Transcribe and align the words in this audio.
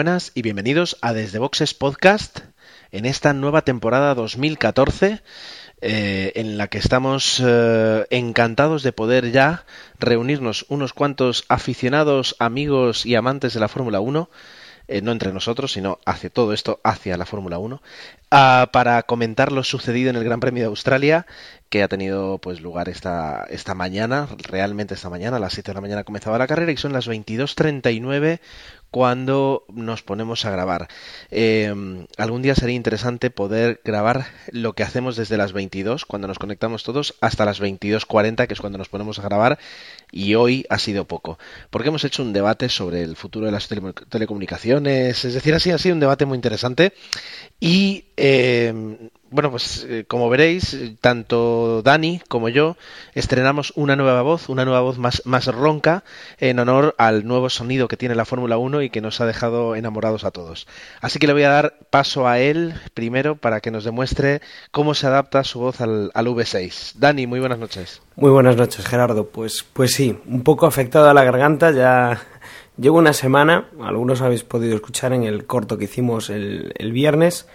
buenas 0.00 0.32
y 0.34 0.40
bienvenidos 0.40 0.96
a 1.02 1.12
Desde 1.12 1.38
Boxes 1.38 1.74
Podcast 1.74 2.38
en 2.90 3.04
esta 3.04 3.34
nueva 3.34 3.66
temporada 3.66 4.14
2014 4.14 5.20
eh, 5.82 6.32
en 6.36 6.56
la 6.56 6.68
que 6.68 6.78
estamos 6.78 7.38
eh, 7.44 8.06
encantados 8.08 8.82
de 8.82 8.92
poder 8.92 9.30
ya 9.30 9.66
reunirnos 9.98 10.64
unos 10.70 10.94
cuantos 10.94 11.44
aficionados, 11.50 12.34
amigos 12.38 13.04
y 13.04 13.14
amantes 13.14 13.52
de 13.52 13.60
la 13.60 13.68
Fórmula 13.68 14.00
1 14.00 14.30
eh, 14.92 15.02
no 15.02 15.12
entre 15.12 15.32
nosotros, 15.32 15.70
sino 15.70 16.00
hacia 16.04 16.30
todo 16.30 16.52
esto, 16.52 16.80
hacia 16.82 17.16
la 17.16 17.24
Fórmula 17.24 17.58
1, 17.58 17.80
ah, 18.32 18.70
para 18.72 19.00
comentar 19.04 19.52
lo 19.52 19.62
sucedido 19.62 20.10
en 20.10 20.16
el 20.16 20.24
Gran 20.24 20.40
Premio 20.40 20.64
de 20.64 20.66
Australia, 20.66 21.26
que 21.68 21.84
ha 21.84 21.88
tenido 21.88 22.38
pues 22.38 22.60
lugar 22.60 22.88
esta, 22.88 23.46
esta 23.50 23.76
mañana, 23.76 24.26
realmente 24.38 24.94
esta 24.94 25.08
mañana, 25.08 25.36
a 25.36 25.40
las 25.40 25.52
7 25.52 25.70
de 25.70 25.74
la 25.76 25.80
mañana 25.80 26.02
comenzaba 26.02 26.38
la 26.38 26.48
carrera 26.48 26.72
y 26.72 26.76
son 26.76 26.92
las 26.92 27.08
22.39 27.08 28.40
cuando 28.90 29.64
nos 29.72 30.02
ponemos 30.02 30.44
a 30.44 30.50
grabar. 30.50 30.88
Eh, 31.30 31.72
algún 32.16 32.42
día 32.42 32.54
sería 32.54 32.74
interesante 32.74 33.30
poder 33.30 33.80
grabar 33.84 34.26
lo 34.50 34.72
que 34.74 34.82
hacemos 34.82 35.16
desde 35.16 35.36
las 35.36 35.52
22, 35.52 36.04
cuando 36.04 36.28
nos 36.28 36.38
conectamos 36.38 36.82
todos, 36.82 37.14
hasta 37.20 37.44
las 37.44 37.60
22.40, 37.60 38.46
que 38.46 38.54
es 38.54 38.60
cuando 38.60 38.78
nos 38.78 38.88
ponemos 38.88 39.18
a 39.18 39.22
grabar, 39.22 39.58
y 40.10 40.34
hoy 40.34 40.66
ha 40.70 40.78
sido 40.78 41.06
poco, 41.06 41.38
porque 41.70 41.88
hemos 41.88 42.04
hecho 42.04 42.22
un 42.22 42.32
debate 42.32 42.68
sobre 42.68 43.02
el 43.02 43.16
futuro 43.16 43.46
de 43.46 43.52
las 43.52 43.68
telecomunicaciones, 44.08 45.24
es 45.24 45.34
decir, 45.34 45.54
así 45.54 45.70
ha 45.70 45.78
sido 45.78 45.94
un 45.94 46.00
debate 46.00 46.26
muy 46.26 46.36
interesante, 46.36 46.92
y 47.60 48.06
eh, 48.16 49.10
bueno, 49.30 49.50
pues 49.50 49.86
eh, 49.88 50.04
como 50.06 50.28
veréis, 50.28 50.76
tanto 51.00 51.82
Dani 51.82 52.20
como 52.28 52.48
yo 52.48 52.76
estrenamos 53.14 53.72
una 53.76 53.94
nueva 53.94 54.22
voz, 54.22 54.48
una 54.48 54.64
nueva 54.64 54.80
voz 54.80 54.98
más, 54.98 55.22
más 55.24 55.46
ronca, 55.46 56.02
en 56.38 56.58
honor 56.58 56.94
al 56.98 57.26
nuevo 57.26 57.48
sonido 57.48 57.88
que 57.88 57.96
tiene 57.96 58.14
la 58.14 58.24
Fórmula 58.24 58.58
1 58.58 58.82
y 58.82 58.90
que 58.90 59.00
nos 59.00 59.20
ha 59.20 59.26
dejado 59.26 59.76
enamorados 59.76 60.24
a 60.24 60.32
todos. 60.32 60.66
Así 61.00 61.18
que 61.18 61.26
le 61.26 61.32
voy 61.32 61.44
a 61.44 61.50
dar 61.50 61.74
paso 61.90 62.26
a 62.26 62.40
él 62.40 62.74
primero 62.94 63.36
para 63.36 63.60
que 63.60 63.70
nos 63.70 63.84
demuestre 63.84 64.40
cómo 64.70 64.94
se 64.94 65.06
adapta 65.06 65.44
su 65.44 65.60
voz 65.60 65.80
al, 65.80 66.10
al 66.14 66.26
V6. 66.26 66.94
Dani, 66.96 67.26
muy 67.26 67.40
buenas 67.40 67.58
noches. 67.58 68.02
Muy 68.16 68.30
buenas 68.30 68.56
noches, 68.56 68.84
Gerardo. 68.86 69.28
Pues, 69.28 69.64
pues 69.72 69.92
sí, 69.92 70.18
un 70.26 70.42
poco 70.42 70.66
afectado 70.66 71.08
a 71.08 71.14
la 71.14 71.24
garganta, 71.24 71.70
ya 71.70 72.20
llevo 72.76 72.98
una 72.98 73.12
semana, 73.12 73.68
algunos 73.80 74.22
habéis 74.22 74.42
podido 74.42 74.74
escuchar 74.74 75.12
en 75.12 75.22
el 75.22 75.46
corto 75.46 75.78
que 75.78 75.84
hicimos 75.84 76.30
el, 76.30 76.72
el 76.76 76.92
viernes 76.92 77.46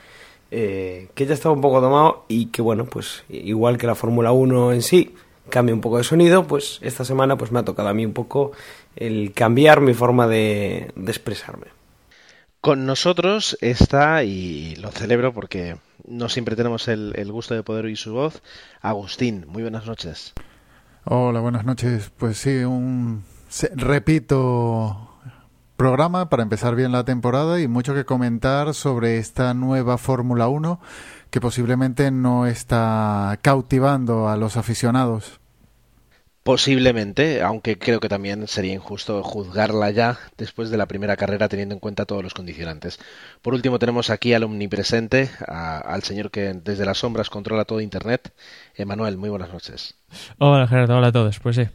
eh, 0.58 1.10
que 1.16 1.26
ya 1.26 1.34
estaba 1.34 1.54
un 1.54 1.60
poco 1.60 1.82
tomado 1.82 2.24
y 2.30 2.46
que 2.46 2.62
bueno, 2.62 2.86
pues 2.86 3.26
igual 3.28 3.78
que 3.78 3.88
la 3.88 3.94
Fórmula 3.94 4.32
1 4.32 4.72
en 4.72 4.82
sí 4.82 5.14
cambia 5.50 5.76
un 5.76 5.82
poco 5.82 5.98
de 5.98 6.06
sonido, 6.06 6.48
pues 6.48 6.80
esta 6.82 7.04
semana 7.04 7.38
pues 7.38 7.52
me 7.52 7.60
ha 7.60 7.66
tocado 7.66 7.90
a 7.90 7.94
mí 7.94 8.06
un 8.06 8.14
poco 8.14 8.54
el 8.96 9.34
cambiar 9.34 9.82
mi 9.82 9.94
forma 9.94 10.28
de, 10.28 10.94
expresarme. 11.08 11.68
Con 12.62 12.86
nosotros 12.86 13.58
está, 13.60 14.24
y 14.24 14.78
lo 14.78 14.92
celebro 14.92 15.34
porque 15.34 15.76
no 16.08 16.30
siempre 16.30 16.56
tenemos 16.56 16.88
el, 16.88 17.12
el, 17.18 17.34
gusto 17.34 17.54
de 17.54 17.62
poder 17.62 17.84
oír 17.84 17.98
su 17.98 18.14
voz, 18.14 18.42
Agustín. 18.80 19.44
Muy 19.50 19.62
buenas 19.62 19.86
noches. 19.86 20.34
Hola, 21.04 21.42
buenas 21.42 21.66
noches. 21.66 22.14
Pues 22.18 22.38
sí, 22.38 22.64
un 22.64 23.26
repito 23.76 25.05
programa 25.76 26.30
para 26.30 26.44
empezar 26.44 26.76
bien 26.76 26.92
la 26.92 27.06
temporada 27.06 27.60
y 27.60 27.68
mucho 27.68 27.94
que 27.94 28.06
comentar 28.06 28.74
sobre 28.74 29.18
esta 29.18 29.54
nueva 29.54 29.98
Fórmula 29.98 30.48
1 30.48 30.80
que 31.30 31.42
posiblemente 31.42 32.12
no 32.12 32.46
está 32.46 33.40
cautivando 33.42 34.30
a 34.30 34.38
los 34.38 34.58
aficionados. 34.58 35.40
Posiblemente, 36.44 37.42
aunque 37.42 37.80
creo 37.80 38.00
que 38.00 38.08
también 38.08 38.48
sería 38.48 38.74
injusto 38.74 39.24
juzgarla 39.24 39.90
ya 39.90 40.20
después 40.38 40.70
de 40.70 40.78
la 40.78 40.86
primera 40.86 41.18
carrera 41.18 41.50
teniendo 41.50 41.74
en 41.74 41.80
cuenta 41.80 42.06
todos 42.06 42.22
los 42.22 42.36
condicionantes. 42.36 43.00
Por 43.42 43.56
último 43.56 43.80
tenemos 43.80 44.12
aquí 44.12 44.34
al 44.34 44.44
omnipresente, 44.44 45.32
a, 45.48 45.80
al 45.80 46.04
señor 46.04 46.30
que 46.30 46.54
desde 46.54 46.86
las 46.86 47.00
sombras 47.00 47.32
controla 47.32 47.66
todo 47.66 47.82
Internet, 47.82 48.32
Emanuel, 48.76 49.18
muy 49.18 49.30
buenas 49.30 49.52
noches. 49.52 49.96
Hola 50.38 50.68
Gerardo, 50.68 50.98
hola 50.98 51.08
a 51.08 51.12
todos. 51.12 51.40
Pues 51.40 51.56
sí, 51.56 51.68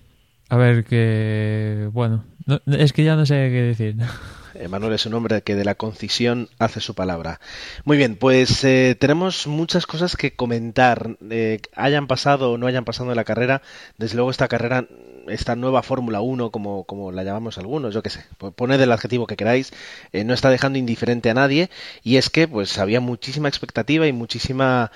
a 0.50 0.56
ver 0.56 0.84
que, 0.84 1.88
bueno, 1.92 2.24
es 2.66 2.92
que 2.92 3.04
ya 3.04 3.16
no 3.16 3.24
sé 3.24 3.34
qué 3.34 3.62
decir. 3.62 3.96
Emanuel 4.54 4.94
es 4.94 5.06
un 5.06 5.14
hombre 5.14 5.42
que 5.42 5.54
de 5.54 5.64
la 5.64 5.76
concisión 5.76 6.48
hace 6.58 6.80
su 6.80 6.94
palabra. 6.94 7.40
Muy 7.84 7.96
bien, 7.96 8.16
pues 8.16 8.64
eh, 8.64 8.96
tenemos 8.98 9.46
muchas 9.46 9.86
cosas 9.86 10.16
que 10.16 10.34
comentar. 10.34 11.16
Eh, 11.30 11.60
hayan 11.74 12.08
pasado 12.08 12.52
o 12.52 12.58
no 12.58 12.66
hayan 12.66 12.84
pasado 12.84 13.10
en 13.10 13.16
la 13.16 13.24
carrera, 13.24 13.62
desde 13.96 14.16
luego 14.16 14.30
esta 14.30 14.48
carrera, 14.48 14.86
esta 15.30 15.56
nueva 15.56 15.82
Fórmula 15.82 16.20
1, 16.20 16.50
como, 16.50 16.84
como 16.84 17.12
la 17.12 17.24
llamamos 17.24 17.58
algunos, 17.58 17.94
yo 17.94 18.02
qué 18.02 18.10
sé, 18.10 18.24
poned 18.56 18.80
el 18.80 18.92
adjetivo 18.92 19.26
que 19.26 19.36
queráis, 19.36 19.72
eh, 20.12 20.24
no 20.24 20.34
está 20.34 20.50
dejando 20.50 20.78
indiferente 20.78 21.30
a 21.30 21.34
nadie. 21.34 21.70
Y 22.02 22.16
es 22.16 22.30
que 22.30 22.48
pues 22.48 22.78
había 22.78 23.00
muchísima 23.00 23.48
expectativa 23.48 24.06
y 24.06 24.12
muchísima 24.12 24.92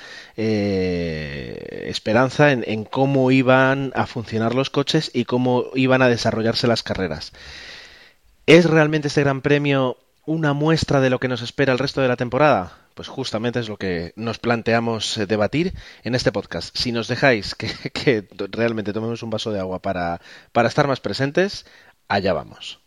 esperanza 1.86 2.52
en, 2.52 2.64
en 2.66 2.84
cómo 2.84 3.30
iban 3.30 3.92
a 3.94 4.06
funcionar 4.06 4.54
los 4.54 4.70
coches 4.70 5.10
y 5.14 5.24
cómo 5.24 5.64
iban 5.74 6.02
a 6.02 6.08
desarrollarse 6.08 6.66
las 6.66 6.82
carreras. 6.82 7.32
¿Es 8.46 8.66
realmente 8.66 9.08
este 9.08 9.22
Gran 9.22 9.40
Premio 9.40 9.96
una 10.26 10.52
muestra 10.52 11.00
de 11.00 11.10
lo 11.10 11.18
que 11.18 11.28
nos 11.28 11.42
espera 11.42 11.72
el 11.72 11.78
resto 11.78 12.00
de 12.00 12.08
la 12.08 12.16
temporada? 12.16 12.72
Pues 12.94 13.08
justamente 13.08 13.58
es 13.60 13.68
lo 13.68 13.76
que 13.76 14.12
nos 14.16 14.38
planteamos 14.38 15.18
eh, 15.18 15.26
debatir 15.26 15.74
en 16.02 16.14
este 16.14 16.32
podcast. 16.32 16.76
Si 16.76 16.92
nos 16.92 17.08
dejáis 17.08 17.54
que, 17.54 18.28
realmente 18.50 18.92
tomemos 18.92 19.22
un 19.22 19.30
vaso 19.30 19.52
de 19.52 19.60
agua 19.60 19.80
para, 19.80 20.20
para 20.52 20.68
estar 20.68 20.86
más 20.86 21.00
presentes, 21.00 21.66
allá 22.08 22.32
vamos. 22.32 22.80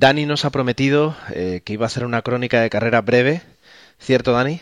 Dani 0.00 0.24
nos 0.24 0.46
ha 0.46 0.50
prometido 0.50 1.14
eh, 1.34 1.60
que 1.62 1.74
iba 1.74 1.84
a 1.84 1.88
hacer 1.88 2.06
una 2.06 2.22
crónica 2.22 2.62
de 2.62 2.70
carrera 2.70 3.02
breve. 3.02 3.42
¿Cierto, 4.00 4.32
Dani? 4.32 4.60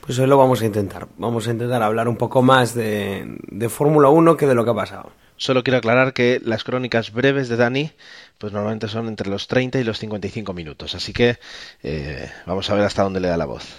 Pues 0.00 0.18
hoy 0.18 0.26
lo 0.26 0.36
vamos 0.36 0.62
a 0.62 0.66
intentar. 0.66 1.06
Vamos 1.18 1.46
a 1.46 1.50
intentar 1.52 1.82
hablar 1.82 2.08
un 2.08 2.16
poco 2.16 2.42
más 2.42 2.74
de, 2.74 3.38
de 3.46 3.68
Fórmula 3.68 4.08
1 4.08 4.36
que 4.36 4.46
de 4.46 4.54
lo 4.54 4.64
que 4.64 4.70
ha 4.70 4.74
pasado. 4.74 5.12
Solo 5.36 5.62
quiero 5.62 5.78
aclarar 5.78 6.12
que 6.12 6.40
las 6.44 6.64
crónicas 6.64 7.12
breves 7.12 7.48
de 7.48 7.56
Dani, 7.56 7.90
pues 8.38 8.52
normalmente 8.52 8.88
son 8.88 9.08
entre 9.08 9.28
los 9.28 9.48
30 9.48 9.80
y 9.80 9.84
los 9.84 9.98
55 9.98 10.52
minutos. 10.54 10.94
Así 10.94 11.12
que 11.12 11.38
eh, 11.82 12.30
vamos 12.46 12.70
a 12.70 12.74
ver 12.74 12.84
hasta 12.84 13.02
dónde 13.02 13.20
le 13.20 13.28
da 13.28 13.36
la 13.36 13.44
voz. 13.44 13.74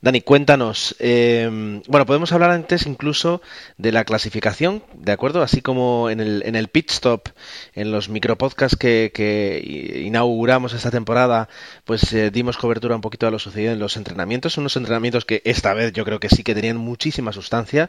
Dani, 0.00 0.20
cuéntanos. 0.20 0.96
Eh, 0.98 1.80
bueno, 1.86 2.06
podemos 2.06 2.32
hablar 2.32 2.50
antes 2.50 2.86
incluso 2.86 3.40
de 3.78 3.92
la 3.92 4.04
clasificación, 4.04 4.82
¿de 4.94 5.12
acuerdo? 5.12 5.42
Así 5.42 5.62
como 5.62 6.10
en 6.10 6.20
el, 6.20 6.42
en 6.44 6.56
el 6.56 6.68
pit 6.68 6.90
stop, 6.90 7.28
en 7.74 7.90
los 7.90 8.08
micropodcasts 8.08 8.76
que, 8.76 9.12
que 9.14 10.02
inauguramos 10.04 10.74
esta 10.74 10.90
temporada, 10.90 11.48
pues 11.84 12.12
eh, 12.12 12.30
dimos 12.30 12.56
cobertura 12.56 12.94
un 12.96 13.00
poquito 13.00 13.26
a 13.26 13.30
lo 13.30 13.38
sucedido 13.38 13.72
en 13.72 13.78
los 13.78 13.96
entrenamientos. 13.96 14.58
Unos 14.58 14.76
entrenamientos 14.76 15.24
que 15.24 15.42
esta 15.44 15.74
vez 15.74 15.92
yo 15.92 16.04
creo 16.04 16.20
que 16.20 16.28
sí 16.28 16.42
que 16.42 16.54
tenían 16.54 16.76
muchísima 16.76 17.32
sustancia, 17.32 17.88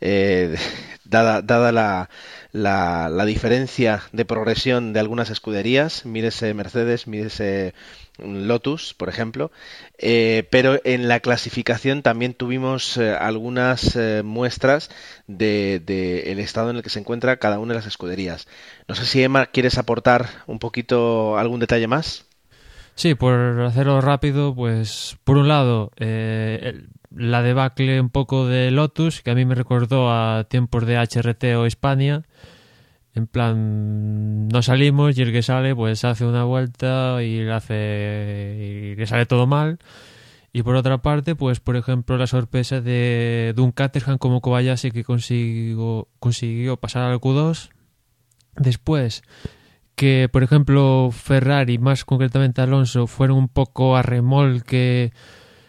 eh, 0.00 0.56
dada, 1.04 1.42
dada 1.42 1.72
la, 1.72 2.10
la, 2.52 3.08
la, 3.10 3.24
diferencia 3.24 4.02
de 4.12 4.24
progresión 4.24 4.92
de 4.92 5.00
algunas 5.00 5.30
escuderías. 5.30 6.06
Mírese 6.06 6.54
Mercedes, 6.54 7.06
mírese 7.06 7.74
Lotus, 8.22 8.94
por 8.94 9.08
ejemplo, 9.08 9.50
eh, 9.98 10.46
pero 10.50 10.80
en 10.84 11.08
la 11.08 11.20
clasificación 11.20 12.02
también 12.02 12.34
tuvimos 12.34 12.96
eh, 12.96 13.12
algunas 13.12 13.96
eh, 13.96 14.22
muestras 14.24 14.90
del 15.26 15.84
de, 15.84 16.32
el 16.32 16.38
estado 16.38 16.70
en 16.70 16.76
el 16.76 16.82
que 16.82 16.90
se 16.90 17.00
encuentra 17.00 17.38
cada 17.38 17.58
una 17.58 17.74
de 17.74 17.80
las 17.80 17.86
escuderías. 17.86 18.48
No 18.88 18.94
sé 18.94 19.06
si 19.06 19.22
Emma 19.22 19.46
quieres 19.46 19.78
aportar 19.78 20.28
un 20.46 20.58
poquito 20.58 21.38
algún 21.38 21.60
detalle 21.60 21.86
más. 21.86 22.26
Sí, 22.94 23.14
por 23.14 23.60
hacerlo 23.62 24.00
rápido, 24.00 24.54
pues 24.54 25.16
por 25.24 25.36
un 25.36 25.48
lado 25.48 25.90
la 25.96 27.42
debacle 27.42 28.00
un 28.00 28.10
poco 28.10 28.46
de 28.46 28.70
Lotus, 28.70 29.22
que 29.22 29.30
a 29.30 29.34
mí 29.34 29.44
me 29.44 29.54
recordó 29.54 30.10
a 30.10 30.44
tiempos 30.44 30.86
de 30.86 30.96
HRT 30.96 31.56
o 31.56 31.66
Hispania 31.66 32.22
en 33.14 33.26
plan, 33.26 34.48
no 34.48 34.62
salimos 34.62 35.18
y 35.18 35.22
el 35.22 35.32
que 35.32 35.42
sale 35.42 35.74
pues 35.74 36.04
hace 36.04 36.24
una 36.24 36.44
vuelta 36.44 37.22
y 37.22 37.42
le 37.42 37.52
hace 37.52 38.92
y 38.92 38.96
le 38.96 39.06
sale 39.06 39.26
todo 39.26 39.46
mal. 39.46 39.78
Y 40.52 40.62
por 40.62 40.74
otra 40.74 40.98
parte, 40.98 41.36
pues 41.36 41.60
por 41.60 41.76
ejemplo 41.76 42.16
la 42.16 42.26
sorpresa 42.26 42.80
de, 42.80 43.52
de 43.54 43.62
un 43.62 43.72
Caterham 43.72 44.18
como 44.18 44.40
Kobayashi 44.40 44.90
que 44.90 45.04
consiguió, 45.04 46.08
consiguió 46.18 46.76
pasar 46.76 47.04
al 47.04 47.20
Q2 47.20 47.70
Después, 48.56 49.22
que 49.94 50.28
por 50.30 50.42
ejemplo 50.42 51.10
Ferrari, 51.12 51.78
más 51.78 52.04
concretamente 52.04 52.60
Alonso, 52.60 53.06
fueron 53.06 53.38
un 53.38 53.48
poco 53.48 53.96
a 53.96 54.02
remolque 54.02 55.12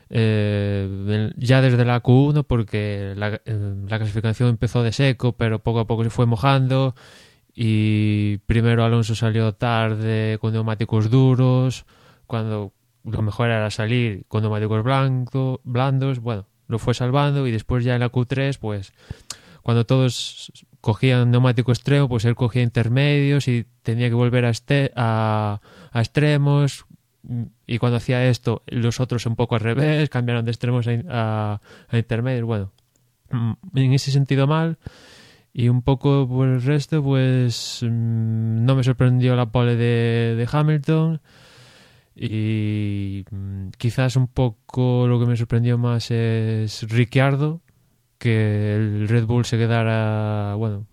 eh, 0.09 1.31
ya 1.38 1.61
desde 1.61 1.85
la 1.85 2.01
Q1 2.01 2.45
porque 2.45 3.13
la, 3.15 3.39
eh, 3.45 3.75
la, 3.88 3.97
clasificación 3.97 4.49
empezó 4.49 4.83
de 4.83 4.91
seco 4.91 5.38
pero 5.38 5.59
poco 5.59 5.79
a 5.79 5.88
poco 5.88 6.03
se 6.03 6.09
fue 6.09 6.25
mojando 6.25 6.95
y 7.53 8.38
primero 8.39 8.83
Alonso 8.83 9.15
salió 9.15 9.53
tarde 9.53 10.38
con 10.39 10.53
neumáticos 10.53 11.09
duros 11.09 11.86
cuando 12.27 12.74
lo 13.03 13.21
mejor 13.21 13.50
era 13.50 13.69
salir 13.71 14.25
con 14.27 14.42
neumáticos 14.44 14.83
blanco, 14.83 15.62
blandos 15.63 16.19
bueno 16.19 16.48
lo 16.68 16.80
fue 16.80 16.94
salvando 16.94 17.45
y 17.48 17.51
después 17.51 17.83
ya 17.83 17.95
en 17.95 18.00
la 18.00 18.12
Q3 18.12 18.57
pues 18.59 18.94
cuando 19.62 19.86
todos 19.86 20.51
cogían 20.80 21.31
neumático 21.31 21.71
extremo 21.71 22.07
pues 22.07 22.25
él 22.25 22.36
cogía 22.36 22.62
intermedios 22.62 23.48
y 23.48 23.65
tenía 23.83 24.07
que 24.07 24.15
volver 24.15 24.45
a, 24.45 24.50
este, 24.50 24.92
a, 24.95 25.59
a 25.92 26.00
extremos 26.00 26.86
y 27.68 27.77
cuando 27.77 27.98
hacía 27.98 28.27
esto, 28.27 28.63
los 28.68 29.00
otros 29.00 29.25
un 29.25 29.36
poco 29.36 29.56
al 29.56 29.62
revés, 29.62 30.09
cambiaron 30.09 30.45
de 30.45 30.51
extremos 30.51 30.88
a, 30.88 31.62
a, 31.89 31.98
intermedios. 31.98 32.45
Bueno, 32.45 32.71
mm, 33.30 33.53
en 33.75 33.94
ese 33.94 34.12
sentido 34.12 34.48
mal. 34.48 34.77
Y 35.53 35.68
un 35.68 35.81
poco 35.81 36.27
por 36.27 36.48
el 36.48 36.62
resto, 36.62 37.03
pues 37.03 37.80
mm, 37.83 38.65
no 38.65 38.75
me 38.75 38.83
sorprendió 38.83 39.36
la 39.36 39.51
pole 39.51 39.75
de, 39.75 40.36
de 40.36 40.48
Hamilton. 40.50 41.21
Y 42.15 43.25
mm, 43.30 43.69
quizás 43.77 44.15
un 44.15 44.27
poco 44.27 45.07
lo 45.07 45.19
que 45.19 45.25
me 45.25 45.38
sorprendió 45.38 45.77
más 45.77 46.12
es 46.12 46.86
Ricciardo, 46.89 47.62
que 48.18 48.75
el 48.75 49.07
Red 49.07 49.25
Bull 49.25 49.45
se 49.45 49.57
quedara, 49.57 50.56
bueno, 50.56 50.86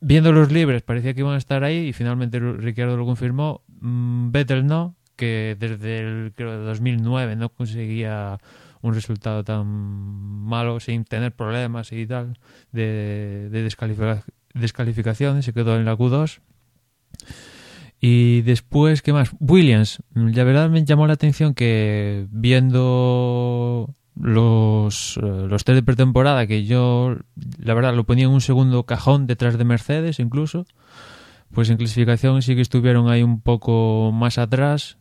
viendo 0.00 0.32
los 0.32 0.52
libres 0.52 0.82
parecía 0.82 1.14
que 1.14 1.20
iban 1.20 1.34
a 1.34 1.38
estar 1.38 1.64
ahí 1.64 1.88
y 1.88 1.92
finalmente 1.92 2.38
Ricciardo 2.40 2.96
lo 2.96 3.06
confirmó. 3.06 3.62
Mm, 3.80 4.30
Vettel 4.30 4.66
no, 4.66 4.96
que 5.16 5.56
desde 5.58 5.98
el 6.00 6.32
creo 6.34 6.58
2009 6.58 7.36
no 7.36 7.48
conseguía 7.50 8.38
un 8.86 8.94
resultado 8.94 9.44
tan 9.44 9.66
malo 9.66 10.80
sin 10.80 11.04
tener 11.04 11.32
problemas 11.32 11.92
y 11.92 12.06
tal 12.06 12.38
de, 12.72 13.48
de 13.50 13.62
descalificaciones, 14.54 15.44
se 15.44 15.52
quedó 15.52 15.76
en 15.76 15.84
la 15.84 15.96
Q2. 15.96 16.40
Y 18.00 18.42
después, 18.42 19.02
¿qué 19.02 19.12
más? 19.12 19.30
Williams. 19.40 20.02
La 20.14 20.44
verdad 20.44 20.68
me 20.68 20.84
llamó 20.84 21.06
la 21.06 21.14
atención 21.14 21.54
que 21.54 22.26
viendo 22.30 23.94
los, 24.14 25.18
eh, 25.18 25.46
los 25.48 25.64
test 25.64 25.76
de 25.76 25.82
pretemporada 25.82 26.46
que 26.46 26.64
yo, 26.64 27.16
la 27.58 27.74
verdad, 27.74 27.94
lo 27.94 28.04
ponía 28.04 28.24
en 28.24 28.30
un 28.30 28.40
segundo 28.40 28.84
cajón 28.84 29.26
detrás 29.26 29.58
de 29.58 29.64
Mercedes 29.64 30.20
incluso, 30.20 30.66
pues 31.52 31.70
en 31.70 31.76
clasificación 31.76 32.42
sí 32.42 32.54
que 32.54 32.60
estuvieron 32.60 33.08
ahí 33.08 33.22
un 33.22 33.40
poco 33.40 34.12
más 34.12 34.38
atrás. 34.38 34.98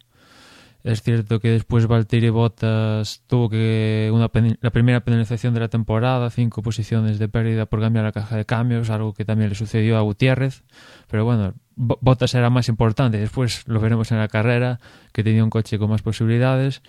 Es 0.85 1.01
cierto 1.01 1.39
que 1.39 1.49
después 1.49 1.87
Valtteri 1.87 2.29
Bottas 2.29 3.23
tuvo 3.25 3.49
que 3.49 4.11
una 4.13 4.29
la 4.61 4.69
primera 4.69 4.99
penalización 4.99 5.55
de 5.55 5.59
la 5.59 5.67
temporada, 5.67 6.29
cinco 6.29 6.61
posiciones 6.61 7.17
de 7.17 7.27
pérdida 7.27 7.65
por 7.65 7.81
cambiar 7.81 8.05
la 8.05 8.11
caja 8.11 8.37
de 8.37 8.45
cambios, 8.45 8.91
algo 8.91 9.15
que 9.15 9.25
también 9.25 9.49
le 9.49 9.55
sucedió 9.55 9.97
a 9.97 10.01
Gutiérrez. 10.01 10.63
Pero 11.09 11.25
bueno, 11.25 11.55
Bottas 11.75 12.35
era 12.35 12.51
más 12.51 12.69
importante. 12.69 13.17
Después 13.17 13.67
lo 13.67 13.79
veremos 13.79 14.11
en 14.11 14.19
la 14.19 14.27
carrera, 14.27 14.79
que 15.11 15.23
tenía 15.23 15.43
un 15.43 15.49
coche 15.49 15.79
con 15.79 15.89
más 15.89 16.03
posibilidades. 16.03 16.83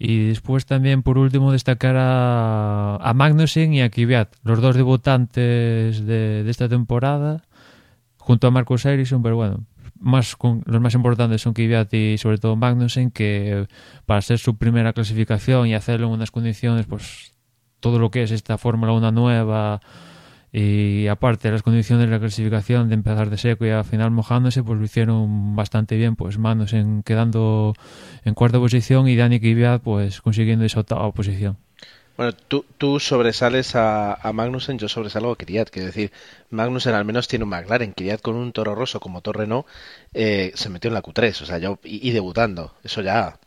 Y 0.00 0.26
después 0.26 0.66
también, 0.66 1.04
por 1.04 1.16
último, 1.16 1.52
destacar 1.52 1.94
a, 1.96 2.96
a 2.96 3.14
Magnussen 3.14 3.72
y 3.72 3.82
a 3.82 3.88
Kvyat, 3.88 4.34
los 4.42 4.60
dos 4.60 4.74
debutantes 4.74 6.04
de, 6.04 6.42
de 6.42 6.50
esta 6.50 6.68
temporada, 6.68 7.44
junto 8.16 8.48
a 8.48 8.50
Marcus 8.50 8.84
Ericsson, 8.84 9.22
pero 9.22 9.36
bueno, 9.36 9.64
más 10.00 10.36
con, 10.36 10.62
los 10.66 10.80
más 10.80 10.94
importantes 10.94 11.42
son 11.42 11.54
Kvyat 11.54 11.92
y 11.94 12.18
sobre 12.18 12.38
todo 12.38 12.56
Magnussen, 12.56 13.10
que 13.10 13.66
para 14.06 14.22
ser 14.22 14.38
su 14.38 14.56
primera 14.56 14.92
clasificación 14.92 15.66
y 15.66 15.74
hacerlo 15.74 16.06
en 16.06 16.12
unas 16.12 16.30
condiciones, 16.30 16.86
pues 16.86 17.32
todo 17.80 17.98
lo 17.98 18.10
que 18.10 18.22
es 18.22 18.30
esta 18.30 18.58
Fórmula 18.58 18.92
1 18.92 19.12
nueva, 19.12 19.80
y 20.52 21.06
aparte 21.08 21.50
las 21.50 21.62
condiciones 21.62 22.06
de 22.06 22.10
la 22.10 22.18
clasificación 22.18 22.88
de 22.88 22.94
empezar 22.94 23.28
de 23.28 23.36
seco 23.36 23.66
y 23.66 23.70
al 23.70 23.84
final 23.84 24.10
mojándose 24.10 24.62
pues 24.62 24.78
lo 24.78 24.84
hicieron 24.84 25.54
bastante 25.54 25.96
bien 25.96 26.16
pues 26.16 26.38
Manos 26.38 26.72
en, 26.72 27.02
quedando 27.02 27.74
en 28.24 28.34
cuarta 28.34 28.58
posición 28.58 29.08
y 29.08 29.16
Dani 29.16 29.40
Kvyat 29.40 29.82
pues 29.82 30.22
consiguiendo 30.22 30.64
esa 30.64 30.80
octava 30.80 31.12
posición 31.12 31.58
bueno, 32.18 32.32
tú, 32.32 32.66
tú 32.78 32.98
sobresales 32.98 33.76
a, 33.76 34.18
Magnussen, 34.34 34.76
yo 34.76 34.88
sobresalgo 34.88 35.30
a 35.30 35.36
Kvyat, 35.36 35.70
quiero 35.70 35.86
decir, 35.86 36.10
Magnussen 36.50 36.94
al 36.94 37.04
menos 37.04 37.28
tiene 37.28 37.44
un 37.44 37.50
McLaren, 37.50 37.92
Kvyat 37.92 38.20
con 38.22 38.34
un 38.34 38.52
Toro 38.52 38.74
Rosso 38.74 38.98
como 38.98 39.20
Torre 39.22 39.46
no, 39.46 39.66
eh, 40.14 40.50
se 40.56 40.68
metió 40.68 40.88
en 40.88 40.94
la 40.94 41.02
Q3, 41.02 41.42
o 41.42 41.46
sea, 41.46 41.58
yo, 41.58 41.78
y, 41.84 42.10
debutando, 42.10 42.74
eso 42.82 43.02
ya, 43.02 43.38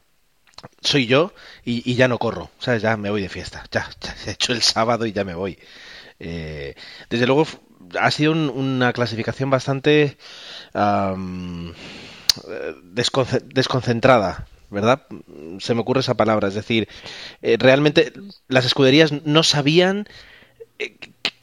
soy 0.79 1.06
yo 1.06 1.33
y, 1.65 1.95
ya 1.95 2.07
no 2.07 2.18
corro, 2.18 2.50
¿sabes? 2.59 2.81
Ya 2.81 2.95
me 2.95 3.09
voy 3.09 3.21
de 3.21 3.27
fiesta, 3.27 3.65
ya, 3.71 3.89
ya 4.00 4.15
he 4.25 4.31
hecho 4.31 4.53
el 4.53 4.62
sábado 4.62 5.06
y 5.06 5.12
ya 5.12 5.25
me 5.25 5.35
voy. 5.35 5.59
Eh, 6.19 6.75
desde 7.09 7.27
luego 7.27 7.45
ha 8.00 8.09
sido 8.09 8.31
un, 8.31 8.50
una 8.50 8.94
clasificación 8.94 9.50
bastante 9.50 10.18
um, 10.73 11.73
desconcentrada, 12.83 14.47
¿verdad? 14.71 15.06
Se 15.59 15.75
me 15.75 15.81
ocurre 15.81 15.99
esa 15.99 16.16
palabra. 16.16 16.47
Es 16.47 16.56
decir, 16.56 16.87
eh, 17.42 17.57
realmente 17.59 18.13
las 18.47 18.66
escuderías 18.66 19.11
no 19.25 19.44
sabían 19.44 20.07
eh, 20.80 20.97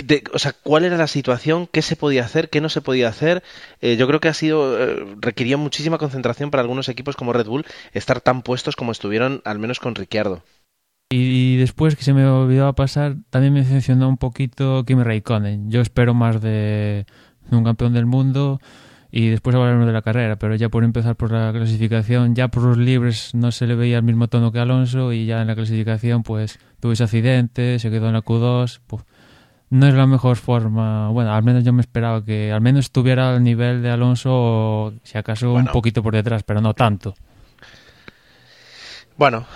de, 0.04 0.24
o 0.32 0.38
sea, 0.38 0.52
cuál 0.52 0.84
era 0.84 0.96
la 0.96 1.06
situación, 1.06 1.68
qué 1.70 1.82
se 1.82 1.96
podía 1.96 2.24
hacer, 2.24 2.50
qué 2.50 2.60
no 2.60 2.68
se 2.68 2.80
podía 2.80 3.08
hacer. 3.08 3.42
Eh, 3.80 3.96
yo 3.96 4.06
creo 4.06 4.20
que 4.20 4.28
ha 4.28 4.34
sido, 4.34 4.80
eh, 4.80 5.16
requería 5.20 5.56
muchísima 5.56 5.98
concentración 5.98 6.50
para 6.50 6.62
algunos 6.62 6.88
equipos 6.88 7.16
como 7.16 7.32
Red 7.32 7.46
Bull 7.46 7.66
estar 7.92 8.20
tan 8.20 8.42
puestos 8.42 8.76
como 8.76 8.92
estuvieron, 8.92 9.42
al 9.44 9.58
menos 9.58 9.80
con 9.80 9.94
Ricciardo. 9.94 10.42
Y 11.10 11.56
después, 11.56 11.96
que 11.96 12.04
se 12.04 12.12
me 12.12 12.26
olvidaba 12.26 12.74
pasar, 12.74 13.16
también 13.30 13.54
me 13.54 13.60
decepcionó 13.60 14.08
un 14.08 14.18
poquito 14.18 14.84
Kimi 14.84 15.02
Raikkonen. 15.02 15.70
Yo 15.70 15.80
espero 15.80 16.14
más 16.14 16.40
de, 16.40 17.06
un 17.50 17.64
campeón 17.64 17.94
del 17.94 18.06
mundo 18.06 18.60
y 19.10 19.28
después 19.28 19.56
hablaremos 19.56 19.86
de 19.86 19.92
la 19.92 20.02
carrera, 20.02 20.36
pero 20.36 20.54
ya 20.54 20.68
por 20.68 20.84
empezar 20.84 21.16
por 21.16 21.32
la 21.32 21.52
clasificación, 21.52 22.34
ya 22.34 22.48
por 22.48 22.62
los 22.62 22.76
libres 22.76 23.34
no 23.34 23.52
se 23.52 23.66
le 23.66 23.74
veía 23.74 23.96
el 23.96 24.02
mismo 24.02 24.28
tono 24.28 24.52
que 24.52 24.58
Alonso 24.58 25.12
y 25.12 25.26
ya 25.26 25.40
en 25.40 25.46
la 25.46 25.54
clasificación 25.54 26.22
pues 26.22 26.58
tuvo 26.80 26.92
ese 26.92 27.04
accidente, 27.04 27.78
se 27.78 27.90
quedó 27.90 28.08
en 28.08 28.14
la 28.14 28.22
Q2, 28.22 28.80
pues, 28.86 29.04
no 29.70 29.86
es 29.86 29.94
la 29.94 30.06
mejor 30.06 30.36
forma, 30.36 31.08
bueno, 31.10 31.32
al 31.32 31.42
menos 31.42 31.64
yo 31.64 31.72
me 31.72 31.80
esperaba 31.80 32.24
que 32.24 32.52
al 32.52 32.60
menos 32.60 32.86
estuviera 32.86 33.34
al 33.34 33.42
nivel 33.42 33.82
de 33.82 33.90
Alonso 33.90 34.30
o 34.32 34.92
si 35.02 35.16
acaso 35.16 35.52
bueno. 35.52 35.68
un 35.68 35.72
poquito 35.72 36.02
por 36.02 36.14
detrás, 36.14 36.42
pero 36.42 36.60
no 36.60 36.74
tanto. 36.74 37.14
Bueno, 39.16 39.46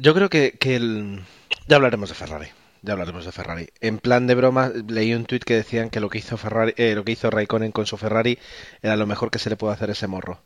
yo 0.00 0.14
creo 0.14 0.30
que, 0.30 0.52
que 0.58 0.76
el... 0.76 1.20
ya 1.68 1.76
hablaremos 1.76 2.08
de 2.08 2.14
Ferrari. 2.14 2.46
Ya 2.82 2.92
hablaremos 2.94 3.24
de 3.26 3.32
Ferrari. 3.32 3.68
En 3.80 3.98
plan 3.98 4.26
de 4.26 4.34
broma, 4.34 4.70
leí 4.88 5.12
un 5.12 5.26
tuit 5.26 5.44
que 5.44 5.54
decían 5.54 5.90
que 5.90 6.00
lo 6.00 6.08
que 6.08 6.18
hizo 6.18 6.36
Ferrari, 6.36 6.72
eh, 6.76 6.94
lo 6.94 7.04
que 7.04 7.12
hizo 7.12 7.30
Raikkonen 7.30 7.72
con 7.72 7.86
su 7.86 7.96
Ferrari 7.96 8.38
era 8.82 8.96
lo 8.96 9.06
mejor 9.06 9.30
que 9.30 9.38
se 9.38 9.50
le 9.50 9.56
puede 9.56 9.74
hacer 9.74 9.90
ese 9.90 10.06
morro. 10.06 10.40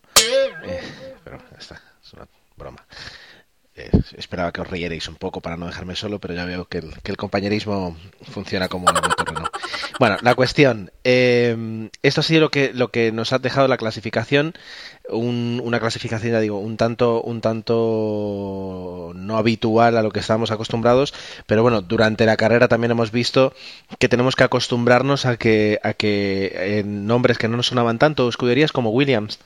Eh, 0.65 0.81
pero 1.23 1.39
esta 1.59 1.81
es 2.03 2.13
una 2.13 2.27
broma. 2.57 2.85
Eh, 3.77 3.91
esperaba 4.17 4.53
que 4.53 4.61
os 4.61 4.71
rierais 4.71 5.09
un 5.09 5.17
poco 5.17 5.41
para 5.41 5.57
no 5.57 5.67
dejarme 5.67 5.97
solo, 5.97 6.21
pero 6.21 6.35
ya 6.35 6.45
veo 6.45 6.67
que 6.67 6.79
el, 6.79 7.17
compañerismo 7.17 7.97
funciona 8.31 8.69
como 8.69 8.89
el 8.89 9.17
terreno. 9.17 9.51
Bueno, 9.99 10.17
la 10.23 10.35
cuestión. 10.35 10.91
Eh, 11.05 11.89
esto 12.03 12.21
ha 12.21 12.25
sido 12.25 12.41
lo 12.41 12.51
que, 12.51 12.73
lo 12.73 12.91
que 12.91 13.13
nos 13.13 13.33
ha 13.33 13.39
dejado 13.39 13.69
la 13.69 13.77
clasificación. 13.77 14.55
Un, 15.09 15.61
una 15.63 15.79
clasificación, 15.81 16.33
ya 16.33 16.41
digo, 16.41 16.59
un 16.59 16.77
tanto, 16.77 17.23
un 17.23 17.41
tanto 17.41 19.13
no 19.15 19.37
habitual 19.37 19.97
a 19.97 20.03
lo 20.03 20.11
que 20.11 20.21
estábamos 20.21 20.51
acostumbrados, 20.51 21.13
pero 21.47 21.63
bueno, 21.63 21.83
durante 21.83 22.25
la 22.25 22.39
carrera 22.39 22.69
también 22.69 22.91
hemos 22.91 23.13
visto 23.13 23.53
que 23.99 24.09
tenemos 24.09 24.35
que 24.35 24.45
acostumbrarnos 24.45 25.27
a 25.27 25.37
que, 25.37 25.79
a 25.83 25.93
que 25.93 26.79
en 26.79 27.07
nombres 27.07 27.37
que 27.37 27.49
no 27.49 27.59
nos 27.59 27.67
sonaban 27.67 27.99
tanto, 27.99 28.29
escuderías 28.31 28.73
como 28.73 28.91
Williams, 28.91 29.39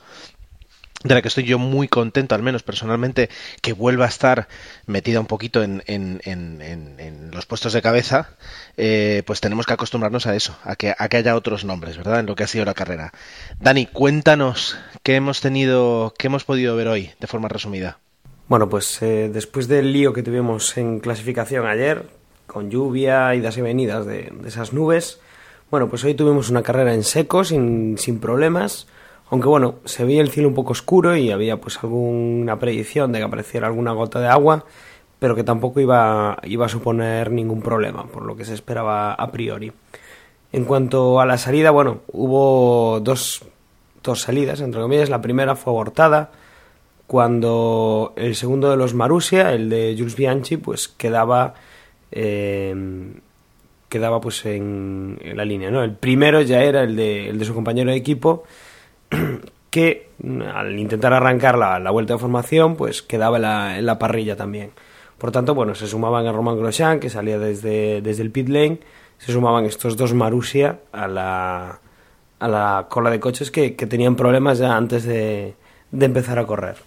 de 1.03 1.15
la 1.15 1.21
que 1.21 1.29
estoy 1.29 1.45
yo 1.45 1.57
muy 1.57 1.87
contento, 1.87 2.35
al 2.35 2.43
menos 2.43 2.63
personalmente, 2.63 3.29
que 3.61 3.73
vuelva 3.73 4.05
a 4.05 4.09
estar 4.09 4.47
metida 4.85 5.19
un 5.19 5.27
poquito 5.27 5.63
en, 5.63 5.81
en, 5.87 6.19
en, 6.25 7.31
los 7.31 7.45
puestos 7.45 7.73
de 7.73 7.81
cabeza, 7.81 8.31
eh, 8.75 9.23
pues 9.25 9.39
tenemos 9.39 9.65
que 9.65 9.73
acostumbrarnos 9.73 10.25
a 10.27 10.35
eso, 10.35 10.57
a 10.63 10.75
que, 10.75 10.93
a 10.97 11.07
que 11.07 11.17
haya 11.17 11.35
otros 11.35 11.63
nombres, 11.63 11.95
¿verdad? 11.95 12.19
En 12.19 12.25
lo 12.25 12.35
que 12.35 12.43
ha 12.43 12.47
sido 12.47 12.65
la 12.65 12.73
carrera. 12.73 13.13
Dani, 13.59 13.85
cuéntanos 13.85 14.77
qué 15.03 15.15
hemos 15.15 15.39
tenido, 15.41 16.13
qué 16.17 16.27
hemos 16.27 16.43
podido 16.43 16.75
ver 16.75 16.87
hoy, 16.87 17.11
de 17.19 17.27
forma 17.27 17.47
resumida. 17.47 17.99
Bueno, 18.47 18.67
pues 18.67 19.01
eh, 19.01 19.29
después 19.31 19.67
del 19.67 19.93
lío 19.93 20.11
que 20.11 20.23
tuvimos 20.23 20.75
en 20.77 20.99
clasificación 20.99 21.65
ayer, 21.65 22.07
con 22.47 22.69
lluvia, 22.71 23.33
idas 23.35 23.57
y 23.57 23.61
venidas 23.61 24.05
de, 24.05 24.33
de 24.33 24.49
esas 24.49 24.73
nubes, 24.73 25.19
bueno, 25.69 25.87
pues 25.87 26.03
hoy 26.03 26.15
tuvimos 26.15 26.49
una 26.49 26.63
carrera 26.63 26.93
en 26.93 27.03
seco, 27.03 27.43
sin, 27.43 27.97
sin 27.99 28.19
problemas 28.19 28.87
aunque 29.29 29.47
bueno, 29.47 29.75
se 29.85 30.03
veía 30.05 30.21
el 30.21 30.31
cielo 30.31 30.49
un 30.49 30.55
poco 30.55 30.71
oscuro 30.71 31.15
y 31.15 31.31
había 31.31 31.57
pues 31.57 31.77
alguna 31.83 32.57
predicción 32.57 33.11
de 33.11 33.19
que 33.19 33.25
apareciera 33.25 33.67
alguna 33.67 33.91
gota 33.91 34.19
de 34.19 34.27
agua, 34.27 34.65
pero 35.19 35.35
que 35.35 35.43
tampoco 35.43 35.79
iba, 35.79 36.37
iba 36.43 36.65
a 36.65 36.69
suponer 36.69 37.31
ningún 37.31 37.61
problema, 37.61 38.07
por 38.07 38.23
lo 38.23 38.35
que 38.35 38.45
se 38.45 38.53
esperaba 38.53 39.13
a 39.13 39.31
priori. 39.31 39.71
En 40.51 40.65
cuanto 40.65 41.19
a 41.19 41.25
la 41.25 41.37
salida, 41.37 41.69
bueno, 41.69 42.01
hubo 42.11 42.99
dos, 43.01 43.43
dos 44.01 44.21
salidas, 44.21 44.61
entre 44.61 44.81
comillas. 44.81 45.09
La 45.09 45.21
primera 45.21 45.55
fue 45.55 45.73
abortada 45.73 46.31
cuando 47.05 48.13
el 48.15 48.35
segundo 48.35 48.69
de 48.71 48.77
los 48.77 48.95
Marussia, 48.95 49.53
el 49.53 49.69
de 49.69 49.95
Jules 49.97 50.15
Bianchi, 50.15 50.57
pues 50.57 50.87
quedaba 50.87 51.53
eh, 52.11 52.73
quedaba 53.89 54.21
pues 54.21 54.45
en, 54.45 55.19
la 55.35 55.43
línea, 55.43 55.69
¿no? 55.71 55.83
El 55.83 55.93
primero 55.93 56.41
ya 56.41 56.61
era 56.61 56.83
el 56.83 56.95
de, 56.95 57.29
el 57.29 57.39
de 57.39 57.45
su 57.45 57.53
compañero 57.53 57.91
de 57.91 57.97
equipo 57.97 58.43
que 59.69 60.09
al 60.53 60.77
intentar 60.77 61.13
arrancar 61.13 61.57
la, 61.57 61.91
vuelta 61.91 62.13
de 62.13 62.19
formación 62.19 62.75
pues 62.75 63.01
quedaba 63.01 63.37
en 63.37 63.43
la, 63.43 63.81
la, 63.81 63.99
parrilla 63.99 64.35
también. 64.35 64.71
Por 65.17 65.31
tanto, 65.31 65.53
bueno, 65.53 65.75
se 65.75 65.87
sumaban 65.87 66.25
a 66.27 66.31
Roman 66.31 66.57
Grosjean 66.57 66.99
que 66.99 67.09
salía 67.09 67.37
desde, 67.37 68.01
desde 68.01 68.23
el 68.23 68.31
pit 68.31 68.49
lane 68.49 68.79
se 69.19 69.33
sumaban 69.33 69.65
estos 69.65 69.97
dos 69.97 70.13
Marussia 70.13 70.79
a 70.91 71.07
la, 71.07 71.79
a 72.39 72.47
la 72.47 72.87
cola 72.89 73.11
de 73.11 73.19
coches 73.19 73.51
que, 73.51 73.71
tenían 73.71 74.15
problemas 74.15 74.57
ya 74.57 74.75
antes 74.75 75.03
de, 75.03 75.55
de, 75.91 76.05
empezar 76.05 76.39
a 76.39 76.47
correr. 76.47 76.77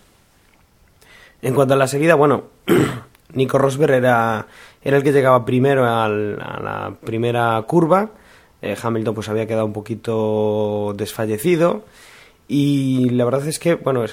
En 1.43 1.55
cuanto 1.55 1.75
a 1.75 1.77
la 1.77 1.87
seguida, 1.87 2.15
bueno, 2.15 2.45
Nico 3.35 3.59
Rosberg 3.59 3.93
era, 3.93 4.47
era 4.83 4.97
el 4.97 5.03
que 5.03 5.13
llegaba 5.13 5.45
primero 5.45 5.85
a 5.85 6.09
la 6.09 6.95
primera 7.05 7.63
curva. 7.67 8.11
Eh, 8.63 8.77
Hamilton 8.81 9.15
pues 9.15 9.29
había 9.29 9.47
quedado 9.47 9.67
un 9.67 9.73
poquito 9.73 10.95
desfallecido. 10.97 11.85
Y 12.49 13.11
la 13.11 13.25
verdad 13.25 13.47
es 13.47 13.59
que, 13.59 13.77
bueno, 13.77 14.05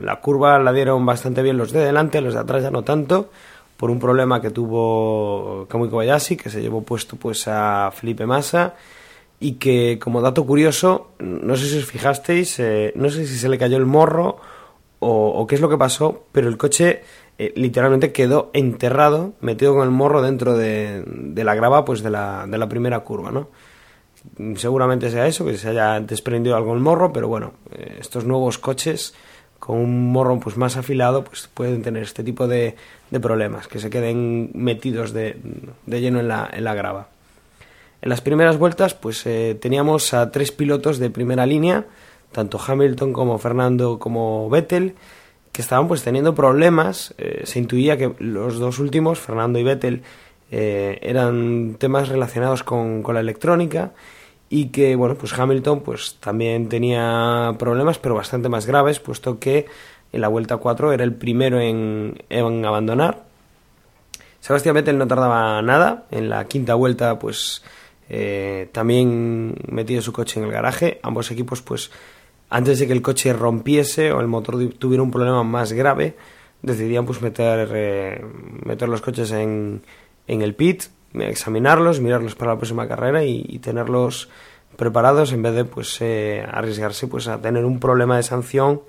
la 0.00 0.20
curva 0.20 0.58
la 0.58 0.72
dieron 0.72 1.04
bastante 1.04 1.42
bien 1.42 1.56
los 1.56 1.72
de 1.72 1.80
delante, 1.80 2.20
los 2.20 2.34
de 2.34 2.40
atrás 2.40 2.62
ya 2.62 2.70
no 2.70 2.84
tanto 2.84 3.30
por 3.78 3.90
un 3.90 4.00
problema 4.00 4.42
que 4.42 4.50
tuvo 4.50 5.66
Kamui 5.68 5.88
Kobayashi, 5.88 6.36
que 6.36 6.50
se 6.50 6.60
llevó 6.60 6.82
puesto 6.82 7.16
pues 7.16 7.46
a 7.46 7.90
Felipe 7.92 8.26
Massa 8.26 8.74
y 9.38 9.52
que 9.52 10.00
como 10.00 10.20
dato 10.20 10.44
curioso, 10.44 11.12
no 11.20 11.56
sé 11.56 11.68
si 11.68 11.78
os 11.78 11.86
fijasteis, 11.86 12.58
eh, 12.58 12.92
no 12.96 13.08
sé 13.08 13.24
si 13.24 13.38
se 13.38 13.48
le 13.48 13.56
cayó 13.56 13.76
el 13.76 13.86
morro 13.86 14.38
o, 14.98 15.46
qué 15.46 15.54
es 15.54 15.60
lo 15.60 15.68
que 15.68 15.78
pasó, 15.78 16.24
pero 16.32 16.48
el 16.48 16.56
coche 16.56 17.02
eh, 17.38 17.52
literalmente 17.54 18.10
quedó 18.10 18.50
enterrado, 18.52 19.34
metido 19.40 19.74
con 19.74 19.84
el 19.84 19.90
morro 19.90 20.22
dentro 20.22 20.56
de, 20.56 21.04
la 21.36 21.54
grava 21.54 21.84
pues 21.84 22.02
de 22.02 22.10
la, 22.10 22.46
de 22.48 22.58
la 22.58 22.68
primera 22.68 22.98
curva, 23.00 23.30
¿no? 23.30 23.46
Seguramente 24.56 25.10
sea 25.10 25.26
eso, 25.26 25.44
que 25.44 25.56
se 25.56 25.68
haya 25.68 26.00
desprendido 26.00 26.56
algo 26.56 26.74
el 26.74 26.80
morro, 26.80 27.12
pero 27.12 27.28
bueno, 27.28 27.52
eh, 27.72 27.96
estos 28.00 28.24
nuevos 28.24 28.58
coches 28.58 29.14
con 29.58 29.78
un 29.78 30.12
morro 30.12 30.38
pues 30.38 30.56
más 30.56 30.76
afilado 30.76 31.24
pues 31.24 31.48
pueden 31.52 31.82
tener 31.82 32.02
este 32.02 32.22
tipo 32.22 32.46
de, 32.46 32.76
de 33.10 33.20
problemas, 33.20 33.68
que 33.68 33.78
se 33.78 33.90
queden 33.90 34.50
metidos 34.54 35.12
de, 35.12 35.36
lleno 35.86 36.20
en 36.20 36.28
la, 36.28 36.48
en 36.52 36.64
la, 36.64 36.74
grava. 36.74 37.08
En 38.00 38.08
las 38.08 38.20
primeras 38.20 38.56
vueltas 38.58 38.94
pues 38.94 39.26
eh, 39.26 39.56
teníamos 39.60 40.14
a 40.14 40.30
tres 40.30 40.52
pilotos 40.52 40.98
de 40.98 41.10
primera 41.10 41.46
línea, 41.46 41.86
tanto 42.32 42.60
Hamilton 42.64 43.12
como 43.12 43.38
Fernando 43.38 43.98
como 43.98 44.48
Vettel, 44.50 44.94
que 45.52 45.62
estaban 45.62 45.88
pues 45.88 46.02
teniendo 46.02 46.34
problemas. 46.34 47.14
Eh, 47.18 47.42
se 47.44 47.58
intuía 47.58 47.96
que 47.96 48.14
los 48.18 48.58
dos 48.58 48.78
últimos, 48.78 49.18
Fernando 49.18 49.58
y 49.58 49.64
Vettel, 49.64 50.02
eh, 50.50 50.98
eran 51.02 51.76
temas 51.78 52.08
relacionados 52.08 52.62
con, 52.62 53.02
con 53.02 53.14
la 53.14 53.20
electrónica 53.20 53.92
y 54.50 54.68
que 54.68 54.96
bueno 54.96 55.14
pues 55.14 55.38
Hamilton 55.38 55.80
pues 55.80 56.16
también 56.20 56.68
tenía 56.68 57.54
problemas 57.58 57.98
pero 57.98 58.14
bastante 58.14 58.48
más 58.48 58.66
graves 58.66 58.98
puesto 58.98 59.38
que 59.38 59.66
en 60.12 60.20
la 60.20 60.28
vuelta 60.28 60.56
4 60.56 60.92
era 60.92 61.04
el 61.04 61.14
primero 61.14 61.60
en, 61.60 62.22
en 62.30 62.64
abandonar. 62.64 63.24
Sebastián 64.40 64.74
Vettel 64.74 64.96
no 64.96 65.06
tardaba 65.06 65.60
nada. 65.62 66.06
En 66.10 66.30
la 66.30 66.46
quinta 66.46 66.74
vuelta 66.74 67.18
pues 67.18 67.62
eh, 68.08 68.68
también 68.72 69.54
metido 69.70 70.00
su 70.00 70.12
coche 70.12 70.40
en 70.40 70.46
el 70.46 70.52
garaje. 70.52 70.98
Ambos 71.02 71.30
equipos 71.30 71.60
pues 71.60 71.90
antes 72.48 72.78
de 72.78 72.86
que 72.86 72.94
el 72.94 73.02
coche 73.02 73.32
rompiese 73.32 74.12
o 74.12 74.20
el 74.20 74.28
motor 74.28 74.56
tuviera 74.78 75.02
un 75.02 75.10
problema 75.10 75.42
más 75.42 75.72
grave 75.72 76.16
decidían 76.62 77.06
pues 77.06 77.20
meter 77.22 77.70
eh, 77.72 78.24
meter 78.64 78.88
los 78.88 79.00
coches 79.00 79.30
en, 79.30 79.82
en 80.28 80.42
el 80.42 80.54
pit 80.54 80.84
examinarlos, 81.14 82.00
mirarlos 82.00 82.34
para 82.34 82.52
la 82.52 82.58
próxima 82.58 82.86
carrera 82.86 83.24
y, 83.24 83.58
tenerlos 83.58 84.28
preparados 84.76 85.32
en 85.32 85.42
vez 85.42 85.54
de 85.54 85.64
pues 85.64 86.00
eh, 86.00 86.46
arriesgarse 86.48 87.08
pues 87.08 87.26
a 87.26 87.40
tener 87.40 87.64
un 87.64 87.80
problema 87.80 88.16
de 88.16 88.22
sanción 88.22 88.82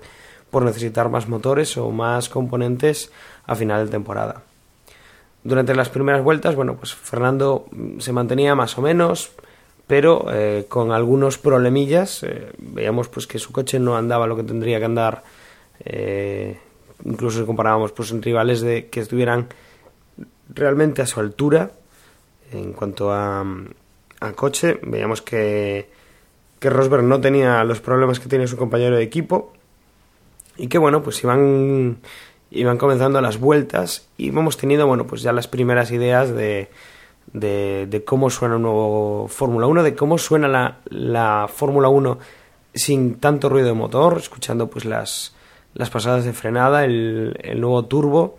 por 0.50 0.62
necesitar 0.62 1.08
más 1.08 1.28
motores 1.28 1.76
o 1.76 1.90
más 1.90 2.28
componentes 2.28 3.10
a 3.46 3.56
final 3.56 3.86
de 3.86 3.90
temporada. 3.90 4.42
Durante 5.42 5.74
las 5.74 5.88
primeras 5.88 6.22
vueltas, 6.22 6.54
bueno, 6.54 6.76
pues 6.76 6.94
Fernando 6.94 7.66
se 7.98 8.12
mantenía 8.12 8.54
más 8.54 8.76
o 8.76 8.82
menos, 8.82 9.32
pero 9.86 10.26
eh, 10.30 10.66
con 10.68 10.92
algunos 10.92 11.38
problemillas. 11.38 12.22
Eh, 12.22 12.52
veíamos 12.58 13.08
pues 13.08 13.26
que 13.26 13.38
su 13.38 13.50
coche 13.50 13.80
no 13.80 13.96
andaba 13.96 14.26
lo 14.26 14.36
que 14.36 14.42
tendría 14.42 14.78
que 14.78 14.84
andar, 14.84 15.22
incluso 17.04 17.40
si 17.40 17.46
comparábamos 17.46 17.92
pues 17.92 18.10
en 18.10 18.22
rivales 18.22 18.60
de 18.60 18.88
que 18.88 19.00
estuvieran 19.00 19.48
realmente 20.54 21.02
a 21.02 21.06
su 21.06 21.20
altura 21.20 21.72
en 22.52 22.72
cuanto 22.72 23.12
a, 23.12 23.44
a 24.20 24.32
coche, 24.32 24.80
veíamos 24.82 25.22
que, 25.22 25.88
que 26.58 26.70
Rosberg 26.70 27.04
no 27.04 27.20
tenía 27.20 27.62
los 27.64 27.80
problemas 27.80 28.20
que 28.20 28.28
tiene 28.28 28.46
su 28.46 28.56
compañero 28.56 28.96
de 28.96 29.02
equipo 29.02 29.52
y 30.56 30.68
que 30.68 30.78
bueno, 30.78 31.02
pues 31.02 31.22
iban, 31.22 31.98
iban 32.50 32.76
comenzando 32.76 33.20
las 33.20 33.38
vueltas 33.38 34.08
y 34.16 34.28
hemos 34.28 34.56
tenido, 34.56 34.86
bueno, 34.86 35.06
pues 35.06 35.22
ya 35.22 35.32
las 35.32 35.48
primeras 35.48 35.90
ideas 35.90 36.34
de, 36.34 36.68
de, 37.32 38.02
cómo 38.04 38.30
suena 38.30 38.56
un 38.56 38.62
nuevo 38.62 39.28
Fórmula 39.28 39.66
1, 39.66 39.82
de 39.82 39.94
cómo 39.94 40.18
suena 40.18 40.48
la, 40.48 40.78
la 40.86 41.48
Fórmula 41.52 41.88
1 41.88 42.18
sin 42.74 43.14
tanto 43.16 43.48
ruido 43.48 43.68
de 43.68 43.74
motor, 43.74 44.18
escuchando 44.18 44.68
pues 44.68 44.84
las, 44.84 45.34
las 45.74 45.90
pasadas 45.90 46.24
de 46.24 46.32
frenada, 46.32 46.84
el, 46.84 47.38
el 47.42 47.60
nuevo 47.60 47.84
turbo. 47.86 48.38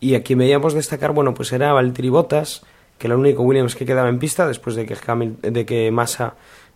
Y 0.00 0.14
aquí 0.14 0.34
veíamos 0.34 0.74
destacar, 0.74 1.12
bueno, 1.12 1.34
pues 1.34 1.52
era 1.52 1.72
Valtteri 1.72 2.10
Bottas, 2.10 2.62
que 2.98 3.06
era 3.06 3.14
el 3.14 3.20
único 3.20 3.42
Williams 3.42 3.74
que 3.74 3.86
quedaba 3.86 4.08
en 4.08 4.18
pista 4.18 4.46
después 4.46 4.76
de 4.76 4.86
que, 4.86 4.96
de 5.42 5.66
que 5.66 5.90
Massa 5.90 6.34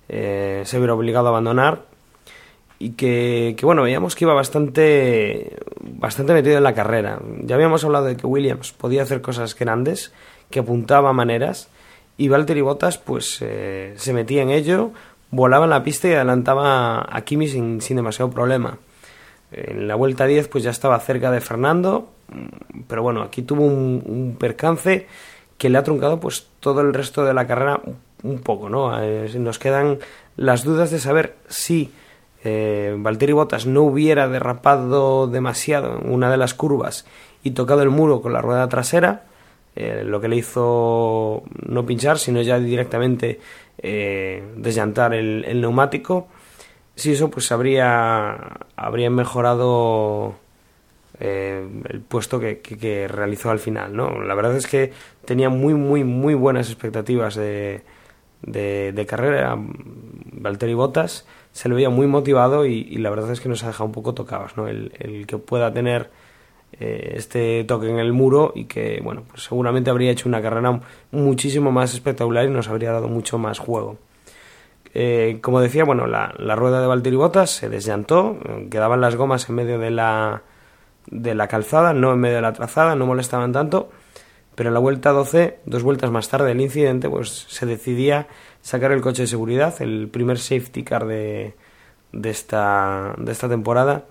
eh, 0.09 0.63
se 0.65 0.79
hubiera 0.79 0.95
obligado 0.95 1.27
a 1.27 1.31
abandonar 1.31 1.83
y 2.79 2.93
que, 2.93 3.55
bueno, 3.63 3.83
veíamos 3.83 4.17
que 4.17 4.25
iba 4.25 4.33
bastante, 4.33 5.55
bastante 5.83 6.33
metido 6.33 6.57
en 6.57 6.65
la 6.65 6.75
carrera. 6.75 7.21
Ya 7.43 7.55
habíamos 7.55 7.85
hablado 7.85 8.07
de 8.07 8.17
que 8.17 8.27
Williams 8.27 8.73
podía 8.73 9.03
hacer 9.03 9.21
cosas 9.21 9.55
grandes, 9.55 10.13
que 10.49 10.61
apuntaba 10.61 11.13
maneras, 11.13 11.69
y 12.17 12.29
Valtteri 12.29 12.63
Bottas 12.63 12.97
pues 12.97 13.39
eh, 13.43 13.93
se 13.97 14.15
metía 14.15 14.41
en 14.43 14.49
ello, 14.49 14.93
volaba 15.31 15.65
en 15.65 15.71
la 15.71 15.85
pista 15.85 16.09
y 16.09 16.13
adelantaba 16.13 17.07
a 17.15 17.21
Kimi 17.23 17.49
sin, 17.49 17.83
sin 17.83 17.97
demasiado 17.97 18.31
problema. 18.31 18.79
En 19.53 19.89
la 19.89 19.95
vuelta 19.95 20.27
10 20.27 20.49
pues 20.49 20.65
ya 20.65 20.71
estaba 20.71 20.99
cerca 21.01 21.31
de 21.31 21.41
Fernando, 21.41 22.11
pero 22.87 23.03
bueno, 23.03 23.23
aquí 23.23 23.43
tuvo 23.43 23.65
un, 23.65 24.03
un 24.07 24.37
percance 24.39 25.07
que 25.59 25.69
le 25.69 25.79
ha 25.79 25.83
truncado 25.83 26.21
pues 26.21 26.47
todo 26.61 26.81
el 26.81 26.95
resto 26.95 27.25
de 27.25 27.35
la 27.35 27.47
carrera 27.47 27.81
un 28.23 28.39
poco, 28.41 28.69
¿no? 28.69 29.03
Eh, 29.03 29.31
nos 29.39 29.59
quedan 29.59 29.99
las 30.37 30.65
dudas 30.65 30.91
de 30.91 30.99
saber 30.99 31.37
si 31.49 31.91
eh, 32.43 32.97
Valtteri 32.99 33.33
Bottas 33.33 33.67
no 33.67 33.83
hubiera 33.83 34.29
derrapado 34.29 35.27
demasiado 35.27 35.99
en 35.99 36.11
una 36.11 36.31
de 36.31 36.39
las 36.39 36.55
curvas 36.55 37.05
y 37.43 37.51
tocado 37.51 37.83
el 37.83 37.91
muro 37.91 38.23
con 38.23 38.33
la 38.33 38.41
rueda 38.41 38.69
trasera, 38.69 39.25
eh, 39.77 40.03
lo 40.05 40.21
que 40.21 40.29
le 40.29 40.37
hizo 40.37 41.43
no 41.67 41.87
pinchar, 41.87 42.19
sino 42.19 42.41
ya 42.43 42.59
directamente 42.59 43.41
eh, 43.79 44.43
desllantar 44.57 45.15
el, 45.15 45.61
neumático. 45.61 46.29
Si 47.01 47.13
eso 47.13 47.31
pues 47.31 47.51
habría, 47.51 48.37
habría 48.77 49.09
mejorado 49.09 50.35
eh, 51.19 51.67
el 51.89 52.01
puesto 52.03 52.39
que, 52.39 52.59
que, 52.59 53.09
realizó 53.09 53.51
al 53.51 53.59
final. 53.59 53.97
¿no? 53.97 54.21
La 54.21 54.35
verdad 54.35 54.55
es 54.55 54.67
que 54.67 54.93
tenía 55.25 55.49
muy, 55.49 55.73
muy, 55.73 56.05
muy 56.05 56.35
buenas 56.35 56.69
expectativas 56.69 57.37
de, 57.37 57.81
de, 58.43 59.07
carrera. 59.09 59.57
Valtteri 59.57 60.75
Bottas 60.75 61.27
se 61.53 61.71
le 61.71 61.77
veía 61.77 61.89
muy 61.89 62.07
motivado 62.07 62.67
y, 62.67 62.85
la 62.99 63.09
verdad 63.09 63.33
es 63.33 63.41
que 63.41 63.49
nos 63.49 63.65
ha 63.65 63.69
dejado 63.69 63.87
un 63.87 63.93
poco 63.93 64.13
tocados. 64.13 64.59
¿no? 64.59 64.69
El, 64.69 64.93
el 64.99 65.27
que 65.27 65.39
pueda 65.39 65.73
tener 65.73 66.11
eh, 66.79 67.15
este 67.17 67.65
toque 67.65 67.89
en 67.89 67.99
el 67.99 68.13
muro 68.13 68.53
y 68.55 68.67
que, 68.67 69.01
bueno, 69.03 69.23
pues 69.27 69.45
seguramente 69.45 69.89
habría 69.89 70.11
hecho 70.11 70.29
una 70.29 70.43
carrera 70.43 70.83
muchísimo 71.13 71.73
más 71.73 71.95
espectacular 71.95 72.45
y 72.45 72.51
nos 72.51 72.69
habría 72.69 72.93
dado 72.93 73.09
mucho 73.09 73.39
más 73.39 73.59
juego. 73.59 73.97
Eh, 74.93 75.39
como 75.41 75.61
decía, 75.61 75.85
bueno, 75.85 76.07
la, 76.07 76.35
la 76.39 76.57
rueda 76.57 76.81
de 76.81 76.87
Valtteri 76.87 77.17
Bottas 77.17 77.51
se 77.51 77.69
desllantó, 77.69 78.39
quedaban 78.71 79.01
las 79.01 79.17
gomas 79.17 79.49
en 79.49 79.55
medio 79.55 79.79
de 79.79 79.91
la, 79.91 80.43
de 81.07 81.35
la 81.35 81.49
calzada, 81.49 81.93
no 81.93 82.13
en 82.13 82.21
medio 82.21 82.37
de 82.37 82.43
la 82.43 82.53
trazada, 82.53 82.97
no 82.97 83.07
molestaban 83.07 83.53
tanto, 83.53 83.91
pero 84.55 84.71
en 84.71 84.75
la 84.75 84.81
vuelta 84.81 85.11
12, 85.11 85.59
dos 85.65 85.83
vueltas 85.83 86.11
más 86.11 86.29
tarde 86.29 86.49
del 86.49 86.61
incidente, 86.61 87.09
pues 87.09 87.29
se 87.49 87.67
decidía 87.67 88.27
sacar 88.63 88.93
el 88.93 89.01
coche 89.01 89.23
de 89.23 89.29
seguridad, 89.29 89.81
el 89.81 90.09
primer 90.09 90.39
safety 90.39 90.83
car 90.83 91.07
de, 91.07 91.55
de, 92.13 92.31
esta, 92.31 93.15
de 93.17 93.33
esta 93.33 93.49
temporada, 93.49 94.05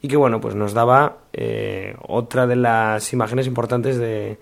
y 0.00 0.08
que 0.08 0.16
bueno, 0.16 0.40
pues 0.40 0.54
nos 0.54 0.72
daba 0.72 1.18
eh, 1.32 1.96
otra 2.06 2.46
de 2.46 2.56
las 2.56 3.12
imágenes 3.12 3.46
importantes 3.46 3.98
de, 3.98 4.38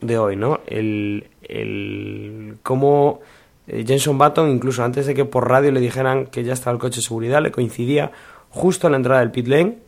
de 0.00 0.18
hoy, 0.18 0.36
¿no? 0.36 0.60
El, 0.66 1.28
el 1.42 2.58
cómo 2.62 3.20
Eh, 3.66 3.84
Jenson 3.86 4.18
Button, 4.18 4.50
incluso 4.50 4.84
antes 4.84 5.06
de 5.06 5.14
que 5.14 5.24
por 5.24 5.48
radio 5.48 5.72
le 5.72 5.80
dijeran 5.80 6.26
que 6.26 6.44
ya 6.44 6.52
estaba 6.52 6.74
el 6.74 6.80
coche 6.80 6.96
de 6.96 7.02
seguridad, 7.02 7.42
le 7.42 7.50
coincidía 7.50 8.12
justo 8.50 8.86
a 8.86 8.90
la 8.90 8.96
entrada 8.96 9.20
del 9.20 9.30
pit 9.30 9.46
lane 9.46 9.78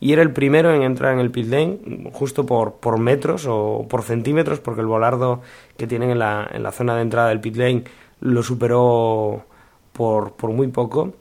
y 0.00 0.12
era 0.12 0.22
el 0.22 0.32
primero 0.32 0.74
en 0.74 0.82
entrar 0.82 1.12
en 1.12 1.20
el 1.20 1.30
pit 1.30 1.46
lane 1.46 2.10
justo 2.12 2.46
por, 2.46 2.74
por 2.74 2.98
metros 2.98 3.46
o 3.48 3.86
por 3.88 4.02
centímetros 4.02 4.58
porque 4.60 4.80
el 4.80 4.86
volardo 4.86 5.42
que 5.76 5.86
tienen 5.86 6.10
en 6.10 6.18
la, 6.18 6.48
en 6.50 6.62
la 6.62 6.72
zona 6.72 6.96
de 6.96 7.02
entrada 7.02 7.28
del 7.28 7.40
pit 7.40 7.56
lane 7.56 7.84
lo 8.20 8.42
superó 8.42 9.44
por, 9.92 10.32
por 10.32 10.50
muy 10.50 10.68
poco. 10.68 11.14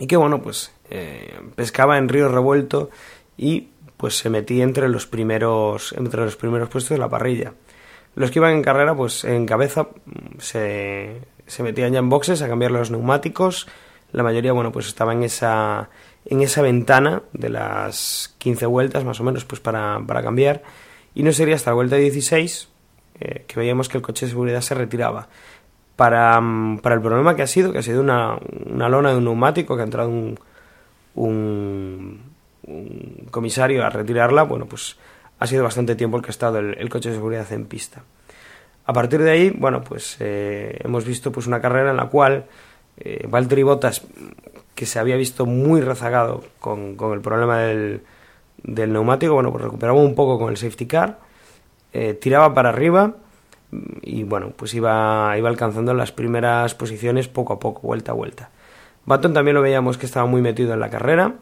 Y 0.00 0.06
que 0.06 0.16
bueno 0.16 0.42
pues 0.42 0.72
eh, 0.90 1.38
pescaba 1.54 1.98
en 1.98 2.08
río 2.08 2.28
revuelto 2.28 2.90
y 3.36 3.68
pues 3.96 4.18
se 4.18 4.28
metía 4.28 4.64
entre 4.64 4.88
los 4.88 5.06
primeros 5.06 5.92
entre 5.96 6.24
los 6.24 6.36
primeros 6.36 6.68
puestos 6.68 6.90
de 6.90 6.98
la 6.98 7.08
parrilla 7.08 7.52
los 8.14 8.30
que 8.30 8.38
iban 8.38 8.52
en 8.52 8.62
carrera 8.62 8.94
pues 8.94 9.24
en 9.24 9.46
cabeza 9.46 9.88
se, 10.38 11.20
se 11.46 11.62
metían 11.62 11.92
ya 11.92 11.98
en 11.98 12.08
boxes 12.08 12.42
a 12.42 12.48
cambiar 12.48 12.70
los 12.70 12.90
neumáticos. 12.90 13.66
La 14.12 14.22
mayoría 14.22 14.52
bueno 14.52 14.72
pues 14.72 14.86
estaba 14.86 15.12
en 15.12 15.24
esa 15.24 15.88
en 16.26 16.40
esa 16.40 16.62
ventana 16.62 17.22
de 17.32 17.50
las 17.50 18.34
15 18.38 18.66
vueltas 18.66 19.04
más 19.04 19.20
o 19.20 19.24
menos 19.24 19.44
pues 19.44 19.60
para, 19.60 20.00
para 20.06 20.22
cambiar. 20.22 20.62
Y 21.14 21.22
no 21.22 21.32
sería 21.32 21.54
hasta 21.54 21.70
la 21.70 21.74
vuelta 21.74 21.96
16 21.96 22.68
eh, 23.20 23.44
que 23.46 23.60
veíamos 23.60 23.88
que 23.88 23.98
el 23.98 24.02
coche 24.02 24.26
de 24.26 24.30
seguridad 24.30 24.60
se 24.60 24.74
retiraba. 24.74 25.28
Para, 25.96 26.40
mm, 26.40 26.78
para 26.78 26.96
el 26.96 27.00
problema 27.00 27.36
que 27.36 27.42
ha 27.42 27.46
sido, 27.46 27.72
que 27.72 27.78
ha 27.78 27.82
sido 27.82 28.00
una, 28.00 28.36
una 28.66 28.88
lona 28.88 29.10
de 29.10 29.18
un 29.18 29.24
neumático 29.24 29.76
que 29.76 29.82
ha 29.82 29.84
entrado 29.84 30.08
un, 30.08 30.38
un, 31.14 32.34
comisario 33.30 33.84
a 33.84 33.90
retirarla, 33.90 34.42
bueno, 34.42 34.66
pues 34.66 34.96
ha 35.44 35.46
sido 35.46 35.62
bastante 35.62 35.94
tiempo 35.94 36.16
el 36.16 36.22
que 36.22 36.30
ha 36.30 36.30
estado 36.30 36.58
el, 36.58 36.88
coche 36.88 37.10
de 37.10 37.16
seguridad 37.16 37.50
en 37.52 37.66
pista. 37.66 38.02
A 38.86 38.92
partir 38.92 39.22
de 39.22 39.30
ahí, 39.30 39.50
bueno, 39.50 39.82
pues 39.82 40.16
eh, 40.20 40.78
hemos 40.82 41.04
visto 41.04 41.30
pues 41.30 41.46
una 41.46 41.60
carrera 41.60 41.90
en 41.90 41.98
la 41.98 42.06
cual 42.06 42.46
eh, 42.96 43.26
Valtteri 43.28 43.62
Bottas, 43.62 44.02
que 44.74 44.86
se 44.86 44.98
había 44.98 45.16
visto 45.16 45.44
muy 45.44 45.82
rezagado 45.82 46.44
con, 46.60 46.96
el 47.12 47.20
problema 47.20 47.58
del, 47.58 48.02
del 48.62 48.92
neumático, 48.92 49.34
bueno, 49.34 49.52
pues 49.52 49.64
recuperaba 49.64 49.98
un 49.98 50.14
poco 50.14 50.38
con 50.38 50.50
el 50.50 50.56
safety 50.56 50.86
car, 50.86 51.18
eh, 51.92 52.14
tiraba 52.14 52.54
para 52.54 52.70
arriba 52.70 53.16
y 54.00 54.24
bueno, 54.24 54.52
pues 54.56 54.72
iba, 54.72 55.34
iba 55.36 55.48
alcanzando 55.48 55.92
las 55.92 56.10
primeras 56.10 56.74
posiciones 56.74 57.28
poco 57.28 57.52
a 57.52 57.58
poco, 57.58 57.82
vuelta 57.86 58.12
a 58.12 58.14
vuelta. 58.14 58.50
Baton 59.04 59.34
también 59.34 59.56
lo 59.56 59.62
veíamos 59.62 59.98
que 59.98 60.06
estaba 60.06 60.24
muy 60.24 60.40
metido 60.40 60.72
en 60.72 60.80
la 60.80 60.88
carrera, 60.88 61.34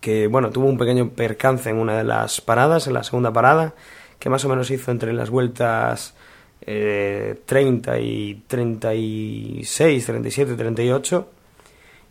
que 0.00 0.26
bueno, 0.26 0.50
tuvo 0.50 0.66
un 0.66 0.78
pequeño 0.78 1.10
percance 1.10 1.70
en 1.70 1.76
una 1.76 1.96
de 1.96 2.04
las 2.04 2.40
paradas, 2.40 2.86
en 2.86 2.94
la 2.94 3.04
segunda 3.04 3.32
parada, 3.32 3.74
que 4.18 4.30
más 4.30 4.44
o 4.44 4.48
menos 4.48 4.70
hizo 4.70 4.90
entre 4.90 5.12
las 5.12 5.30
vueltas 5.30 6.14
eh, 6.62 7.40
30 7.46 7.98
y 7.98 8.42
36, 8.46 10.06
37, 10.06 10.54
38, 10.54 11.28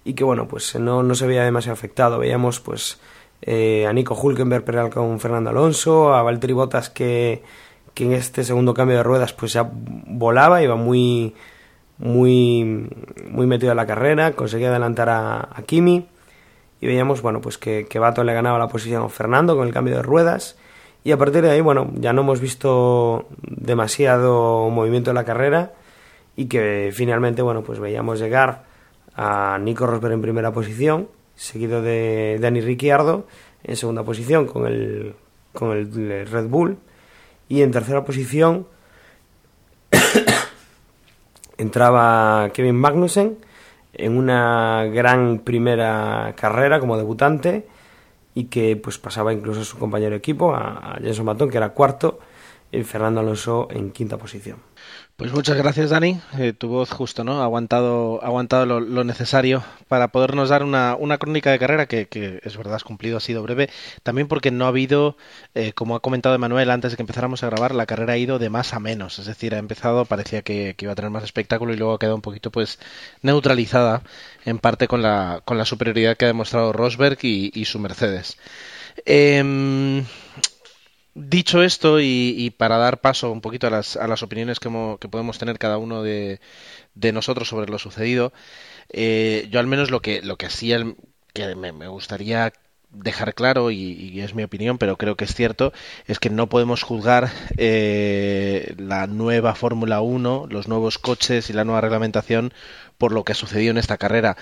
y 0.05 0.13
que 0.13 0.23
bueno, 0.23 0.47
pues 0.47 0.75
no, 0.75 1.03
no 1.03 1.15
se 1.15 1.27
veía 1.27 1.43
demasiado 1.43 1.73
afectado. 1.73 2.19
Veíamos 2.19 2.59
pues 2.59 2.99
eh, 3.41 3.85
a 3.87 3.93
Nico 3.93 4.15
Hulkenberg 4.15 4.63
pelear 4.63 4.89
con 4.89 5.19
Fernando 5.19 5.49
Alonso, 5.49 6.13
a 6.13 6.23
Valtteri 6.23 6.53
Bottas 6.53 6.89
que 6.89 7.43
que 7.97 8.03
en 8.03 8.11
este 8.11 8.43
segundo 8.43 8.75
cambio 8.75 8.97
de 8.97 9.01
ruedas 9.01 9.33
pues 9.33 9.53
ya 9.53 9.67
volaba, 9.71 10.61
iba 10.61 10.75
muy 10.75 11.33
muy 11.97 12.87
muy 13.27 13.47
metido 13.47 13.71
en 13.71 13.77
la 13.77 13.87
carrera, 13.87 14.33
conseguía 14.33 14.69
adelantar 14.69 15.09
a, 15.09 15.49
Kimi 15.65 16.05
y 16.81 16.87
veíamos 16.87 17.21
bueno 17.21 17.41
pues 17.41 17.57
que, 17.57 17.85
que 17.87 17.99
le 17.99 18.33
ganaba 18.33 18.59
la 18.59 18.67
posición 18.67 19.03
a 19.03 19.09
Fernando 19.09 19.55
con 19.55 19.67
el 19.67 19.73
cambio 19.73 19.95
de 19.95 20.01
ruedas 20.01 20.57
y 21.03 21.11
a 21.11 21.17
partir 21.17 21.41
de 21.41 21.51
ahí 21.51 21.61
bueno 21.61 21.91
ya 21.95 22.13
no 22.13 22.21
hemos 22.21 22.39
visto 22.39 23.27
demasiado 23.41 24.69
movimiento 24.69 25.11
en 25.11 25.15
la 25.15 25.25
carrera 25.25 25.73
y 26.35 26.45
que 26.45 26.91
finalmente 26.93 27.41
bueno 27.41 27.63
pues 27.63 27.79
veíamos 27.79 28.19
llegar 28.19 28.65
a 29.15 29.57
Nico 29.59 29.87
Rosberg 29.87 30.13
en 30.13 30.21
primera 30.21 30.51
posición 30.51 31.07
seguido 31.35 31.81
de 31.81 32.37
Dani 32.39 32.61
Ricciardo 32.61 33.25
en 33.63 33.75
segunda 33.75 34.03
posición 34.03 34.45
con 34.47 34.67
el 34.67 35.15
con 35.53 35.71
el 35.71 36.27
Red 36.27 36.47
Bull 36.47 36.77
y 37.49 37.61
en 37.61 37.71
tercera 37.71 38.03
posición 38.03 38.67
entraba 41.57 42.49
Kevin 42.53 42.75
Magnussen 42.75 43.37
en 43.97 44.17
una 44.17 44.85
gran 44.85 45.39
primera 45.39 46.33
carrera 46.35 46.79
como 46.79 46.97
debutante 46.97 47.67
y 48.33 48.45
que 48.45 48.75
pues 48.77 48.97
pasaba 48.97 49.33
incluso 49.33 49.61
a 49.61 49.65
su 49.65 49.77
compañero 49.79 50.11
de 50.11 50.17
equipo, 50.17 50.53
a, 50.53 50.97
Jenson 51.01 51.25
Button, 51.25 51.49
que 51.49 51.57
era 51.57 51.69
cuarto, 51.69 52.19
y 52.71 52.83
Fernando 52.83 53.21
Alonso 53.21 53.67
en 53.71 53.91
quinta 53.91 54.17
posición. 54.17 54.66
Pues 55.17 55.33
muchas 55.33 55.57
gracias, 55.57 55.89
Dani. 55.89 56.21
Eh, 56.37 56.53
tu 56.53 56.67
voz 56.67 56.91
justo, 56.91 57.23
¿no? 57.23 57.41
Ha 57.41 57.45
aguantado, 57.45 58.23
aguantado 58.23 58.67
lo, 58.67 59.03
necesario 59.03 59.63
para 59.87 60.09
podernos 60.09 60.49
dar 60.49 60.61
una, 60.61 60.95
una 60.95 61.17
crónica 61.17 61.49
de 61.49 61.57
carrera 61.57 61.87
que, 61.87 62.07
que, 62.07 62.39
es 62.43 62.55
verdad, 62.55 62.75
has 62.75 62.83
cumplido, 62.83 63.17
ha 63.17 63.19
sido 63.19 63.41
breve. 63.41 63.67
También 64.03 64.27
porque 64.27 64.51
no 64.51 64.65
ha 64.65 64.67
habido, 64.67 65.17
eh, 65.55 65.73
como 65.73 65.95
ha 65.95 66.01
comentado 66.01 66.35
Emanuel 66.35 66.69
antes 66.69 66.91
de 66.91 66.97
que 66.97 67.01
empezáramos 67.01 67.41
a 67.41 67.47
grabar, 67.47 67.73
la 67.73 67.87
carrera 67.87 68.13
ha 68.13 68.17
ido 68.17 68.37
de 68.37 68.51
más 68.51 68.75
a 68.75 68.79
menos. 68.79 69.17
Es 69.17 69.25
decir, 69.25 69.55
ha 69.55 69.57
empezado, 69.57 70.05
parecía 70.05 70.43
que, 70.43 70.75
iba 70.79 70.91
a 70.91 70.95
tener 70.95 71.09
más 71.09 71.23
espectáculo 71.23 71.73
y 71.73 71.77
luego 71.77 71.95
ha 71.95 71.99
quedado 71.99 72.15
un 72.15 72.21
poquito, 72.21 72.51
pues, 72.51 72.77
neutralizada 73.23 74.03
en 74.45 74.59
parte 74.59 74.87
con 74.87 75.01
la, 75.01 75.41
con 75.45 75.57
la 75.57 75.65
superioridad 75.65 76.15
que 76.15 76.25
ha 76.25 76.27
demostrado 76.27 76.73
Rosberg 76.73 77.17
y, 77.23 77.51
y 77.55 77.65
su 77.65 77.79
Mercedes. 77.79 78.37
Eh, 79.03 80.03
Dicho 81.19 81.63
esto, 81.63 81.99
y, 81.99 82.53
para 82.59 82.77
dar 82.77 83.01
paso 83.01 83.31
un 83.31 83.41
poquito 83.41 83.65
a 83.65 83.71
las, 83.71 83.97
a 83.97 84.07
las 84.07 84.21
opiniones 84.21 84.59
que, 84.59 84.69
que, 84.99 85.09
podemos 85.09 85.39
tener 85.39 85.57
cada 85.57 85.79
uno 85.79 86.03
de, 86.03 86.39
de 86.93 87.11
nosotros 87.11 87.47
sobre 87.47 87.71
lo 87.71 87.79
sucedido, 87.79 88.33
eh, 88.89 89.47
yo 89.49 89.59
al 89.59 89.65
menos 89.65 89.89
lo 89.89 89.99
que, 89.99 90.21
lo 90.21 90.37
que 90.37 90.51
sí 90.51 90.71
me, 91.55 91.87
gustaría 91.87 92.53
dejar 92.91 93.33
claro, 93.33 93.71
y, 93.71 94.21
es 94.21 94.35
mi 94.35 94.43
opinión, 94.43 94.77
pero 94.77 94.97
creo 94.97 95.17
que 95.17 95.25
es 95.25 95.33
cierto, 95.33 95.73
es 96.05 96.19
que 96.19 96.29
no 96.29 96.49
podemos 96.49 96.83
juzgar 96.83 97.31
eh, 97.57 98.75
la 98.77 99.07
nueva 99.07 99.55
Fórmula 99.55 100.01
1, 100.01 100.45
los 100.51 100.67
nuevos 100.67 100.99
coches 100.99 101.49
y 101.49 101.53
la 101.53 101.63
nueva 101.63 101.81
reglamentación 101.81 102.53
por 102.99 103.11
lo 103.11 103.23
que 103.23 103.31
ha 103.31 103.35
sucedido 103.35 103.71
en 103.71 103.79
esta 103.79 103.97
carrera. 103.97 104.37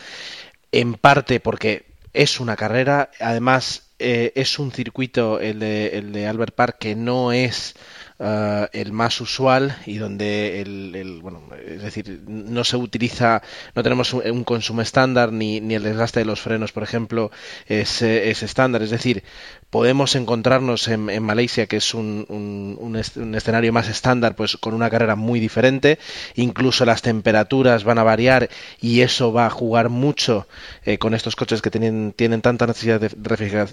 En 0.74 0.96
parte 0.96 1.40
porque 1.40 1.86
es 2.12 2.42
una 2.42 2.58
carrera, 2.58 3.12
además 3.22 3.85
eh, 4.00 4.34
es 4.36 4.60
un 4.60 4.72
circuito, 4.72 5.40
el 5.40 5.60
de, 5.60 5.88
el 5.98 6.12
de 6.12 6.28
Albert 6.28 6.56
Park, 6.56 6.78
que 6.80 6.96
no 6.96 7.32
es 7.32 7.76
uh, 8.20 8.66
el 8.72 8.92
más 8.92 9.20
usual 9.22 9.78
y 9.86 9.98
donde 9.98 10.62
el, 10.62 11.20
bueno, 11.22 11.44
es 11.66 11.82
decir, 11.82 12.22
no 12.28 12.64
se 12.64 12.78
utiliza, 12.78 13.42
no 13.76 13.84
tenemos 13.84 14.14
un, 14.14 14.44
consumo 14.44 14.82
estándar 14.82 15.32
ni, 15.32 15.60
ni, 15.62 15.76
el 15.76 15.84
desgaste 15.84 16.20
de 16.20 16.26
los 16.26 16.42
frenos, 16.42 16.72
por 16.72 16.84
ejemplo, 16.84 17.32
es, 17.68 18.02
es 18.02 18.44
estándar. 18.44 18.82
Es 18.84 18.92
decir, 18.92 19.24
podemos 19.70 20.16
encontrarnos 20.16 20.88
en, 20.88 21.10
en 21.10 21.24
Malasia, 21.24 21.68
que 21.68 21.78
es 21.78 21.94
un, 21.94 22.26
un, 22.30 22.78
un, 22.80 23.36
escenario 23.36 23.74
más 23.74 23.90
estándar, 23.90 24.36
pues 24.36 24.58
con 24.58 24.74
una 24.74 24.90
carrera 24.90 25.16
muy 25.16 25.40
diferente. 25.40 26.00
Incluso 26.36 26.86
las 26.86 27.02
temperaturas 27.02 27.84
van 27.84 28.00
a 28.00 28.04
variar 28.04 28.50
y 28.80 29.02
eso 29.02 29.34
va 29.34 29.48
a 29.48 29.50
jugar 29.50 29.90
mucho 29.90 30.48
eh, 30.86 30.98
con 30.98 31.14
estos 31.14 31.36
coches 31.36 31.62
que 31.62 31.72
tienen, 31.72 32.14
tienen 32.14 32.42
tanta 32.42 32.68
necesidad 32.68 33.02
de 33.02 33.10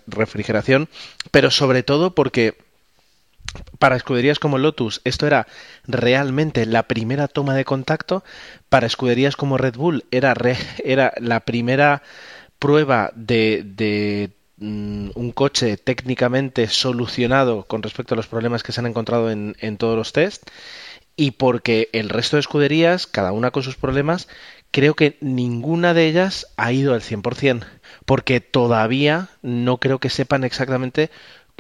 refrigeración, 0.07 0.89
pero 1.31 1.51
sobre 1.51 1.83
todo 1.83 2.15
porque 2.15 2.57
para 3.79 3.97
escuderías 3.97 4.38
como 4.38 4.59
Lotus 4.59 5.01
esto 5.05 5.27
era 5.27 5.47
realmente 5.87 6.67
la 6.67 6.85
primera 6.85 7.29
toma 7.29 7.55
de 7.55 7.65
contacto, 7.65 8.25
para 8.69 8.87
escuderías 8.87 9.37
como 9.37 9.59
Red 9.59 9.77
Bull 9.77 10.05
era, 10.11 10.35
re, 10.35 10.57
era 10.85 11.12
la 11.19 11.41
primera 11.41 12.03
prueba 12.59 13.11
de, 13.15 13.62
de 13.65 14.31
mm, 14.59 15.11
un 15.15 15.33
coche 15.33 15.77
técnicamente 15.77 16.69
solucionado 16.69 17.65
con 17.65 17.83
respecto 17.83 18.15
a 18.15 18.17
los 18.17 18.29
problemas 18.29 18.62
que 18.62 18.73
se 18.73 18.81
han 18.81 18.87
encontrado 18.87 19.31
en, 19.31 19.57
en 19.61 19.77
todos 19.79 19.97
los 19.97 20.12
test. 20.12 20.49
Y 21.15 21.33
porque 21.33 21.91
el 21.93 22.09
resto 22.09 22.37
de 22.37 22.41
escuderías, 22.41 23.07
cada 23.07 23.33
una 23.33 23.51
con 23.51 23.62
sus 23.62 23.77
problemas, 23.77 24.29
creo 24.71 24.95
que 24.95 25.19
ninguna 25.21 25.93
de 25.93 26.07
ellas 26.07 26.47
ha 26.57 26.73
ido 26.73 26.95
al 26.95 27.03
100%, 27.03 27.65
porque 28.07 28.41
todavía 28.41 29.29
no 29.43 29.79
creo 29.79 29.99
que 29.99 30.09
sepan 30.09 30.43
exactamente 30.43 31.11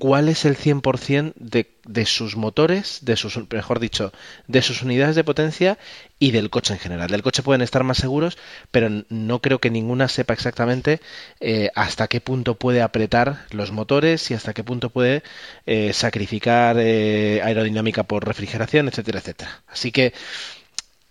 cuál 0.02 0.28
es 0.28 0.44
el 0.46 0.56
100% 0.56 1.32
de, 1.36 1.70
de 1.84 2.06
sus 2.06 2.34
motores, 2.36 2.98
de 3.02 3.14
sus, 3.14 3.38
mejor 3.52 3.78
dicho, 3.78 4.12
de 4.48 4.60
sus 4.60 4.82
unidades 4.82 5.14
de 5.14 5.22
potencia 5.22 5.78
y 6.18 6.32
del 6.32 6.50
coche 6.50 6.72
en 6.72 6.80
general. 6.80 7.08
Del 7.08 7.22
coche 7.22 7.44
pueden 7.44 7.62
estar 7.62 7.84
más 7.84 7.98
seguros, 7.98 8.36
pero 8.72 8.88
no 9.08 9.38
creo 9.38 9.60
que 9.60 9.70
ninguna 9.70 10.08
sepa 10.08 10.34
exactamente 10.34 11.00
eh, 11.38 11.70
hasta 11.76 12.08
qué 12.08 12.20
punto 12.20 12.56
puede 12.56 12.82
apretar 12.82 13.46
los 13.52 13.70
motores 13.70 14.28
y 14.32 14.34
hasta 14.34 14.54
qué 14.54 14.64
punto 14.64 14.90
puede 14.90 15.22
eh, 15.66 15.92
sacrificar 15.92 16.78
eh, 16.80 17.40
aerodinámica 17.40 18.02
por 18.02 18.26
refrigeración, 18.26 18.88
etcétera, 18.88 19.20
etcétera. 19.20 19.62
Así 19.68 19.92
que 19.92 20.14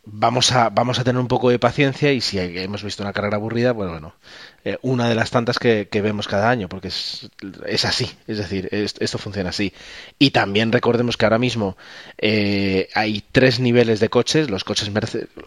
vamos 0.03 0.51
a, 0.51 0.69
vamos 0.69 0.99
a 0.99 1.05
tener 1.05 1.21
un 1.21 1.29
poco 1.29 1.49
de 1.49 1.59
paciencia 1.59 2.11
y 2.11 2.19
si 2.19 2.39
hemos 2.39 2.83
visto 2.83 3.03
una 3.03 3.13
carrera 3.13 3.37
aburrida, 3.37 3.73
pues 3.73 3.89
bueno, 3.89 4.15
eh, 4.63 4.77
una 4.81 5.09
de 5.09 5.15
las 5.15 5.31
tantas 5.31 5.57
que, 5.59 5.87
vemos 5.91 6.27
cada 6.27 6.49
año, 6.49 6.69
porque 6.69 6.89
es, 6.89 7.85
así, 7.85 8.09
es 8.27 8.37
decir, 8.37 8.69
esto 8.71 9.17
funciona 9.17 9.49
así. 9.49 9.73
Y 10.19 10.31
también 10.31 10.71
recordemos 10.71 11.17
que 11.17 11.25
ahora 11.25 11.39
mismo 11.39 11.77
eh, 12.17 12.89
hay 12.93 13.23
tres 13.31 13.59
niveles 13.59 13.99
de 13.99 14.09
coches, 14.09 14.49
los 14.49 14.63
coches 14.63 14.91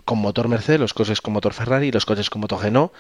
con 0.05 0.19
motor 0.19 0.49
Mercedes, 0.49 0.81
los 0.81 0.95
coches 0.95 1.21
con 1.21 1.33
motor 1.33 1.55
Ferrari 1.55 1.89
y 1.89 1.93
los 1.93 2.07
coches 2.07 2.31
con 2.31 2.41
motor 2.41 2.63
Renault, 2.63 2.93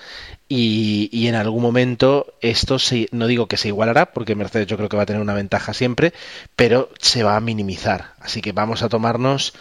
y, 0.48 1.08
y 1.12 1.26
en 1.26 1.34
algún 1.34 1.62
momento 1.62 2.34
esto 2.40 2.78
se, 2.78 3.08
no 3.12 3.26
digo 3.26 3.46
que 3.46 3.56
se 3.56 3.68
igualará, 3.68 4.12
porque 4.12 4.34
Mercedes 4.34 4.66
yo 4.66 4.76
creo 4.76 4.88
que 4.88 4.96
va 4.96 5.02
a 5.04 5.06
tener 5.06 5.22
una 5.22 5.34
ventaja 5.34 5.74
siempre, 5.74 6.12
pero 6.56 6.90
se 7.00 7.22
va 7.22 7.36
a 7.36 7.40
minimizar. 7.40 8.14
Así 8.20 8.40
que 8.40 8.52
vamos 8.52 8.82
a 8.82 8.88
tomarnos 8.88 9.54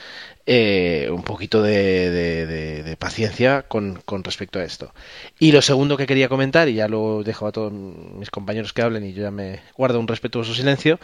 eh, 0.46 1.08
un 1.10 1.24
poquito 1.24 1.62
de, 1.62 2.98
paciencia 3.00 3.64
con, 3.64 4.02
respecto 4.24 4.60
a 4.60 4.64
esto. 4.64 4.94
Y 5.40 5.54
lo 5.54 5.62
segundo 5.62 5.96
que 5.96 6.06
quería 6.06 6.28
comentar, 6.28 6.43
y 6.44 6.74
ya 6.74 6.88
lo 6.88 7.24
dejo 7.24 7.48
a 7.48 7.52
todos 7.52 7.72
mis 7.72 8.30
compañeros 8.30 8.74
que 8.74 8.82
hablen 8.82 9.06
y 9.06 9.14
yo 9.14 9.24
ya 9.24 9.32
me 9.32 9.62
guardo 9.76 10.00
un 10.00 10.08
respetuoso 10.08 10.54
silencio, 10.54 11.00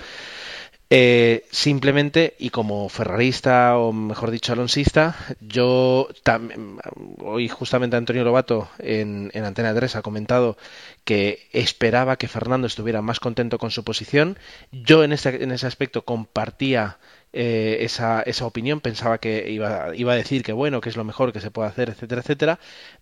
eh, 0.92 1.46
simplemente, 1.52 2.36
y 2.40 2.50
como 2.50 2.90
ferrarista, 2.90 3.78
o 3.78 3.94
mejor 3.94 4.32
dicho, 4.32 4.54
alonsista, 4.54 5.16
yo 5.40 6.08
también, 6.24 6.80
hoy 7.20 7.48
justamente 7.48 7.96
Antonio 7.96 8.24
Lobato 8.24 8.70
en, 8.80 9.30
en 9.36 9.46
Antena 9.46 9.76
3 9.76 9.98
ha 9.98 10.02
comentado 10.02 10.58
que 11.04 11.48
esperaba 11.54 12.18
que 12.18 12.28
Fernando 12.28 12.66
estuviera 12.66 13.04
más 13.04 13.20
contento 13.20 13.60
con 13.60 13.70
su 13.70 13.84
posición. 13.84 14.40
Yo 14.72 15.04
en, 15.04 15.12
este, 15.14 15.44
en 15.44 15.52
ese 15.52 15.68
aspecto 15.68 16.06
compartía 16.06 16.98
eh, 17.34 17.78
esa, 17.82 18.24
esa 18.24 18.48
opinión, 18.48 18.82
pensaba 18.82 19.20
que 19.20 19.52
iba, 19.52 19.96
iba 19.96 20.14
a 20.14 20.16
decir 20.16 20.42
que 20.42 20.54
bueno, 20.54 20.82
que 20.82 20.90
es 20.90 20.98
lo 20.98 21.04
mejor 21.04 21.32
que 21.32 21.42
se 21.42 21.52
puede 21.52 21.70
hacer, 21.70 21.90
etcétera, 21.90 22.22
etcétera, 22.22 22.60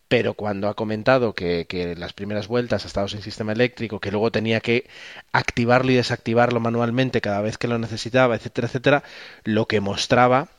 pero 0.07 0.33
cuando 0.33 0.69
ha 0.69 0.75
comentado 0.75 1.33
que, 1.33 1.65
que 1.67 1.95
las 1.95 2.13
primeras 2.13 2.47
vueltas 2.47 2.85
ha 2.85 2.87
estado 2.87 3.07
sin 3.07 3.21
sistema 3.21 3.51
eléctrico, 3.51 3.99
que 3.99 4.11
luego 4.11 4.31
tenía 4.31 4.61
que 4.61 4.89
activarlo 5.31 5.91
y 5.91 5.95
desactivarlo 5.95 6.59
manualmente 6.59 7.21
cada 7.21 7.41
vez 7.41 7.57
que 7.57 7.67
lo 7.67 7.77
necesitaba, 7.77 8.35
etcétera, 8.35 8.67
etcétera, 8.67 9.03
lo 9.43 9.65
que 9.65 9.81
mostraba 9.81 10.49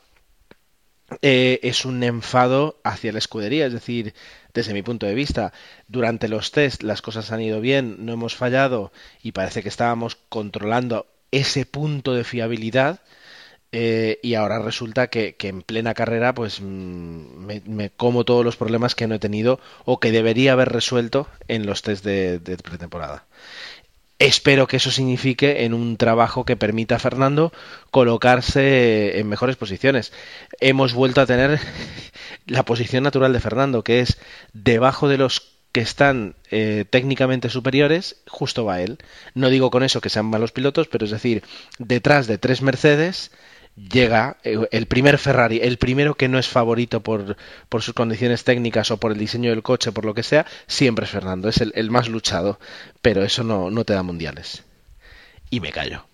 eh, 1.21 1.59
es 1.63 1.85
un 1.85 2.03
enfado 2.03 2.79
hacia 2.83 3.11
la 3.11 3.17
escudería, 3.17 3.65
es 3.65 3.73
decir, 3.73 4.13
desde 4.53 4.73
mi 4.73 4.83
punto 4.83 5.05
de 5.05 5.15
vista, 5.15 5.53
durante 5.87 6.27
los 6.27 6.51
test 6.51 6.83
las 6.83 7.01
cosas 7.01 7.31
han 7.31 7.41
ido 7.41 7.61
bien, 7.61 8.05
no 8.05 8.13
hemos 8.13 8.35
fallado 8.35 8.91
y 9.23 9.31
parece 9.31 9.63
que 9.63 9.69
estábamos 9.69 10.17
controlando 10.29 11.07
ese 11.31 11.65
punto 11.65 12.13
de 12.13 12.23
fiabilidad 12.23 13.01
eh, 13.71 14.19
y 14.23 14.33
ahora 14.33 14.57
resulta 14.59 15.07
que, 15.07 15.35
en 15.39 15.61
plena 15.61 15.93
carrera 15.93 16.33
pues 16.33 16.59
mm, 16.59 17.45
me, 17.67 17.89
como 17.91 18.25
todos 18.25 18.43
los 18.43 18.57
problemas 18.57 18.95
que 18.95 19.07
no 19.07 19.15
he 19.15 19.19
tenido 19.19 19.59
o 19.85 19.99
que 19.99 20.11
debería 20.11 20.53
haber 20.53 20.69
resuelto 20.69 21.27
en 21.47 21.65
los 21.67 21.83
test 21.83 22.03
de, 22.03 22.39
pretemporada. 22.63 23.25
Espero 24.17 24.67
que 24.67 24.77
eso 24.77 24.91
signifique 24.91 25.63
en 25.63 25.73
un 25.73 25.95
trabajo 25.95 26.45
que 26.45 26.57
permita 26.57 26.95
a 26.95 26.99
Fernando 26.99 27.53
colocarse 27.89 29.19
en 29.19 29.29
mejores 29.29 29.55
posiciones. 29.55 30.11
Hemos 30.59 30.93
vuelto 30.93 31.21
a 31.21 31.25
tener 31.25 31.59
la 32.47 32.63
posición 32.65 33.03
natural 33.03 33.31
de 33.31 33.39
Fernando, 33.39 33.83
que 33.83 34.01
es 34.01 34.17
debajo 34.51 35.07
de 35.07 35.19
los 35.19 35.59
que 35.71 35.81
están 35.81 36.35
eh, 36.49 36.85
técnicamente 36.89 37.49
superiores, 37.49 38.17
justo 38.27 38.65
va 38.65 38.81
él. 38.81 38.97
No 39.35 39.49
digo 39.49 39.69
con 39.69 39.83
eso 39.83 40.01
que 40.01 40.09
sean 40.09 40.25
malos 40.25 40.51
pilotos, 40.51 40.87
pero 40.87 41.05
es 41.05 41.11
decir, 41.11 41.43
detrás 41.77 42.27
de 42.27 42.39
tres 42.39 42.61
Mercedes 42.61 43.31
llega 43.87 44.37
eh, 44.43 44.67
el 44.71 44.85
primer 44.87 45.17
Ferrari, 45.17 45.59
el 45.61 45.77
primero 45.77 46.15
que 46.15 46.27
no 46.27 46.39
es 46.39 46.47
favorito 46.47 47.01
por, 47.01 47.37
por, 47.69 47.81
sus 47.81 47.93
condiciones 47.93 48.43
técnicas 48.43 48.91
o 48.91 48.97
por 48.97 49.11
el 49.11 49.17
diseño 49.17 49.49
del 49.49 49.63
coche, 49.63 49.91
por 49.91 50.05
lo 50.05 50.13
que 50.13 50.23
sea, 50.23 50.45
siempre 50.67 51.05
es 51.05 51.11
Fernando, 51.11 51.49
es 51.49 51.61
el, 51.61 51.91
más 51.91 52.09
luchado, 52.09 52.59
pero 53.01 53.23
eso 53.23 53.43
no, 53.43 53.69
no, 53.69 53.85
te 53.85 53.93
da 53.93 54.03
mundiales. 54.03 54.65
Y 55.49 55.59
me 55.59 55.71
callo. 55.71 56.05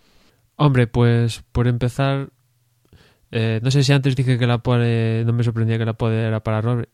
Hombre, 0.56 0.88
pues 0.88 1.43
por 1.51 1.67
empezar, 1.67 2.30
eh, 3.32 3.60
no 3.62 3.71
sé 3.71 3.84
si 3.84 3.91
antes 3.91 4.15
dije 4.15 4.38
que 4.38 4.47
la 4.47 4.60
pole, 4.60 5.23
no 5.25 5.34
me 5.34 5.43
sorprendía 5.43 5.78
que 5.78 5.86
la 5.86 5.93
pole 5.93 6.23
era 6.23 6.41
para 6.41 6.62
Robert, 6.62 6.89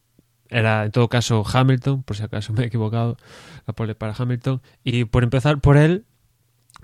era 0.50 0.86
en 0.86 0.92
todo 0.92 1.08
caso 1.08 1.44
Hamilton, 1.46 2.04
por 2.04 2.18
si 2.18 2.24
acaso 2.24 2.54
me 2.54 2.64
he 2.64 2.68
equivocado, 2.68 3.18
la 3.68 3.74
pole 3.74 3.96
para 3.96 4.14
Hamilton, 4.18 4.62
y 4.84 5.06
por 5.06 5.24
empezar 5.24 5.62
por 5.62 5.78
él, 5.78 6.06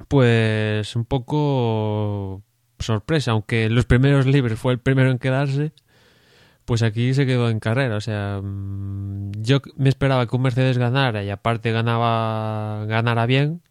pues 0.07 0.95
un 0.95 1.05
poco 1.05 2.43
sorpresa, 2.79 3.31
aunque 3.31 3.69
los 3.69 3.85
primeros 3.85 4.25
libres 4.25 4.59
fue 4.59 4.73
el 4.73 4.79
primero 4.79 5.11
en 5.11 5.19
quedarse, 5.19 5.71
pues 6.65 6.83
aquí 6.83 7.13
se 7.13 7.25
quedó 7.25 7.49
en 7.49 7.59
carrera. 7.59 7.95
O 7.95 8.01
sea, 8.01 8.41
mm, 8.43 9.31
yo 9.41 9.61
me 9.77 9.89
esperaba 9.89 10.27
que 10.27 10.35
un 10.35 10.41
Mercedes 10.41 10.77
ganara 10.77 11.23
y 11.23 11.29
aparte 11.29 11.71
ganaba 11.71 12.85
ganara 12.85 13.25
bien, 13.25 13.61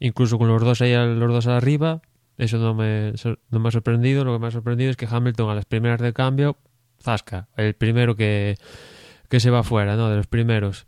incluso 0.00 0.38
con 0.38 0.48
los 0.48 0.62
dos 0.62 0.82
ahí 0.82 0.92
los 0.94 1.32
dos 1.32 1.46
arriba. 1.46 2.02
Eso 2.38 2.58
no 2.58 2.74
me, 2.74 3.12
no 3.50 3.58
me 3.60 3.68
ha 3.68 3.72
sorprendido. 3.72 4.24
Lo 4.24 4.34
que 4.34 4.38
me 4.38 4.48
ha 4.48 4.50
sorprendido 4.50 4.90
es 4.90 4.96
que 4.96 5.08
Hamilton 5.10 5.50
a 5.50 5.54
las 5.54 5.64
primeras 5.64 6.00
de 6.00 6.12
cambio, 6.12 6.58
zasca, 7.00 7.48
el 7.56 7.74
primero 7.74 8.16
que, 8.16 8.56
que 9.28 9.40
se 9.40 9.50
va 9.50 9.62
fuera, 9.62 9.96
¿no? 9.96 10.10
De 10.10 10.16
los 10.16 10.26
primeros. 10.26 10.84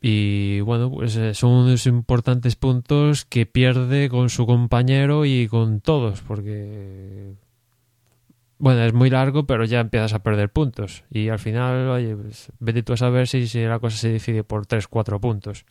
Y 0.00 0.60
bueno, 0.60 0.90
pues 0.90 1.16
eh, 1.16 1.34
son 1.34 1.50
unos 1.50 1.86
importantes 1.86 2.54
puntos 2.54 3.24
que 3.24 3.46
pierde 3.46 4.08
con 4.08 4.30
su 4.30 4.46
compañero 4.46 5.24
y 5.24 5.48
con 5.48 5.80
todos, 5.80 6.20
porque 6.20 7.34
bueno, 8.58 8.84
es 8.84 8.92
muy 8.92 9.08
largo, 9.08 9.46
pero 9.46 9.64
ya 9.64 9.80
empiezas 9.80 10.14
a 10.14 10.22
perder 10.22 10.50
puntos. 10.50 11.04
Y 11.10 11.28
al 11.28 11.38
final, 11.38 11.88
oye, 11.88 12.16
pues, 12.16 12.50
vete 12.58 12.82
tú 12.82 12.92
a 12.92 12.96
saber 12.96 13.28
si, 13.28 13.46
si 13.46 13.62
la 13.62 13.78
cosa 13.78 13.96
se 13.96 14.10
decide 14.10 14.44
por 14.44 14.66
3, 14.66 14.88
4 14.88 15.20
puntos. 15.20 15.64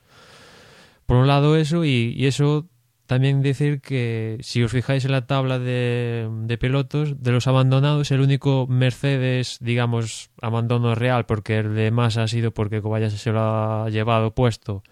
Por 1.05 1.17
un 1.17 1.27
lado 1.27 1.57
eso, 1.57 1.85
y, 1.85 2.13
y 2.17 2.25
eso 2.27 2.67
también 3.08 3.41
decir 3.41 3.80
que 3.80 4.38
si 4.41 4.62
os 4.63 4.72
fijáis 4.72 5.06
en 5.06 5.13
la 5.13 5.26
tabla 5.26 5.60
de, 5.60 6.58
pilotos, 6.60 7.24
de 7.24 7.32
los 7.32 7.48
abandonados, 7.48 8.12
el 8.12 8.20
único 8.20 8.67
Mercedes, 8.67 9.58
digamos, 9.62 10.30
abandono 10.41 10.93
real, 10.93 11.26
porque 11.26 11.60
el 11.60 11.74
de 11.74 11.89
más 11.89 12.17
ha 12.17 12.28
sido 12.28 12.52
porque 12.52 12.82
Kobayashi 12.82 13.17
se 13.17 13.32
lo 13.32 13.39
ha 13.39 13.89
llevado 13.89 14.36
puesto, 14.36 14.84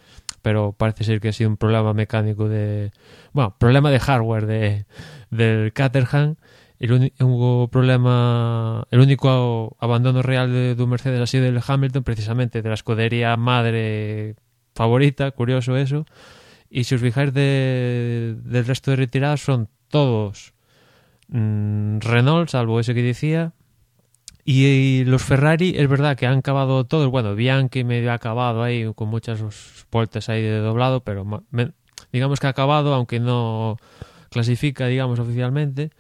pero 0.41 0.71
parece 0.71 1.03
ser 1.03 1.19
que 1.19 1.27
ha 1.27 1.33
sido 1.33 1.49
un 1.49 1.57
problema 1.57 1.93
mecánico 1.93 2.47
de... 2.47 2.91
Bueno, 3.33 3.55
problema 3.59 3.91
de 3.91 3.99
hardware 3.99 4.45
de, 4.45 4.85
del 5.29 5.73
Caterham. 5.73 6.35
El 6.79 6.91
único 6.93 7.69
problema, 7.71 8.85
el 8.91 8.99
único 8.99 9.75
abandono 9.79 10.21
real 10.21 10.51
de, 10.51 10.75
de 10.75 10.83
un 10.83 10.89
Mercedes 10.89 11.21
ha 11.21 11.27
sido 11.27 11.45
el 11.47 11.61
Hamilton, 11.65 12.03
precisamente 12.03 12.61
de 12.61 12.69
la 12.69 12.75
escudería 12.75 13.35
madre 13.37 14.35
favorita, 14.73 15.31
curioso 15.31 15.77
eso 15.77 16.05
y 16.75 16.83
si 16.83 16.95
os 16.95 17.01
fijáis 17.01 17.33
de, 17.33 18.35
del 18.43 18.65
resto 18.65 18.91
de 18.91 18.97
retirados 18.97 19.41
son 19.41 19.69
todos 19.87 20.53
mm, 21.29 21.99
Renault, 21.99 22.49
salvo 22.49 22.81
ese 22.81 22.93
que 22.93 23.01
decía. 23.01 23.53
Y, 24.43 25.05
los 25.05 25.23
Ferrari, 25.23 25.73
es 25.77 25.87
verdad 25.87 26.17
que 26.17 26.27
han 26.27 26.39
acabado 26.39 26.83
todos. 26.83 27.09
Bueno, 27.09 27.33
Bianchi 27.33 27.85
medio 27.85 28.11
ha 28.11 28.15
acabado 28.15 28.61
ahí 28.61 28.91
con 28.93 29.07
muchas 29.07 29.41
vueltas 29.89 30.27
ahí 30.27 30.41
de 30.41 30.59
doblado, 30.59 30.99
pero 30.99 31.25
digamos 32.11 32.41
que 32.41 32.47
ha 32.47 32.49
acabado, 32.49 32.93
aunque 32.93 33.21
no 33.21 33.77
clasifica, 34.29 34.87
digamos, 34.87 35.17
oficialmente. 35.19 35.91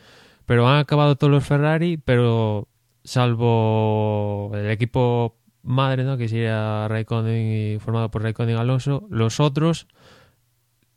Pero 0.45 0.67
han 0.67 0.79
acabado 0.79 1.15
todos 1.15 1.31
los 1.31 1.45
Ferrari, 1.45 1.95
pero 1.95 2.67
salvo 3.05 4.51
el 4.53 4.69
equipo 4.69 5.37
madre, 5.63 6.03
¿no? 6.03 6.17
Que 6.17 6.27
sería 6.27 6.89
Raikkonen 6.89 7.75
y 7.75 7.79
formado 7.79 8.11
por 8.11 8.23
Raikkonen 8.23 8.57
y 8.57 8.59
Alonso, 8.59 9.07
los 9.09 9.39
otros 9.39 9.87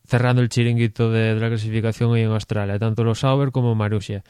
cerrando 0.09 0.41
el 0.41 0.49
chiringuito 0.49 1.11
de, 1.11 1.35
la 1.35 1.49
clasificación 1.49 2.11
hoy 2.11 2.23
en 2.23 2.31
Australia, 2.31 2.79
tanto 2.79 3.05
los 3.05 3.21
Sauber 3.21 3.53
como 3.53 3.75
Marussia. 3.75 4.25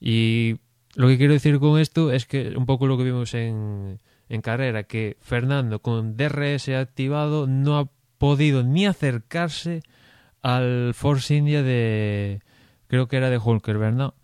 Y 0.00 0.56
lo 0.96 1.06
que 1.06 1.16
quiero 1.16 1.32
decir 1.32 1.58
con 1.60 1.78
esto 1.78 2.10
es 2.10 2.26
que 2.26 2.54
un 2.56 2.66
poco 2.66 2.88
lo 2.88 2.98
que 2.98 3.04
vimos 3.04 3.32
en, 3.34 4.00
en 4.28 4.42
carrera, 4.42 4.82
que 4.82 5.16
Fernando 5.20 5.80
con 5.80 6.16
DRS 6.16 6.68
activado 6.70 7.46
no 7.46 7.78
ha 7.78 7.88
podido 8.18 8.64
ni 8.64 8.84
acercarse 8.86 9.82
al 10.42 10.92
Force 10.92 11.34
India 11.34 11.62
de 11.62 12.40
creo 12.88 13.06
que 13.06 13.16
era 13.16 13.30
de 13.30 13.38
Hulkerberg, 13.38 13.94
¿no? 13.94 14.14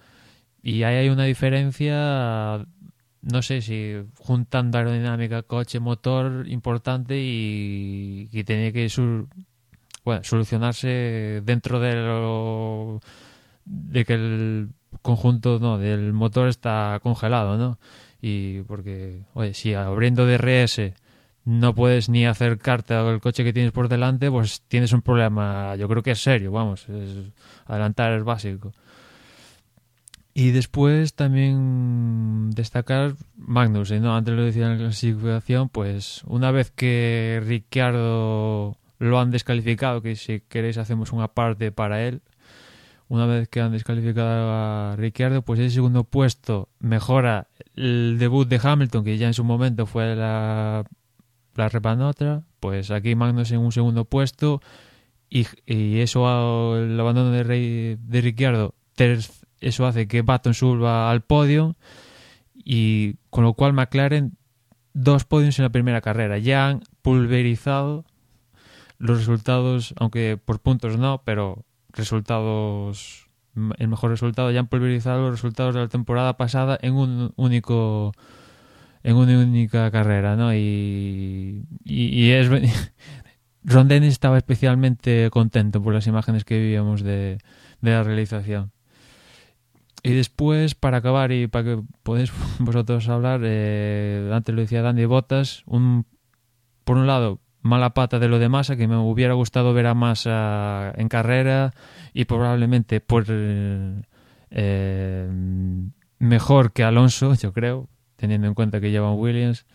Y 0.63 0.83
ahí 0.83 0.97
hay 0.97 1.09
una 1.09 1.25
diferencia 1.25 2.67
no 3.23 3.41
sé 3.41 3.63
si 3.63 3.95
juntando 4.19 4.79
aerodinámica, 4.79 5.43
coche, 5.43 5.79
motor 5.79 6.49
importante 6.49 7.21
y, 7.21 8.29
y 8.33 8.45
tenía 8.45 8.73
que 8.73 8.89
sur, 8.89 9.29
bueno, 10.05 10.25
solucionarse 10.25 11.43
dentro 11.45 11.81
de 11.81 11.95
lo, 11.95 13.01
de 13.65 14.05
que 14.05 14.15
el 14.15 14.71
conjunto 15.03 15.59
no 15.59 15.79
del 15.79 16.13
motor 16.13 16.49
está 16.49 16.99
congelado, 17.03 17.57
¿no? 17.57 17.79
Y 18.21 18.63
porque, 18.63 19.23
oye, 19.35 19.55
si 19.55 19.75
abriendo 19.75 20.27
DRS 20.27 20.93
no 21.45 21.75
puedes 21.75 22.09
ni 22.09 22.27
acercarte 22.27 22.95
al 22.95 23.21
coche 23.21 23.43
que 23.45 23.53
tienes 23.53 23.73
por 23.73 23.89
delante, 23.89 24.31
pues 24.31 24.63
tienes 24.69 24.93
un 24.93 25.03
problema, 25.03 25.75
yo 25.77 25.89
creo 25.89 26.03
que 26.03 26.13
es 26.13 26.23
serio, 26.23 26.53
vamos, 26.53 26.87
adelantar 27.67 28.13
es 28.13 28.25
básico. 28.25 28.73
Y 30.35 30.53
después 30.53 31.15
también 31.15 32.51
destacar 32.53 33.15
Magnus, 33.37 33.91
¿no? 33.93 34.17
antes 34.17 34.35
lo 34.35 34.45
decía 34.45 34.67
en 34.67 34.73
la 34.73 34.79
clasificación, 34.79 35.69
pues 35.69 36.23
una 36.27 36.51
vez 36.51 36.71
que 36.71 37.43
Ricciardo 37.45 38.79
lo 39.03 39.19
han 39.19 39.31
descalificado, 39.31 40.01
que 40.01 40.15
si 40.15 40.41
queréis 40.41 40.79
hacemos 40.79 41.13
una 41.13 41.29
parte 41.29 41.73
para 41.73 42.07
él, 42.07 42.23
una 43.09 43.27
vez 43.27 43.49
que 43.49 43.61
han 43.61 43.73
descalificado 43.73 44.53
a 44.53 44.97
Ricciardo, 44.97 45.43
pues 45.43 45.59
ese 45.59 45.75
segundo 45.75 46.05
puesto 46.05 46.69
mejora 46.79 47.49
el 47.75 48.17
debut 48.19 48.49
de 48.49 48.61
Hamilton, 48.63 49.05
que 49.05 49.19
ya 49.19 49.27
en 49.27 49.35
su 49.35 49.43
momento 49.43 49.87
fue 49.87 50.15
la, 50.15 50.85
la 51.57 51.69
repanotra, 51.69 52.45
pues 52.61 52.91
aquí 52.93 53.17
Magnus 53.17 53.51
en 53.51 53.59
un 53.59 53.73
segundo 53.73 54.05
puesto 54.05 54.63
y, 55.29 55.47
y 55.67 55.99
eso 55.99 56.77
el 56.79 56.99
abandono 56.99 57.33
de, 57.33 57.43
Rey, 57.43 57.97
de 58.01 58.21
Ricciardo 58.21 58.75
eso 59.61 59.87
hace 59.87 60.07
que 60.07 60.23
Baton 60.23 60.55
suba 60.55 61.11
al 61.11 61.23
podio 61.23 61.77
y 62.55 63.15
con 63.31 63.43
lo 63.43 63.55
cual 63.55 63.73
McLaren 63.73 64.37
dos 64.93 65.25
podios 65.25 65.59
en 65.59 65.65
la 65.65 65.71
primera 65.71 66.01
carrera. 66.01 66.39
Ya 66.39 66.69
han 66.69 66.83
pulverizado 67.03 68.05
los 69.03 69.19
resultados, 69.19 69.95
aunque 69.99 70.39
por 70.43 70.61
puntos 70.61 70.97
no, 70.97 71.23
pero 71.25 71.65
resultados 71.91 73.29
el 73.77 73.89
mejor 73.89 74.11
resultado 74.11 74.51
ya 74.51 74.61
han 74.61 74.69
pulverizado 74.69 75.23
los 75.23 75.33
resultados 75.33 75.75
de 75.75 75.81
la 75.81 75.89
temporada 75.89 76.37
pasada 76.37 76.79
en 76.81 76.95
un 76.95 77.33
único 77.37 78.13
en 79.03 79.17
una 79.17 79.37
única 79.41 79.91
carrera, 79.91 80.37
¿no? 80.37 80.55
Y, 80.55 81.65
y, 81.85 82.31
es 82.31 82.49
Ron 83.65 83.89
Dennis 83.89 84.13
estaba 84.13 84.39
especialmente 84.39 85.29
contento 85.33 85.83
por 85.83 85.93
las 85.93 86.07
imágenes 86.07 86.45
que 86.45 86.59
vivíamos 86.59 87.03
de, 87.03 87.39
de 87.81 87.91
la 87.91 88.05
realización. 88.05 88.71
Y 90.05 90.13
después, 90.13 90.77
para 90.77 90.99
acabar 90.99 91.33
y 91.33 91.49
para 91.49 91.65
que 91.65 91.83
podáis 92.05 92.33
vosotros 92.61 93.09
hablar, 93.09 93.41
eh, 93.43 94.31
antes 94.33 94.55
lo 94.55 94.61
decía 94.61 94.83
Dandy 94.83 95.07
Botas, 95.07 95.65
un, 95.67 96.07
por 96.85 96.97
un 96.97 97.09
lado, 97.09 97.41
mala 97.63 97.95
pata 97.95 98.19
de 98.19 98.29
lo 98.29 98.39
de 98.39 98.49
Massa, 98.49 98.77
que 98.77 98.89
me 98.89 98.97
hubiera 98.97 99.35
gustado 99.35 99.73
ver 99.73 99.87
a 99.87 99.95
Massa 99.95 100.93
en 100.97 101.09
carrera 101.09 101.73
y 102.13 102.27
probablemente 102.27 103.01
por 103.01 103.25
eh, 103.29 105.29
mejor 106.19 106.73
que 106.73 106.85
Alonso, 106.85 107.35
yo 107.41 107.53
creo, 107.53 107.89
teniendo 108.17 108.47
en 108.47 108.55
cuenta 108.55 108.81
que 108.81 108.91
llevan 108.91 109.15
Williams. 109.15 109.67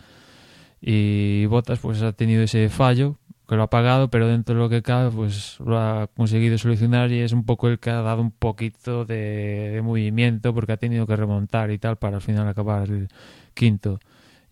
Y 0.79 1.47
Botas 1.47 1.79
pues 1.79 2.03
ha 2.03 2.13
tenido 2.13 2.43
ese 2.43 2.69
fallo 2.69 3.17
que 3.47 3.55
lo 3.55 3.63
ha 3.63 3.69
pagado, 3.69 4.09
pero 4.09 4.27
dentro 4.27 4.55
de 4.55 4.61
lo 4.61 4.69
que 4.69 4.81
cabe, 4.81 5.09
pues 5.09 5.57
lo 5.61 5.79
ha 5.79 6.07
conseguido 6.07 6.57
solucionar 6.57 7.11
y 7.11 7.21
es 7.21 7.31
un 7.31 7.45
poco 7.45 7.69
el 7.69 7.79
que 7.79 7.89
ha 7.89 8.01
dado 8.01 8.21
un 8.21 8.31
poquito 8.31 9.05
de, 9.05 9.79
movimiento 9.83 10.53
porque 10.53 10.73
ha 10.73 10.77
tenido 10.77 11.07
que 11.07 11.15
remontar 11.15 11.71
y 11.71 11.77
tal 11.77 11.95
para 11.95 12.17
al 12.17 12.21
final 12.21 12.47
acabar 12.47 12.89
el 12.89 13.07
quinto. 13.53 13.99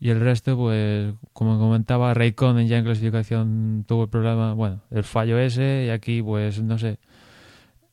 Y 0.05 0.11
el 0.11 0.19
resto, 0.19 0.55
pues, 0.55 1.15
como 1.33 1.57
comentaba, 1.57 2.13
Raikkonen 2.13 2.67
ya 2.67 2.77
en 2.77 2.85
clasificación 2.85 3.85
tuvo 3.87 4.03
el 4.03 4.09
problema, 4.09 4.53
bueno, 4.53 4.81
el 4.91 5.03
fallo 5.03 5.39
ese 5.39 5.85
y 5.87 5.89
aquí, 5.89 6.21
pues, 6.21 6.61
no 6.61 6.77
sé. 6.77 6.99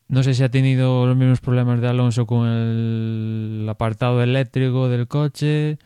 No 0.09 0.23
sé 0.23 0.35
si 0.35 0.43
ha 0.43 0.51
tenido 0.51 1.07
los 1.07 1.17
mismos 1.17 1.41
problemas 1.41 1.81
de 1.81 1.89
Alonso 1.89 2.27
con 2.27 2.47
el 2.47 3.67
apartado 3.67 4.23
eléctrico 4.23 4.91
del 4.91 5.09
coche 5.09 5.79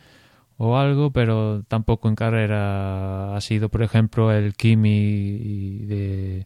o 0.57 0.77
algo, 0.77 1.11
pero 1.11 1.63
tampoco 1.69 2.09
en 2.09 2.15
carrera 2.15 3.33
ha 3.37 3.39
sido, 3.39 3.69
por 3.69 3.81
ejemplo, 3.81 4.29
el 4.33 4.53
Kimi 4.53 5.85
de, 5.85 6.43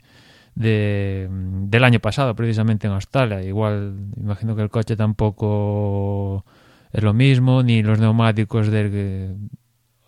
del 0.53 1.83
año 1.83 1.99
pasado, 1.99 2.35
precisamente 2.35 2.85
en 2.85 2.93
Australia. 2.93 3.41
Igual, 3.41 3.95
imagino 4.15 4.55
que 4.55 4.61
el 4.61 4.69
coche 4.69 4.95
tampoco 4.95 6.45
es 6.93 7.01
lo 7.01 7.15
mismo, 7.15 7.63
ni 7.63 7.81
los 7.81 7.99
neumáticos 7.99 8.67
del 8.67 9.49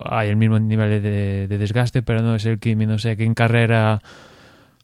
hay 0.05 0.29
el 0.29 0.35
mismo 0.35 0.59
nivel 0.59 1.01
de, 1.01 1.47
desgaste, 1.47 2.01
pero 2.03 2.21
no 2.21 2.35
es 2.35 2.45
el 2.45 2.59
Kimi, 2.59 2.85
no 2.85 2.97
sé, 2.97 3.17
que 3.17 3.23
en 3.23 3.33
carrera 3.33 4.01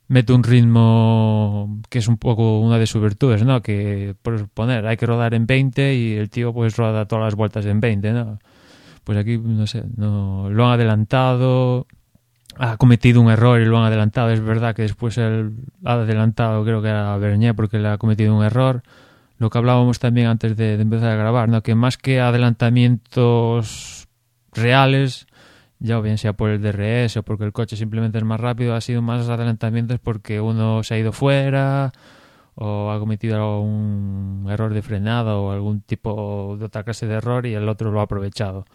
mete 0.07 0.33
un 0.33 0.43
ritmo 0.43 1.79
que 1.89 1.99
es 1.99 2.07
un 2.07 2.17
poco 2.17 2.59
una 2.59 2.77
de 2.79 2.87
sus 2.87 3.01
virtudes, 3.01 3.43
¿no? 3.45 3.61
Que, 3.61 4.15
por 4.21 4.47
poner, 4.49 4.85
hay 4.87 4.97
que 4.97 5.05
rodar 5.05 5.33
en 5.33 5.45
20 5.45 5.95
y 5.95 6.13
el 6.15 6.29
tío 6.29 6.53
pues 6.53 6.77
roda 6.77 7.05
todas 7.05 7.25
las 7.25 7.35
vueltas 7.35 7.65
en 7.65 7.79
20, 7.79 8.13
¿no? 8.13 8.39
pues 9.09 9.17
aquí, 9.17 9.39
no 9.39 9.65
sé, 9.65 9.85
no, 9.97 10.51
lo 10.51 10.67
han 10.67 10.73
adelantado, 10.73 11.87
ha 12.59 12.77
cometido 12.77 13.21
un 13.21 13.31
error 13.31 13.59
y 13.59 13.65
lo 13.65 13.79
han 13.79 13.85
adelantado. 13.85 14.29
Es 14.29 14.39
verdad 14.39 14.75
que 14.75 14.83
después 14.83 15.17
él 15.17 15.53
ha 15.83 15.93
adelantado, 15.93 16.63
creo 16.63 16.79
que 16.83 16.89
a 16.89 17.17
Bernier, 17.17 17.55
porque 17.55 17.79
le 17.79 17.87
ha 17.87 17.97
cometido 17.97 18.35
un 18.35 18.43
error. 18.43 18.83
Lo 19.39 19.49
que 19.49 19.57
hablábamos 19.57 19.97
también 19.97 20.27
antes 20.27 20.55
de, 20.55 20.75
empezar 20.75 21.09
a 21.09 21.15
grabar, 21.15 21.49
¿no? 21.49 21.63
que 21.63 21.73
más 21.73 21.97
que 21.97 22.19
adelantamientos 22.19 24.07
reales, 24.53 25.27
ya 25.79 25.99
bien 25.99 26.17
sea 26.17 26.33
por 26.33 26.49
el 26.49 26.61
DRS 26.61 27.17
o 27.17 27.23
porque 27.23 27.45
el 27.45 27.53
coche 27.53 27.75
simplemente 27.75 28.17
es 28.17 28.23
más 28.23 28.39
rápido, 28.39 28.75
ha 28.75 28.81
sido 28.81 29.01
más 29.01 29.27
adelantamientos 29.29 29.99
porque 29.99 30.41
uno 30.41 30.83
se 30.83 30.95
ha 30.95 30.99
ido 30.99 31.11
fuera 31.11 31.91
o 32.55 32.91
ha 32.91 32.99
cometido 32.99 33.35
algún 33.37 34.45
error 34.49 34.73
de 34.73 34.81
frenada 34.81 35.37
o 35.37 35.51
algún 35.51 35.81
tipo 35.81 36.57
de 36.59 36.65
otra 36.65 36.83
clase 36.83 37.07
de 37.07 37.15
error 37.15 37.45
y 37.45 37.53
el 37.53 37.69
otro 37.69 37.91
lo 37.91 38.01
ha 38.01 38.03
aprovechado. 38.03 38.65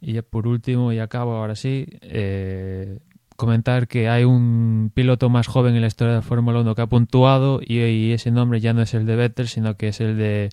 Y 0.00 0.12
ya 0.14 0.22
por 0.22 0.46
último, 0.46 0.92
y 0.92 0.98
acabo 0.98 1.32
ahora 1.36 1.56
sí, 1.56 1.86
eh, 2.02 2.98
comentar 3.36 3.88
que 3.88 4.08
hay 4.08 4.24
un 4.24 4.90
piloto 4.94 5.30
más 5.30 5.46
joven 5.46 5.74
en 5.74 5.80
la 5.82 5.86
historia 5.86 6.14
de 6.14 6.22
Fórmula 6.22 6.60
1 6.60 6.74
que 6.74 6.82
ha 6.82 6.86
puntuado 6.86 7.60
y, 7.64 8.12
ese 8.12 8.30
nombre 8.30 8.60
ya 8.60 8.72
no 8.72 8.82
es 8.82 8.94
el 8.94 9.06
de 9.06 9.16
Vettel, 9.16 9.48
sino 9.48 9.76
que 9.76 9.88
es 9.88 10.00
el 10.00 10.18
de 10.18 10.50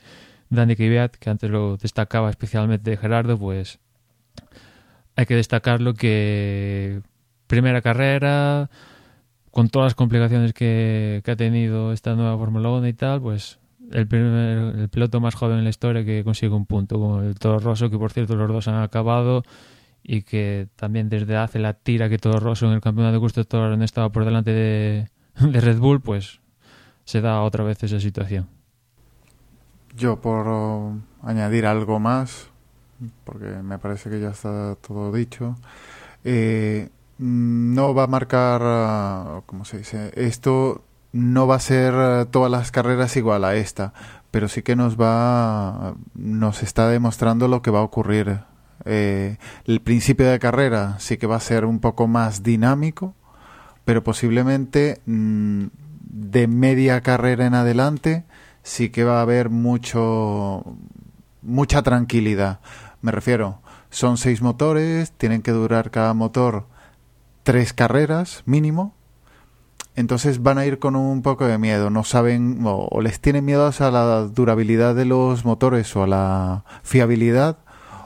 Dani 0.50 0.76
Kvyat, 0.76 1.16
que 1.18 1.30
antes 1.30 1.50
lo 1.50 1.78
destacaba 1.78 2.30
especialmente 2.30 2.92
de 2.92 2.98
Gerardo, 2.98 3.38
pues 3.38 3.80
hay 5.16 5.26
que 5.26 5.36
destacarlo 5.36 5.94
que 5.94 7.02
primera 7.48 7.82
carrera, 7.82 8.70
con 9.52 9.70
todas 9.70 9.88
las 9.88 9.96
complicaciones 9.96 10.54
que, 10.54 11.22
ha 11.26 11.36
tenido 11.36 11.94
esta 11.94 12.16
nueva 12.16 12.38
Fórmula 12.38 12.70
1 12.70 12.88
y 12.88 12.94
tal, 12.94 13.22
pues 13.22 13.60
el, 13.92 14.08
primer, 14.08 14.76
el 14.76 14.90
piloto 14.90 15.20
más 15.22 15.36
joven 15.36 15.60
en 15.60 15.64
la 15.64 15.70
historia 15.70 16.04
que 16.04 16.24
consigue 16.24 16.54
un 16.54 16.66
punto, 16.66 17.00
con 17.00 17.24
el 17.24 17.36
Toro 17.36 17.60
Rosso, 17.60 17.90
que 17.90 17.98
por 17.98 18.12
cierto 18.12 18.36
los 18.36 18.48
dos 18.48 18.68
han 18.68 18.82
acabado 18.82 19.44
y 20.02 20.24
que 20.24 20.68
también 20.76 21.10
desde 21.10 21.38
hace 21.38 21.60
la 21.60 21.74
tira 21.74 22.10
que 22.10 22.18
Toro 22.18 22.40
Rosso 22.40 22.66
en 22.66 22.74
el 22.74 22.82
campeonato 22.82 23.14
de 23.14 23.20
constructores 23.20 23.78
no 23.78 23.86
estaba 23.86 24.10
por 24.12 24.26
delante 24.26 24.52
de, 24.52 25.10
de 25.40 25.62
Red 25.62 25.78
Bull, 25.78 26.02
pues 26.02 26.42
se 27.06 27.22
da 27.22 27.42
otra 27.42 27.64
vez 27.64 27.84
esa 27.84 28.00
situación. 28.00 28.48
Yo 29.96 30.20
por 30.20 30.48
añadir 31.22 31.68
algo 31.68 32.00
más, 32.00 32.50
porque 33.24 33.46
me 33.46 33.80
parece 33.80 34.10
que 34.10 34.20
ya 34.20 34.30
está 34.30 34.76
todo 34.76 35.12
dicho, 35.12 35.56
eh, 36.24 36.90
no 37.18 37.94
va 37.94 38.04
a 38.04 38.08
marcar, 38.08 39.44
¿cómo 39.46 39.66
se 39.66 39.78
dice? 39.80 40.12
Esto 40.16 40.84
no 41.14 41.48
va 41.48 41.56
a 41.56 41.60
ser 41.60 41.94
eh, 41.96 42.26
todas 42.30 42.52
las 42.52 42.72
carreras 42.72 43.16
igual 43.16 43.46
a 43.46 43.56
esta, 43.56 43.94
pero 44.32 44.50
sí 44.50 44.64
que 44.64 44.76
nos 44.76 45.00
va, 45.00 45.96
nos 46.16 46.64
está 46.64 46.90
demostrando 46.90 47.48
lo 47.48 47.62
que 47.62 47.72
va 47.72 47.80
a 47.80 47.84
ocurrir. 47.84 48.40
Eh, 48.86 49.38
el 49.66 49.80
principio 49.82 50.30
de 50.30 50.40
carrera 50.40 50.98
sí 51.00 51.18
que 51.18 51.28
va 51.28 51.38
a 51.38 51.40
ser 51.40 51.66
un 51.66 51.80
poco 51.80 52.08
más 52.08 52.44
dinámico, 52.44 53.14
pero 53.86 54.04
posiblemente 54.04 55.02
mm, 55.06 55.66
de 56.02 56.48
media 56.48 57.02
carrera 57.02 57.46
en 57.46 57.54
adelante 57.54 58.26
sí 58.64 58.90
que 58.90 59.04
va 59.04 59.20
a 59.20 59.22
haber 59.22 59.50
mucho, 59.50 60.64
mucha 61.44 61.84
tranquilidad. 61.84 62.60
Me 63.04 63.12
refiero, 63.12 63.62
son 63.92 64.18
seis 64.18 64.42
motores, 64.42 65.12
tienen 65.12 65.44
que 65.44 65.52
durar 65.52 65.92
cada 65.92 66.16
motor 66.16 66.66
tres 67.44 67.74
carreras 67.74 68.42
mínimo 68.48 68.96
entonces 69.96 70.42
van 70.42 70.58
a 70.58 70.66
ir 70.66 70.80
con 70.80 70.96
un 70.96 71.22
poco 71.22 71.46
de 71.46 71.58
miedo, 71.60 71.90
no 71.90 72.04
saben 72.04 72.62
o, 72.66 73.00
les 73.02 73.20
tienen 73.20 73.46
miedo 73.46 73.72
a 73.78 73.92
la 73.92 74.24
durabilidad 74.24 74.96
de 74.96 75.06
los 75.06 75.46
motores 75.46 75.96
o 75.96 76.04
a 76.04 76.08
la 76.08 76.66
fiabilidad 76.82 77.60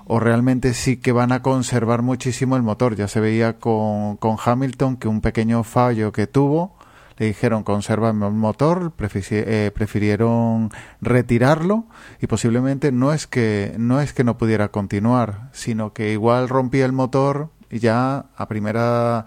o 0.05 0.19
realmente 0.19 0.73
sí 0.73 0.97
que 0.97 1.13
van 1.13 1.31
a 1.31 1.41
conservar 1.41 2.01
muchísimo 2.01 2.57
el 2.57 2.63
motor. 2.63 2.95
Ya 2.95 3.07
se 3.07 3.19
veía 3.19 3.59
con, 3.59 4.17
con 4.17 4.37
Hamilton 4.43 4.97
que 4.97 5.07
un 5.07 5.21
pequeño 5.21 5.63
fallo 5.63 6.11
que 6.11 6.27
tuvo, 6.27 6.76
le 7.17 7.25
dijeron 7.25 7.63
conserva 7.63 8.09
el 8.09 8.15
motor, 8.15 8.93
eh, 9.31 9.71
prefirieron 9.73 10.69
retirarlo 11.01 11.85
y 12.21 12.27
posiblemente 12.27 12.91
no 12.91 13.13
es 13.13 13.27
que 13.27 13.73
no 13.77 14.01
es 14.01 14.13
que 14.13 14.23
no 14.23 14.37
pudiera 14.37 14.69
continuar, 14.69 15.49
sino 15.51 15.93
que 15.93 16.11
igual 16.11 16.49
rompía 16.49 16.85
el 16.85 16.93
motor 16.93 17.49
y 17.69 17.79
ya 17.79 18.27
a 18.35 18.47
primera 18.47 19.25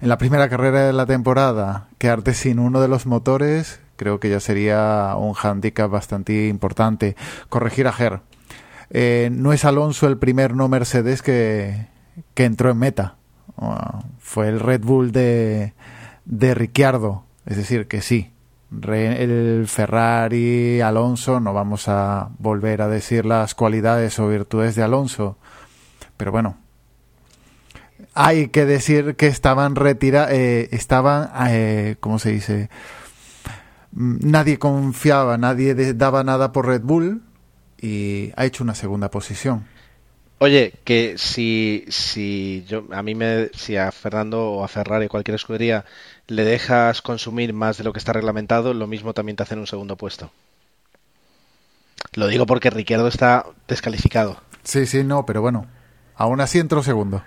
en 0.00 0.08
la 0.08 0.18
primera 0.18 0.48
carrera 0.48 0.86
de 0.86 0.92
la 0.92 1.06
temporada 1.06 1.88
quedarte 1.98 2.34
sin 2.34 2.58
uno 2.58 2.80
de 2.80 2.88
los 2.88 3.06
motores 3.06 3.80
creo 4.00 4.18
que 4.18 4.30
ya 4.30 4.40
sería 4.40 5.14
un 5.18 5.34
handicap 5.34 5.90
bastante 5.90 6.48
importante. 6.48 7.16
Corregir 7.50 7.86
a 7.86 7.92
Ger. 7.92 8.20
Eh, 8.88 9.28
no 9.30 9.52
es 9.52 9.66
Alonso 9.66 10.06
el 10.06 10.16
primer 10.16 10.56
no 10.56 10.68
Mercedes 10.68 11.20
que, 11.20 11.86
que 12.32 12.46
entró 12.46 12.70
en 12.70 12.78
meta. 12.78 13.16
fue 14.18 14.48
el 14.48 14.58
Red 14.58 14.80
Bull 14.84 15.12
de, 15.12 15.74
de 16.24 16.54
Ricciardo. 16.54 17.24
Es 17.46 17.56
decir, 17.56 17.88
que 17.88 18.00
sí, 18.02 18.32
el 18.70 19.64
Ferrari, 19.66 20.80
Alonso, 20.80 21.40
no 21.40 21.52
vamos 21.52 21.88
a 21.88 22.30
volver 22.38 22.82
a 22.82 22.88
decir 22.88 23.26
las 23.26 23.54
cualidades 23.54 24.18
o 24.18 24.28
virtudes 24.28 24.74
de 24.74 24.82
Alonso, 24.82 25.36
pero 26.16 26.30
bueno, 26.30 26.56
hay 28.14 28.48
que 28.48 28.66
decir 28.66 29.16
que 29.16 29.26
estaban 29.26 29.74
retirados, 29.74 30.32
eh, 30.32 30.68
estaban, 30.72 31.30
eh, 31.48 31.96
¿cómo 32.00 32.18
se 32.18 32.30
dice? 32.30 32.70
Nadie 33.92 34.58
confiaba, 34.58 35.36
nadie 35.36 35.74
daba 35.94 36.22
nada 36.22 36.52
por 36.52 36.66
Red 36.66 36.82
Bull 36.82 37.22
y 37.80 38.32
ha 38.36 38.44
hecho 38.44 38.62
una 38.62 38.74
segunda 38.74 39.10
posición. 39.10 39.64
Oye, 40.42 40.72
que 40.84 41.18
si, 41.18 41.84
si 41.90 42.64
yo, 42.66 42.84
a 42.92 43.02
mí 43.02 43.14
me, 43.14 43.50
si 43.52 43.76
a 43.76 43.92
Fernando 43.92 44.52
o 44.52 44.64
a 44.64 44.68
Ferrari, 44.68 45.06
cualquier 45.06 45.34
escudería, 45.34 45.84
le 46.28 46.44
dejas 46.44 47.02
consumir 47.02 47.52
más 47.52 47.76
de 47.76 47.84
lo 47.84 47.92
que 47.92 47.98
está 47.98 48.14
reglamentado, 48.14 48.72
lo 48.72 48.86
mismo 48.86 49.12
también 49.12 49.36
te 49.36 49.42
hacen 49.42 49.58
un 49.58 49.66
segundo 49.66 49.96
puesto. 49.96 50.32
Lo 52.14 52.26
digo 52.26 52.46
porque 52.46 52.70
Ricciardo 52.70 53.06
está 53.06 53.44
descalificado. 53.68 54.40
Sí, 54.62 54.86
sí, 54.86 55.04
no, 55.04 55.26
pero 55.26 55.42
bueno, 55.42 55.66
aún 56.16 56.40
así 56.40 56.58
entró 56.58 56.82
segundo. 56.82 57.22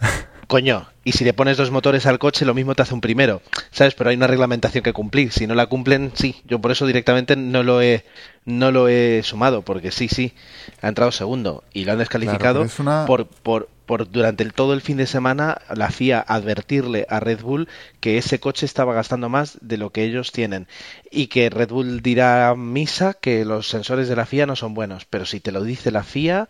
Coño, 0.52 0.86
y 1.02 1.12
si 1.12 1.24
le 1.24 1.32
pones 1.32 1.56
dos 1.56 1.70
motores 1.70 2.04
al 2.04 2.18
coche, 2.18 2.44
lo 2.44 2.52
mismo 2.52 2.74
te 2.74 2.82
hace 2.82 2.92
un 2.92 3.00
primero, 3.00 3.40
¿sabes? 3.70 3.94
Pero 3.94 4.10
hay 4.10 4.16
una 4.16 4.26
reglamentación 4.26 4.84
que 4.84 4.92
cumplir. 4.92 5.32
Si 5.32 5.46
no 5.46 5.54
la 5.54 5.64
cumplen, 5.64 6.12
sí. 6.12 6.42
Yo 6.44 6.58
por 6.58 6.70
eso 6.70 6.84
directamente 6.86 7.36
no 7.36 7.62
lo 7.62 7.80
he, 7.80 8.04
no 8.44 8.70
lo 8.70 8.86
he 8.86 9.22
sumado, 9.24 9.62
porque 9.62 9.90
sí, 9.90 10.08
sí, 10.08 10.34
ha 10.82 10.88
entrado 10.88 11.10
segundo 11.10 11.64
y 11.72 11.86
lo 11.86 11.92
han 11.92 11.98
descalificado 12.00 12.66
por, 13.06 13.28
por, 13.28 13.70
por 13.86 14.10
durante 14.10 14.42
el, 14.42 14.52
todo 14.52 14.74
el 14.74 14.82
fin 14.82 14.98
de 14.98 15.06
semana 15.06 15.56
la 15.74 15.90
FIA 15.90 16.20
advertirle 16.20 17.06
a 17.08 17.18
Red 17.18 17.40
Bull 17.40 17.66
que 18.00 18.18
ese 18.18 18.38
coche 18.38 18.66
estaba 18.66 18.92
gastando 18.92 19.30
más 19.30 19.56
de 19.62 19.78
lo 19.78 19.88
que 19.88 20.04
ellos 20.04 20.32
tienen 20.32 20.68
y 21.10 21.28
que 21.28 21.48
Red 21.48 21.70
Bull 21.70 22.02
dirá 22.02 22.54
misa 22.56 23.14
que 23.14 23.46
los 23.46 23.70
sensores 23.70 24.06
de 24.06 24.16
la 24.16 24.26
FIA 24.26 24.44
no 24.44 24.56
son 24.56 24.74
buenos, 24.74 25.06
pero 25.06 25.24
si 25.24 25.40
te 25.40 25.50
lo 25.50 25.64
dice 25.64 25.90
la 25.90 26.02
FIA 26.02 26.48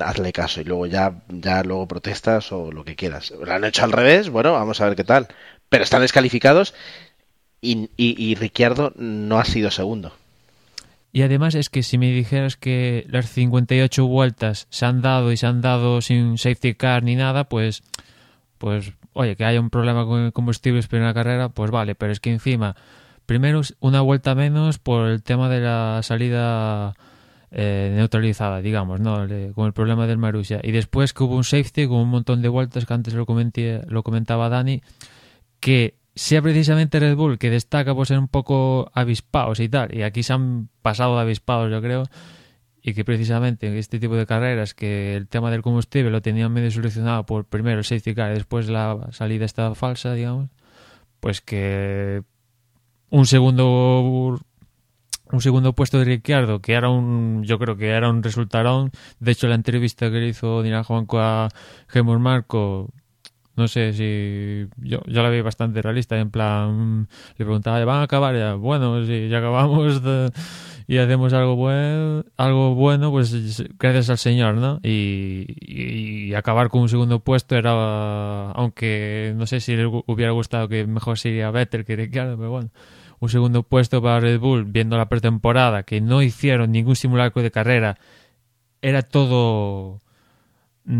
hazle 0.00 0.32
caso 0.32 0.60
y 0.60 0.64
luego 0.64 0.86
ya, 0.86 1.22
ya 1.28 1.62
luego 1.62 1.88
protestas 1.88 2.52
o 2.52 2.72
lo 2.72 2.84
que 2.84 2.96
quieras. 2.96 3.30
Lo 3.30 3.52
han 3.52 3.64
hecho 3.64 3.84
al 3.84 3.92
revés, 3.92 4.30
bueno, 4.30 4.52
vamos 4.52 4.80
a 4.80 4.86
ver 4.86 4.96
qué 4.96 5.04
tal. 5.04 5.28
Pero 5.68 5.84
están 5.84 6.02
descalificados 6.02 6.74
y, 7.60 7.90
y, 7.96 8.34
Ricciardo 8.36 8.92
no 8.96 9.38
ha 9.38 9.44
sido 9.44 9.70
segundo. 9.70 10.12
Y 11.12 11.22
además 11.22 11.54
es 11.54 11.70
que 11.70 11.82
si 11.82 11.98
me 11.98 12.10
dijeras 12.12 12.56
que 12.56 13.06
las 13.08 13.30
58 13.30 14.06
vueltas 14.06 14.66
se 14.70 14.86
han 14.86 15.02
dado 15.02 15.32
y 15.32 15.36
se 15.36 15.46
han 15.46 15.60
dado 15.60 16.00
sin 16.00 16.38
safety 16.38 16.74
car 16.74 17.02
ni 17.02 17.16
nada, 17.16 17.44
pues, 17.44 17.82
pues 18.58 18.92
oye, 19.14 19.34
que 19.34 19.44
haya 19.44 19.60
un 19.60 19.70
problema 19.70 20.04
con 20.04 20.20
el 20.20 20.32
combustible 20.32 20.80
en 20.90 21.04
la 21.04 21.14
carrera, 21.14 21.48
pues 21.48 21.70
vale, 21.70 21.94
pero 21.94 22.12
es 22.12 22.20
que 22.20 22.30
encima, 22.30 22.76
primero 23.26 23.62
una 23.80 24.00
vuelta 24.00 24.34
menos 24.34 24.78
por 24.78 25.08
el 25.08 25.22
tema 25.22 25.48
de 25.48 25.60
la 25.60 26.00
salida 26.02 26.94
eh, 27.50 27.92
neutralizada, 27.94 28.60
digamos, 28.60 29.00
¿no? 29.00 29.26
con 29.54 29.66
el 29.66 29.72
problema 29.72 30.06
del 30.06 30.18
Marussia. 30.18 30.60
Y 30.62 30.72
después 30.72 31.12
que 31.12 31.24
hubo 31.24 31.36
un 31.36 31.44
safety 31.44 31.86
con 31.86 31.98
un 31.98 32.08
montón 32.08 32.42
de 32.42 32.48
vueltas, 32.48 32.86
que 32.86 32.94
antes 32.94 33.14
lo, 33.14 33.26
comenté, 33.26 33.82
lo 33.88 34.02
comentaba 34.02 34.48
Dani, 34.48 34.82
que 35.60 35.96
sea 36.14 36.42
precisamente 36.42 36.98
Red 36.98 37.16
Bull 37.16 37.38
que 37.38 37.48
destaca 37.48 37.94
por 37.94 38.06
ser 38.06 38.18
un 38.18 38.28
poco 38.28 38.90
avispados 38.92 39.60
y 39.60 39.68
tal, 39.68 39.94
y 39.94 40.02
aquí 40.02 40.22
se 40.22 40.32
han 40.32 40.68
pasado 40.82 41.14
de 41.14 41.22
avispados, 41.22 41.70
yo 41.70 41.80
creo, 41.80 42.04
y 42.82 42.92
que 42.92 43.04
precisamente 43.04 43.68
en 43.68 43.76
este 43.76 44.00
tipo 44.00 44.16
de 44.16 44.26
carreras 44.26 44.74
que 44.74 45.14
el 45.14 45.28
tema 45.28 45.50
del 45.50 45.62
combustible 45.62 46.10
lo 46.10 46.20
tenían 46.20 46.52
medio 46.52 46.70
solucionado 46.70 47.24
por 47.24 47.44
primero 47.44 47.78
el 47.78 47.84
safety 47.84 48.14
car 48.14 48.32
y 48.32 48.34
después 48.34 48.68
la 48.68 49.08
salida 49.12 49.44
estaba 49.44 49.74
falsa, 49.74 50.12
digamos, 50.14 50.50
pues 51.20 51.40
que 51.40 52.22
un 53.10 53.26
segundo 53.26 54.40
un 55.32 55.40
segundo 55.40 55.72
puesto 55.74 55.98
de 55.98 56.04
Ricciardo, 56.04 56.60
que 56.60 56.72
era 56.74 56.88
un, 56.88 57.44
yo 57.44 57.58
creo 57.58 57.76
que 57.76 57.88
era 57.88 58.08
un 58.08 58.22
resultado. 58.22 58.90
De 59.20 59.32
hecho, 59.32 59.48
la 59.48 59.54
entrevista 59.54 60.10
que 60.10 60.18
le 60.18 60.28
hizo 60.28 60.62
Dina 60.62 60.84
Juanco 60.84 61.20
a 61.20 61.48
Gemur 61.88 62.18
Marco, 62.18 62.90
no 63.56 63.68
sé 63.68 63.92
si 63.92 64.68
yo, 64.76 65.00
yo 65.06 65.22
la 65.22 65.30
vi 65.30 65.40
bastante 65.40 65.82
realista, 65.82 66.18
en 66.18 66.30
plan, 66.30 67.08
le 67.36 67.44
preguntaba, 67.44 67.84
¿van 67.84 68.00
a 68.00 68.02
acabar? 68.04 68.36
Ya, 68.36 68.54
bueno, 68.54 69.04
si 69.04 69.28
ya 69.28 69.38
acabamos 69.38 70.00
y 70.86 70.96
hacemos 70.96 71.32
algo 71.34 71.56
bueno, 71.56 72.24
algo 72.38 72.74
bueno, 72.74 73.10
pues 73.10 73.62
gracias 73.78 74.08
al 74.10 74.18
Señor, 74.18 74.54
¿no? 74.54 74.80
Y, 74.82 75.46
y, 75.60 76.34
acabar 76.34 76.70
con 76.70 76.82
un 76.82 76.88
segundo 76.88 77.20
puesto 77.20 77.56
era, 77.56 78.52
aunque 78.52 79.34
no 79.36 79.46
sé 79.46 79.60
si 79.60 79.76
le 79.76 79.86
hubiera 79.86 80.32
gustado 80.32 80.68
que 80.68 80.86
mejor 80.86 81.18
sería 81.18 81.50
Vettel 81.50 81.84
que 81.84 81.96
Ricciardo, 81.96 82.38
pero 82.38 82.50
bueno 82.50 82.70
un 83.20 83.28
segundo 83.28 83.62
puesto 83.62 84.00
para 84.02 84.20
Red 84.20 84.40
Bull, 84.40 84.64
viendo 84.64 84.96
la 84.96 85.08
pretemporada, 85.08 85.82
que 85.82 86.00
no 86.00 86.22
hicieron 86.22 86.72
ningún 86.72 86.96
simulacro 86.96 87.42
de 87.42 87.50
carrera, 87.50 87.98
era 88.80 89.02
todo 89.02 90.00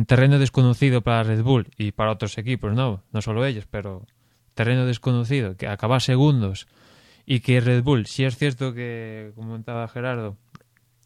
terreno 0.07 0.39
desconocido 0.39 1.01
para 1.03 1.23
Red 1.23 1.43
Bull 1.43 1.69
y 1.77 1.93
para 1.93 2.13
otros 2.13 2.37
equipos, 2.39 2.75
no, 2.75 3.03
no 3.13 3.23
solo 3.23 3.47
ellos, 3.47 3.67
pero 3.71 4.07
terreno 4.55 4.85
desconocido, 4.87 5.57
que 5.57 5.67
acabar 5.67 6.03
segundos 6.03 6.67
y 7.25 7.41
que 7.41 7.61
Red 7.61 7.83
Bull, 7.83 8.07
si 8.07 8.25
es 8.25 8.37
cierto 8.37 8.75
que, 8.75 9.33
como 9.35 9.49
comentaba 9.49 9.89
Gerardo, 9.89 10.37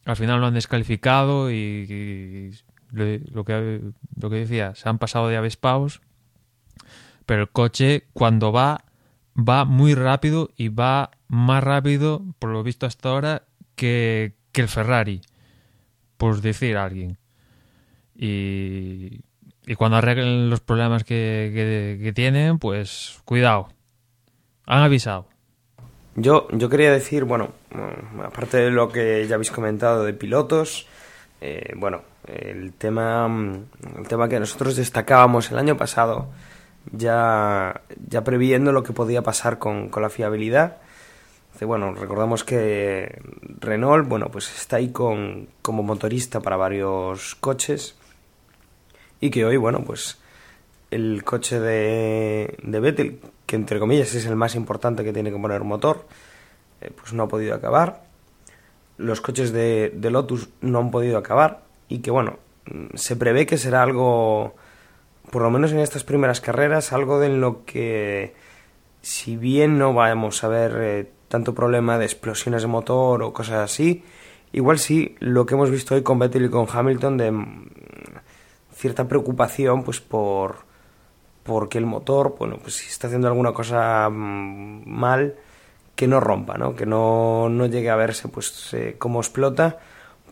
al 0.05 0.15
final 0.15 0.41
lo 0.41 0.47
han 0.47 0.53
descalificado 0.53 1.51
y, 1.51 2.51
lo, 2.91 3.43
que, 3.45 3.81
lo 4.19 4.29
que 4.29 4.35
decía, 4.35 4.75
se 4.75 4.89
han 4.89 4.97
pasado 4.97 5.27
de 5.27 5.37
avispaos, 5.37 6.01
pero 7.25 7.43
el 7.43 7.49
coche 7.49 8.05
cuando 8.13 8.51
va 8.51 8.83
va 9.35 9.65
muy 9.65 9.95
rápido 9.95 10.49
y 10.55 10.69
va 10.69 11.11
más 11.27 11.63
rápido, 11.63 12.23
por 12.39 12.49
lo 12.51 12.63
visto 12.63 12.85
hasta 12.85 13.09
ahora, 13.09 13.43
que, 13.75 14.33
el 14.53 14.67
Ferrari, 14.67 15.21
por 16.17 16.41
decir 16.41 16.77
alguien. 16.77 17.17
Y, 18.15 19.21
y 19.65 19.75
cuando 19.75 19.97
arreglen 19.97 20.49
los 20.49 20.59
problemas 20.59 21.03
que, 21.03 21.99
que, 22.01 22.13
tienen, 22.13 22.59
pues 22.59 23.19
cuidado. 23.25 23.69
Han 24.65 24.83
avisado. 24.83 25.27
Yo, 26.15 26.47
yo 26.51 26.69
quería 26.69 26.91
decir, 26.91 27.23
bueno, 27.23 27.49
aparte 28.23 28.57
de 28.57 28.69
lo 28.69 28.89
que 28.89 29.25
ya 29.27 29.35
habéis 29.35 29.51
comentado 29.51 30.03
de 30.03 30.13
pilotos, 30.13 30.87
eh, 31.41 31.73
bueno, 31.75 32.03
el 32.27 32.73
tema, 32.73 33.27
el 33.97 34.07
tema 34.07 34.29
que 34.29 34.39
nosotros 34.39 34.75
destacábamos 34.75 35.51
el 35.51 35.57
año 35.57 35.75
pasado 35.75 36.29
ya, 36.91 37.81
ya 38.07 38.23
previendo 38.23 38.71
lo 38.71 38.83
que 38.83 38.93
podía 38.93 39.21
pasar 39.21 39.59
con, 39.59 39.89
con 39.89 40.03
la 40.03 40.09
fiabilidad. 40.09 40.77
Bueno, 41.61 41.93
recordamos 41.93 42.43
que 42.43 43.21
Renault, 43.61 44.09
bueno, 44.09 44.29
pues 44.29 44.53
está 44.53 44.77
ahí 44.77 44.89
con, 44.89 45.47
como 45.61 45.81
motorista 45.81 46.41
para 46.41 46.57
varios 46.57 47.35
coches 47.35 47.95
y 49.21 49.29
que 49.29 49.45
hoy, 49.45 49.55
bueno, 49.55 49.83
pues 49.85 50.17
el 50.91 51.23
coche 51.23 51.61
de, 51.61 52.57
de 52.61 52.79
Vettel, 52.81 53.19
que 53.45 53.55
entre 53.55 53.79
comillas 53.79 54.13
es 54.13 54.25
el 54.25 54.35
más 54.35 54.55
importante 54.55 55.05
que 55.05 55.13
tiene 55.13 55.31
que 55.31 55.37
poner 55.37 55.63
motor, 55.63 56.05
eh, 56.81 56.91
pues 56.93 57.13
no 57.13 57.23
ha 57.23 57.27
podido 57.29 57.55
acabar. 57.55 58.03
Los 58.97 59.21
coches 59.21 59.53
de, 59.53 59.93
de 59.95 60.11
Lotus 60.11 60.49
no 60.59 60.79
han 60.79 60.91
podido 60.91 61.17
acabar 61.17 61.61
y 61.87 61.99
que, 61.99 62.11
bueno, 62.11 62.39
se 62.95 63.15
prevé 63.15 63.45
que 63.45 63.57
será 63.57 63.83
algo 63.83 64.55
por 65.33 65.41
lo 65.41 65.49
menos 65.49 65.71
en 65.71 65.79
estas 65.79 66.03
primeras 66.03 66.41
carreras, 66.41 66.93
algo 66.93 67.19
de 67.19 67.29
lo 67.29 67.65
que, 67.65 68.35
si 69.01 69.35
bien 69.35 69.79
no 69.79 69.91
vamos 69.91 70.43
a 70.43 70.47
ver 70.47 70.77
eh, 70.79 71.11
tanto 71.27 71.55
problema 71.55 71.97
de 71.97 72.05
explosiones 72.05 72.61
de 72.61 72.67
motor 72.67 73.23
o 73.23 73.33
cosas 73.33 73.71
así, 73.71 74.03
igual 74.51 74.77
sí 74.77 75.15
lo 75.17 75.47
que 75.47 75.55
hemos 75.55 75.71
visto 75.71 75.95
hoy 75.95 76.03
con 76.03 76.19
Vettel 76.19 76.45
y 76.45 76.49
con 76.49 76.67
Hamilton 76.71 77.17
de 77.17 77.31
mm, 77.31 77.65
cierta 78.75 79.07
preocupación 79.07 79.81
pues 79.81 79.99
por 79.99 80.71
porque 81.41 81.79
el 81.79 81.87
motor, 81.87 82.35
bueno, 82.37 82.59
pues 82.61 82.75
si 82.75 82.89
está 82.89 83.07
haciendo 83.07 83.27
alguna 83.27 83.53
cosa 83.53 84.07
mm, 84.11 84.83
mal, 84.85 85.33
que 85.95 86.07
no 86.07 86.19
rompa, 86.19 86.59
¿no? 86.59 86.75
Que 86.75 86.85
no, 86.85 87.49
no 87.49 87.65
llegue 87.65 87.89
a 87.89 87.95
verse 87.95 88.27
pues 88.27 88.71
eh, 88.75 88.97
cómo 88.99 89.19
explota 89.19 89.79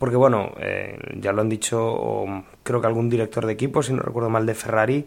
porque 0.02 0.16
bueno, 0.16 0.52
eh, 0.58 0.98
ya 1.20 1.32
lo 1.32 1.42
han 1.42 1.50
dicho, 1.50 2.26
creo 2.64 2.82
que 2.82 2.88
algún 2.88 3.08
director 3.08 3.46
de 3.46 3.54
equipo, 3.54 3.84
si 3.84 3.94
no 3.94 4.02
recuerdo 4.02 4.32
mal, 4.32 4.48
de 4.48 4.56
Ferrari, 4.56 5.06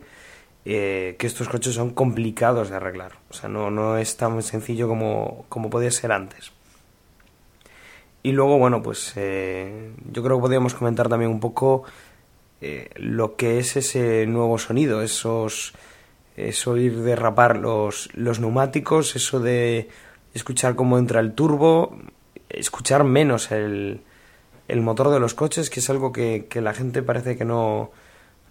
eh, 0.64 1.16
que 1.18 1.26
estos 1.26 1.48
coches 1.48 1.74
son 1.74 1.90
complicados 1.90 2.70
de 2.70 2.76
arreglar. 2.76 3.14
O 3.28 3.34
sea, 3.34 3.48
no, 3.48 3.72
no 3.72 3.96
es 3.98 4.16
tan 4.16 4.40
sencillo 4.44 4.86
como, 4.86 5.46
como 5.48 5.68
podía 5.68 5.90
ser 5.90 6.12
antes. 6.12 6.52
Y 8.22 8.30
luego, 8.30 8.56
bueno, 8.56 8.84
pues 8.84 9.14
eh, 9.16 9.90
yo 10.12 10.22
creo 10.22 10.36
que 10.36 10.42
podríamos 10.42 10.74
comentar 10.74 11.08
también 11.08 11.32
un 11.32 11.40
poco 11.40 11.82
lo 12.94 13.34
que 13.34 13.58
es 13.58 13.76
ese 13.76 14.26
nuevo 14.26 14.58
sonido, 14.58 15.02
esos, 15.02 15.74
eso 16.36 16.76
ir 16.76 16.98
derrapar 17.00 17.56
los, 17.56 18.10
los 18.14 18.38
neumáticos, 18.38 19.16
eso 19.16 19.40
de 19.40 19.88
escuchar 20.34 20.76
cómo 20.76 20.98
entra 20.98 21.18
el 21.18 21.34
turbo, 21.34 21.98
escuchar 22.48 23.02
menos 23.02 23.50
el, 23.50 24.00
el 24.68 24.80
motor 24.80 25.10
de 25.10 25.20
los 25.20 25.34
coches, 25.34 25.70
que 25.70 25.80
es 25.80 25.90
algo 25.90 26.12
que, 26.12 26.46
la 26.54 26.74
gente 26.74 27.02
parece 27.02 27.36
que 27.36 27.44
no, 27.44 27.90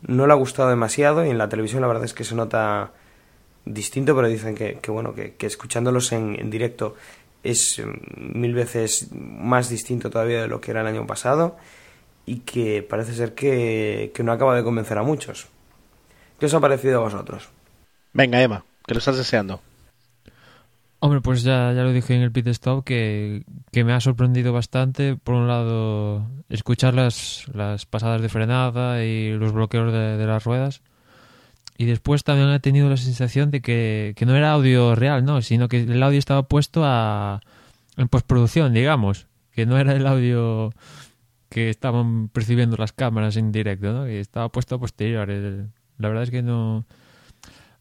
no 0.02 0.28
le 0.28 0.34
ha 0.34 0.36
gustado 0.36 0.70
demasiado 0.70 1.26
y 1.26 1.30
en 1.30 1.38
la 1.38 1.50
televisión 1.50 1.82
la 1.82 1.88
verdad 1.88 2.06
es 2.06 2.14
que 2.14 2.24
se 2.24 2.36
nota 2.36 2.92
distinto, 3.66 4.16
pero 4.16 4.28
dicen 4.28 4.56
que, 4.56 4.80
bueno, 4.90 5.14
que, 5.14 5.36
escuchándolos 5.40 6.12
en, 6.12 6.50
directo 6.50 6.96
es 7.44 7.82
mm, 7.84 8.40
mil 8.40 8.54
veces 8.54 9.10
más 9.12 9.70
distinto 9.70 10.10
todavía 10.10 10.42
de 10.42 10.48
lo 10.48 10.62
que 10.62 10.72
era 10.72 10.82
el 10.82 10.88
año 10.88 11.08
pasado 11.08 11.58
y 12.26 12.40
que 12.40 12.84
parece 12.84 13.14
ser 13.14 13.34
que, 13.34 14.12
que 14.14 14.24
no 14.24 14.32
acaba 14.32 14.56
de 14.56 14.64
convencer 14.64 14.98
a 14.98 15.04
muchos. 15.04 15.48
¿Qué 16.40 16.46
os 16.46 16.54
ha 16.54 16.60
parecido 16.60 17.00
a 17.00 17.04
vosotros? 17.04 17.50
Venga, 18.14 18.42
Emma, 18.42 18.64
que 18.86 18.94
lo 18.94 19.00
estás 19.00 19.18
deseando. 19.18 19.62
Hombre, 21.06 21.20
pues 21.20 21.44
ya, 21.44 21.74
ya 21.74 21.84
lo 21.84 21.92
dije 21.92 22.16
en 22.16 22.22
el 22.22 22.32
pit 22.32 22.48
stop 22.48 22.86
que, 22.86 23.44
me 23.74 23.92
ha 23.92 24.00
sorprendido 24.00 24.54
bastante. 24.54 25.18
Por 25.18 25.36
un 25.36 25.50
lado, 25.50 26.26
escuchar 26.48 26.94
las, 26.94 27.44
las 27.54 27.86
pasadas 27.86 28.22
de 28.22 28.30
frenada 28.30 29.04
y 29.04 29.34
los 29.34 29.52
bloqueos 29.52 29.92
de, 29.92 30.26
las 30.26 30.46
ruedas. 30.46 30.82
Y 31.78 31.88
después 31.88 32.24
también 32.24 32.48
he 32.52 32.62
tenido 32.62 32.90
la 32.90 32.96
sensación 32.96 33.52
de 33.52 33.62
que, 33.62 34.16
no 34.26 34.34
era 34.34 34.54
audio 34.54 34.96
real, 34.96 35.26
¿no? 35.26 35.42
Sino 35.42 35.68
que 35.68 35.82
el 35.82 36.02
audio 36.02 36.20
estaba 36.20 36.44
puesto 36.44 36.84
a, 36.86 37.42
en 37.98 38.08
postproducción, 38.08 38.74
digamos. 38.74 39.28
Que 39.52 39.66
no 39.66 39.78
era 39.78 39.92
el 39.98 40.08
audio 40.08 40.72
que 41.50 41.70
estaban 41.70 42.30
percibiendo 42.30 42.78
las 42.78 42.94
cámaras 42.94 43.36
en 43.36 43.52
directo, 43.52 43.92
¿no? 43.92 44.06
Que 44.06 44.22
estaba 44.22 44.48
puesto 44.54 44.76
a 44.76 44.80
posterior. 44.80 45.28
la 45.28 46.08
verdad 46.08 46.24
es 46.24 46.32
que 46.32 46.44
no... 46.44 46.86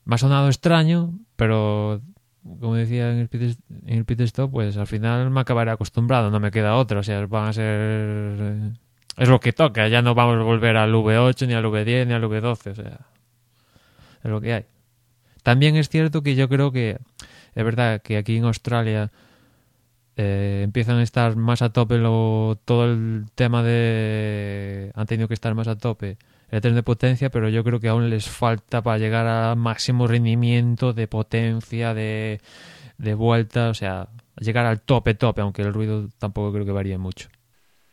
Me 0.04 0.16
ha 0.16 0.18
sonado 0.18 0.48
extraño, 0.48 1.20
pero 1.36 2.02
como 2.42 2.74
decía 2.74 3.12
en 3.12 3.18
el, 3.18 3.28
pit, 3.28 3.58
en 3.86 4.20
stop, 4.26 4.50
pues 4.50 4.76
al 4.76 4.86
final 4.86 5.30
me 5.30 5.40
acabaré 5.40 5.70
acostumbrado, 5.70 6.30
no 6.30 6.40
me 6.40 6.50
queda 6.50 6.76
otro. 6.76 7.00
O 7.00 7.02
sea, 7.02 7.24
van 7.26 7.48
a 7.48 7.52
ser. 7.52 8.72
Es 9.16 9.28
lo 9.28 9.40
que 9.40 9.52
toca, 9.52 9.88
ya 9.88 10.02
no 10.02 10.14
vamos 10.14 10.36
a 10.36 10.42
volver 10.42 10.76
al 10.76 10.92
V8, 10.92 11.46
ni 11.46 11.54
al 11.54 11.64
V10, 11.64 12.06
ni 12.06 12.14
al 12.14 12.24
V12. 12.24 12.70
O 12.70 12.74
sea, 12.74 13.00
es 14.24 14.30
lo 14.30 14.40
que 14.40 14.54
hay. 14.54 14.64
También 15.42 15.76
es 15.76 15.88
cierto 15.88 16.22
que 16.22 16.34
yo 16.34 16.48
creo 16.48 16.72
que 16.72 16.98
es 17.54 17.64
verdad 17.64 18.00
que 18.02 18.16
aquí 18.16 18.36
en 18.36 18.44
Australia 18.44 19.10
eh, 20.16 20.62
empiezan 20.64 20.96
a 20.96 21.02
estar 21.02 21.36
más 21.36 21.62
a 21.62 21.72
tope 21.72 21.98
lo, 21.98 22.58
todo 22.64 22.86
el 22.86 23.26
tema 23.34 23.62
de. 23.62 24.92
Han 24.94 25.06
tenido 25.06 25.28
que 25.28 25.34
estar 25.34 25.54
más 25.54 25.68
a 25.68 25.76
tope 25.76 26.16
tren 26.60 26.74
de 26.74 26.82
potencia, 26.82 27.30
pero 27.30 27.48
yo 27.48 27.64
creo 27.64 27.80
que 27.80 27.88
aún 27.88 28.10
les 28.10 28.28
falta 28.28 28.82
para 28.82 28.98
llegar 28.98 29.26
al 29.26 29.56
máximo 29.56 30.06
rendimiento 30.06 30.92
de 30.92 31.08
potencia, 31.08 31.94
de, 31.94 32.40
de 32.98 33.14
vuelta, 33.14 33.70
o 33.70 33.74
sea, 33.74 34.08
llegar 34.38 34.66
al 34.66 34.80
tope, 34.80 35.14
tope, 35.14 35.40
aunque 35.40 35.62
el 35.62 35.72
ruido 35.72 36.08
tampoco 36.18 36.52
creo 36.52 36.64
que 36.64 36.72
varíe 36.72 36.98
mucho. 36.98 37.28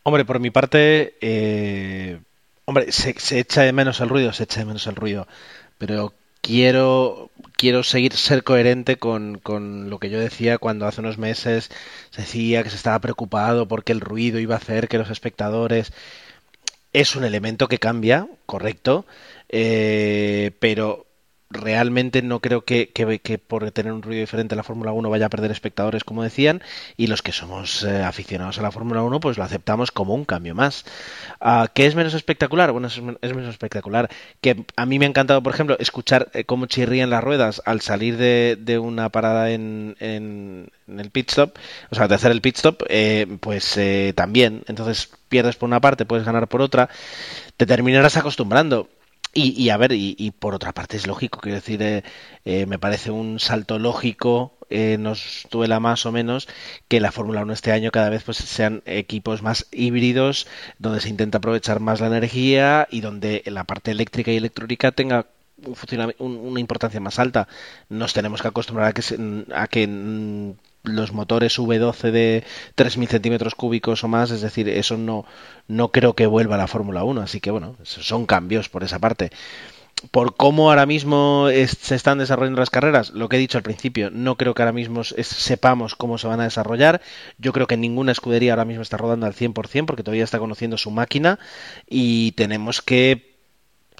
Hombre, 0.02 0.24
por 0.24 0.40
mi 0.40 0.50
parte, 0.50 1.14
eh, 1.20 2.20
hombre, 2.64 2.90
se, 2.92 3.14
echa 3.38 3.62
de 3.62 3.72
menos 3.72 4.00
el 4.00 4.08
ruido, 4.08 4.32
se 4.32 4.44
echa 4.44 4.60
de 4.60 4.66
menos 4.66 4.86
el 4.86 4.96
ruido, 4.96 5.26
pero 5.78 6.14
quiero 6.40 7.30
quiero 7.56 7.82
seguir 7.82 8.14
ser 8.14 8.42
coherente 8.44 8.96
con, 8.96 9.38
con, 9.38 9.90
lo 9.90 9.98
que 9.98 10.08
yo 10.08 10.18
decía 10.18 10.56
cuando 10.56 10.86
hace 10.86 11.02
unos 11.02 11.18
meses 11.18 11.70
se 12.10 12.22
decía 12.22 12.62
que 12.62 12.70
se 12.70 12.76
estaba 12.76 12.98
preocupado 12.98 13.68
porque 13.68 13.92
el 13.92 14.00
ruido 14.00 14.38
iba 14.38 14.54
a 14.54 14.58
hacer 14.58 14.88
que 14.88 14.96
los 14.96 15.10
espectadores 15.10 15.92
es 16.92 17.16
un 17.16 17.24
elemento 17.24 17.68
que 17.68 17.78
cambia, 17.78 18.28
correcto, 18.46 19.06
eh, 19.48 20.52
pero 20.58 21.06
realmente 21.50 22.22
no 22.22 22.40
creo 22.40 22.64
que, 22.64 22.90
que, 22.90 23.38
por 23.38 23.70
tener 23.72 23.92
un 23.92 24.02
ruido 24.02 24.20
diferente 24.20 24.54
la 24.54 24.62
Fórmula 24.62 24.92
1 24.92 25.10
vaya 25.10 25.26
a 25.26 25.30
perder 25.30 25.50
espectadores, 25.50 26.04
como 26.04 26.22
decían, 26.22 26.62
y 26.96 27.08
los 27.08 27.22
que 27.22 27.32
somos 27.32 27.82
eh, 27.82 28.02
aficionados 28.02 28.58
a 28.58 28.62
la 28.62 28.70
Fórmula 28.70 29.02
1, 29.02 29.18
pues 29.20 29.36
lo 29.36 29.44
aceptamos 29.44 29.90
como 29.90 30.14
un 30.14 30.24
cambio 30.24 30.54
más. 30.54 30.84
Uh, 31.40 31.66
¿Qué 31.74 31.86
es 31.86 31.96
menos 31.96 32.14
espectacular? 32.14 32.70
Bueno, 32.70 32.86
es, 32.86 33.00
menos 33.00 33.50
espectacular. 33.50 34.08
Que 34.40 34.64
a 34.76 34.86
mí 34.86 34.98
me 34.98 35.06
ha 35.06 35.08
encantado, 35.08 35.42
por 35.42 35.52
ejemplo, 35.52 35.76
escuchar 35.80 36.30
eh, 36.34 36.44
cómo 36.44 36.66
chirrían 36.66 37.10
las 37.10 37.24
ruedas 37.24 37.60
al 37.64 37.80
salir 37.80 38.16
de, 38.16 38.56
de 38.58 38.78
una 38.78 39.08
parada 39.08 39.50
en, 39.50 39.96
en, 39.98 40.70
el 40.86 41.10
pit 41.10 41.30
stop, 41.30 41.56
o 41.90 41.94
sea, 41.94 42.06
de 42.06 42.14
hacer 42.14 42.30
el 42.30 42.40
pit 42.40 42.56
stop, 42.56 42.84
eh, 42.88 43.26
pues 43.40 43.78
también. 44.14 44.62
Entonces 44.68 45.10
pierdes 45.28 45.56
por 45.56 45.68
una 45.68 45.80
parte, 45.80 46.04
puedes 46.04 46.24
ganar 46.24 46.46
por 46.48 46.62
otra, 46.62 46.88
te 47.56 47.66
terminarás 47.66 48.16
acostumbrando 48.16 48.88
y, 49.32 49.50
y, 49.62 49.70
a 49.70 49.76
ver, 49.76 49.92
y, 49.92 50.30
por 50.32 50.54
otra 50.54 50.72
parte 50.72 50.96
es 50.96 51.06
lógico, 51.06 51.40
quiero 51.40 51.56
decir, 51.56 51.82
eh, 51.82 52.02
eh, 52.44 52.66
me 52.66 52.78
parece 52.78 53.10
un 53.10 53.38
salto 53.38 53.78
lógico, 53.78 54.58
eh, 54.70 54.96
nos 54.98 55.46
duela 55.50 55.78
más 55.78 56.04
o 56.06 56.12
menos, 56.12 56.48
que 56.88 57.00
la 57.00 57.12
Fórmula 57.12 57.42
1 57.42 57.52
este 57.52 57.72
año 57.72 57.90
cada 57.92 58.10
vez 58.10 58.24
pues 58.24 58.38
sean 58.38 58.82
equipos 58.86 59.42
más 59.42 59.66
híbridos, 59.70 60.48
donde 60.78 61.00
se 61.00 61.08
intenta 61.10 61.38
aprovechar 61.38 61.80
más 61.80 62.00
la 62.00 62.08
energía 62.08 62.88
y 62.90 63.00
donde 63.02 63.42
la 63.46 63.64
parte 63.64 63.92
eléctrica 63.92 64.32
y 64.32 64.36
electrónica 64.36 64.92
tenga 64.92 65.26
una 66.18 66.60
importancia 66.60 67.00
más 67.00 67.18
alta. 67.18 67.46
Nos 67.88 68.12
tenemos 68.12 68.42
que 68.42 68.48
acostumbrar 68.48 68.88
a 68.88 68.92
que, 68.92 69.02
a 69.54 69.66
que 69.68 69.86
mm, 69.86 70.52
los 70.82 71.12
motores 71.12 71.58
V12 71.58 72.10
de 72.10 72.44
3.000 72.76 73.08
centímetros 73.08 73.54
cúbicos 73.54 74.02
o 74.04 74.08
más, 74.08 74.30
es 74.30 74.40
decir, 74.40 74.68
eso 74.68 74.96
no, 74.96 75.26
no 75.68 75.92
creo 75.92 76.14
que 76.14 76.26
vuelva 76.26 76.54
a 76.54 76.58
la 76.58 76.66
Fórmula 76.66 77.04
1, 77.04 77.20
así 77.20 77.40
que 77.40 77.50
bueno, 77.50 77.76
son 77.82 78.26
cambios 78.26 78.68
por 78.68 78.84
esa 78.84 78.98
parte. 78.98 79.30
Por 80.10 80.34
cómo 80.34 80.70
ahora 80.70 80.86
mismo 80.86 81.48
se 81.50 81.94
están 81.94 82.18
desarrollando 82.18 82.60
las 82.60 82.70
carreras, 82.70 83.10
lo 83.10 83.28
que 83.28 83.36
he 83.36 83.40
dicho 83.40 83.58
al 83.58 83.64
principio, 83.64 84.10
no 84.10 84.36
creo 84.36 84.54
que 84.54 84.62
ahora 84.62 84.72
mismo 84.72 85.04
sepamos 85.04 85.94
cómo 85.94 86.16
se 86.16 86.26
van 86.26 86.40
a 86.40 86.44
desarrollar. 86.44 87.02
Yo 87.36 87.52
creo 87.52 87.66
que 87.66 87.76
ninguna 87.76 88.12
escudería 88.12 88.52
ahora 88.52 88.64
mismo 88.64 88.80
está 88.82 88.96
rodando 88.96 89.26
al 89.26 89.34
100% 89.34 89.84
porque 89.84 90.02
todavía 90.02 90.24
está 90.24 90.38
conociendo 90.38 90.78
su 90.78 90.90
máquina 90.90 91.38
y 91.86 92.32
tenemos 92.32 92.80
que 92.80 93.36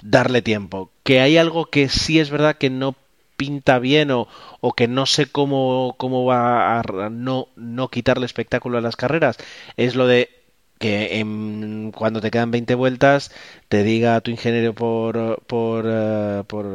darle 0.01 0.41
tiempo. 0.41 0.91
Que 1.03 1.21
hay 1.21 1.37
algo 1.37 1.67
que 1.67 1.87
sí 1.87 2.19
es 2.19 2.31
verdad 2.31 2.57
que 2.57 2.71
no 2.71 2.95
pinta 3.41 3.79
bien 3.79 4.11
o, 4.11 4.27
o 4.59 4.73
que 4.73 4.87
no 4.87 5.07
sé 5.07 5.25
cómo, 5.25 5.95
cómo 5.97 6.25
va 6.25 6.79
a 6.79 7.09
no, 7.09 7.47
no 7.55 7.87
quitarle 7.87 8.27
espectáculo 8.27 8.77
a 8.77 8.81
las 8.81 8.95
carreras, 8.95 9.37
es 9.77 9.95
lo 9.95 10.05
de 10.05 10.29
que 10.77 11.17
en, 11.19 11.91
cuando 11.91 12.21
te 12.21 12.29
quedan 12.29 12.51
20 12.51 12.75
vueltas 12.75 13.31
te 13.67 13.81
diga 13.81 14.21
tu 14.21 14.29
ingeniero 14.29 14.75
por 14.75 15.41
por, 15.47 15.85
eh, 15.87 16.43
por 16.45 16.65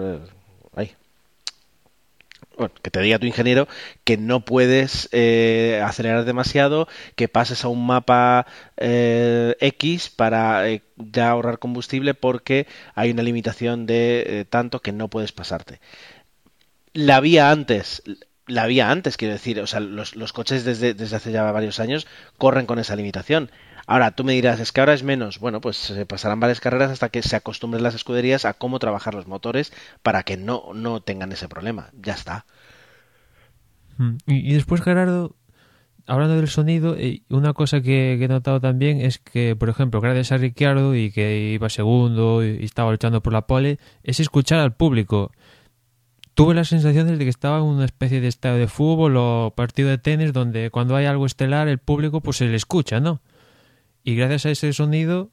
eh, 0.76 0.90
bueno, 2.56 2.72
que 2.82 2.90
te 2.90 3.00
diga 3.00 3.18
tu 3.18 3.26
ingeniero 3.26 3.68
que 4.02 4.16
no 4.16 4.44
puedes 4.44 5.10
eh, 5.12 5.82
acelerar 5.84 6.24
demasiado, 6.24 6.88
que 7.14 7.28
pases 7.28 7.64
a 7.64 7.68
un 7.68 7.86
mapa 7.86 8.46
X 8.78 10.08
para 10.08 10.64
ya 10.96 11.28
ahorrar 11.28 11.58
combustible 11.58 12.14
porque 12.14 12.66
hay 12.94 13.10
una 13.10 13.22
limitación 13.22 13.84
de 13.84 14.46
tanto 14.48 14.80
que 14.80 14.92
no 14.92 15.08
puedes 15.08 15.32
pasarte 15.32 15.80
la 16.96 17.16
había 17.16 17.50
antes. 17.50 18.02
La 18.46 18.62
había 18.62 18.90
antes, 18.90 19.16
quiero 19.16 19.34
decir. 19.34 19.60
O 19.60 19.66
sea, 19.66 19.80
los, 19.80 20.16
los 20.16 20.32
coches 20.32 20.64
desde, 20.64 20.94
desde 20.94 21.16
hace 21.16 21.32
ya 21.32 21.50
varios 21.50 21.80
años 21.80 22.06
corren 22.38 22.66
con 22.66 22.78
esa 22.78 22.96
limitación. 22.96 23.50
Ahora, 23.86 24.10
tú 24.12 24.24
me 24.24 24.32
dirás, 24.32 24.58
es 24.58 24.72
que 24.72 24.80
ahora 24.80 24.94
es 24.94 25.04
menos. 25.04 25.38
Bueno, 25.38 25.60
pues 25.60 25.76
se 25.76 26.06
pasarán 26.06 26.40
varias 26.40 26.60
carreras 26.60 26.90
hasta 26.90 27.08
que 27.08 27.22
se 27.22 27.36
acostumbren 27.36 27.82
las 27.82 27.94
escuderías 27.94 28.44
a 28.44 28.54
cómo 28.54 28.78
trabajar 28.80 29.14
los 29.14 29.28
motores 29.28 29.72
para 30.02 30.24
que 30.24 30.36
no, 30.36 30.72
no 30.74 31.00
tengan 31.00 31.30
ese 31.32 31.48
problema. 31.48 31.90
Ya 32.00 32.14
está. 32.14 32.46
Mm, 33.98 34.16
y, 34.26 34.54
después, 34.54 34.82
Gerardo, 34.82 35.36
hablando 36.06 36.34
del 36.36 36.48
sonido, 36.48 36.96
eh, 36.96 37.22
una 37.28 37.52
cosa 37.52 37.80
que, 37.80 38.14
he 38.14 38.28
notado 38.28 38.60
también 38.60 39.00
es 39.00 39.18
que, 39.18 39.54
por 39.54 39.68
ejemplo, 39.68 40.00
gracias 40.00 40.32
a 40.32 40.38
Ricciardo 40.38 40.96
y 40.96 41.12
que 41.12 41.52
iba 41.52 41.68
segundo 41.68 42.44
y 42.44 42.64
estaba 42.64 42.90
luchando 42.90 43.22
por 43.22 43.32
la 43.32 43.46
pole, 43.46 43.78
es 44.02 44.18
escuchar 44.18 44.58
al 44.58 44.74
público 44.74 45.30
tuve 46.36 46.54
la 46.54 46.64
sensación 46.64 47.08
de 47.08 47.16
que 47.16 47.30
estaba 47.30 47.56
en 47.56 47.64
una 47.64 47.86
especie 47.86 48.20
de 48.20 48.28
estadio 48.28 48.58
de 48.58 48.68
fútbol 48.68 49.16
o 49.16 49.54
partido 49.56 49.88
de 49.88 49.96
tenis 49.96 50.34
donde 50.34 50.70
cuando 50.70 50.94
hay 50.94 51.06
algo 51.06 51.24
estelar 51.24 51.66
el 51.66 51.78
público 51.78 52.20
pues 52.20 52.36
se 52.36 52.44
le 52.44 52.56
escucha, 52.56 53.00
¿no? 53.00 53.22
Y 54.04 54.16
gracias 54.16 54.44
a 54.44 54.50
ese 54.50 54.72
sonido 54.74 55.30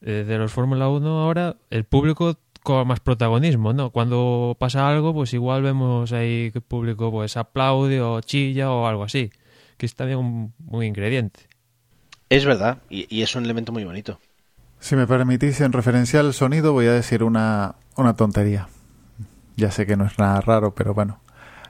eh, 0.00 0.24
de 0.26 0.38
los 0.38 0.52
Fórmula 0.52 0.88
1 0.88 1.20
ahora 1.20 1.56
el 1.70 1.82
público 1.82 2.36
con 2.62 2.86
más 2.86 3.00
protagonismo, 3.00 3.72
¿no? 3.72 3.90
Cuando 3.90 4.56
pasa 4.60 4.88
algo 4.88 5.12
pues 5.12 5.34
igual 5.34 5.62
vemos 5.62 6.12
ahí 6.12 6.52
que 6.52 6.58
el 6.58 6.64
público 6.64 7.10
pues 7.10 7.36
aplaude 7.36 8.00
o 8.00 8.20
chilla 8.20 8.70
o 8.70 8.86
algo 8.86 9.02
así, 9.02 9.32
que 9.78 9.86
está 9.86 10.04
bien 10.04 10.18
un, 10.18 10.54
un 10.68 10.84
ingrediente. 10.84 11.40
Es 12.30 12.44
verdad, 12.44 12.78
y, 12.88 13.12
y, 13.12 13.22
es 13.22 13.34
un 13.34 13.44
elemento 13.44 13.72
muy 13.72 13.84
bonito. 13.84 14.20
Si 14.78 14.94
me 14.94 15.08
permitís, 15.08 15.60
en 15.60 15.72
referencia 15.72 16.20
al 16.20 16.34
sonido 16.34 16.72
voy 16.72 16.86
a 16.86 16.92
decir 16.92 17.24
una, 17.24 17.74
una 17.96 18.14
tontería. 18.14 18.68
Ya 19.58 19.72
sé 19.72 19.86
que 19.86 19.96
no 19.96 20.06
es 20.06 20.16
nada 20.20 20.40
raro, 20.40 20.72
pero 20.72 20.94
bueno. 20.94 21.18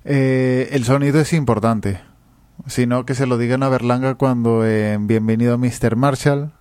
Eh, 0.05 0.69
el 0.73 0.85
sonido 0.85 1.21
es 1.21 1.33
importante. 1.33 2.03
Sino 2.67 3.07
que 3.07 3.15
se 3.15 3.27
lo 3.27 3.39
digan 3.39 3.63
a 3.63 3.71
Berlanga 3.71 4.17
cuando 4.17 4.67
en 4.67 5.07
Bienvenido 5.07 5.57
Mr. 5.57 5.97
Marshall, 5.97 6.53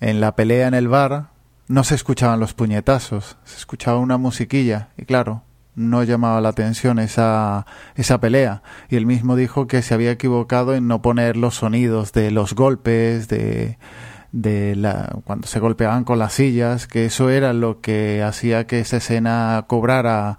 en 0.00 0.20
la 0.20 0.36
pelea 0.36 0.68
en 0.68 0.74
el 0.74 0.88
bar, 0.88 1.28
no 1.68 1.84
se 1.84 1.94
escuchaban 1.94 2.38
los 2.38 2.52
puñetazos, 2.52 3.38
se 3.44 3.56
escuchaba 3.56 3.98
una 3.98 4.18
musiquilla. 4.18 4.90
Y 4.98 5.06
claro, 5.06 5.42
no 5.74 6.02
llamaba 6.02 6.42
la 6.42 6.50
atención 6.50 6.98
esa, 6.98 7.64
esa 7.94 8.20
pelea. 8.20 8.62
Y 8.90 8.96
él 8.96 9.06
mismo 9.06 9.36
dijo 9.36 9.66
que 9.66 9.80
se 9.80 9.94
había 9.94 10.10
equivocado 10.10 10.74
en 10.74 10.86
no 10.86 11.00
poner 11.00 11.38
los 11.38 11.54
sonidos 11.54 12.12
de 12.12 12.30
los 12.30 12.54
golpes, 12.54 13.28
de, 13.28 13.78
de 14.32 14.76
la, 14.76 15.16
cuando 15.24 15.46
se 15.46 15.60
golpeaban 15.60 16.04
con 16.04 16.18
las 16.18 16.34
sillas, 16.34 16.86
que 16.86 17.06
eso 17.06 17.30
era 17.30 17.54
lo 17.54 17.80
que 17.80 18.22
hacía 18.22 18.66
que 18.66 18.80
esa 18.80 18.98
escena 18.98 19.64
cobrara 19.66 20.36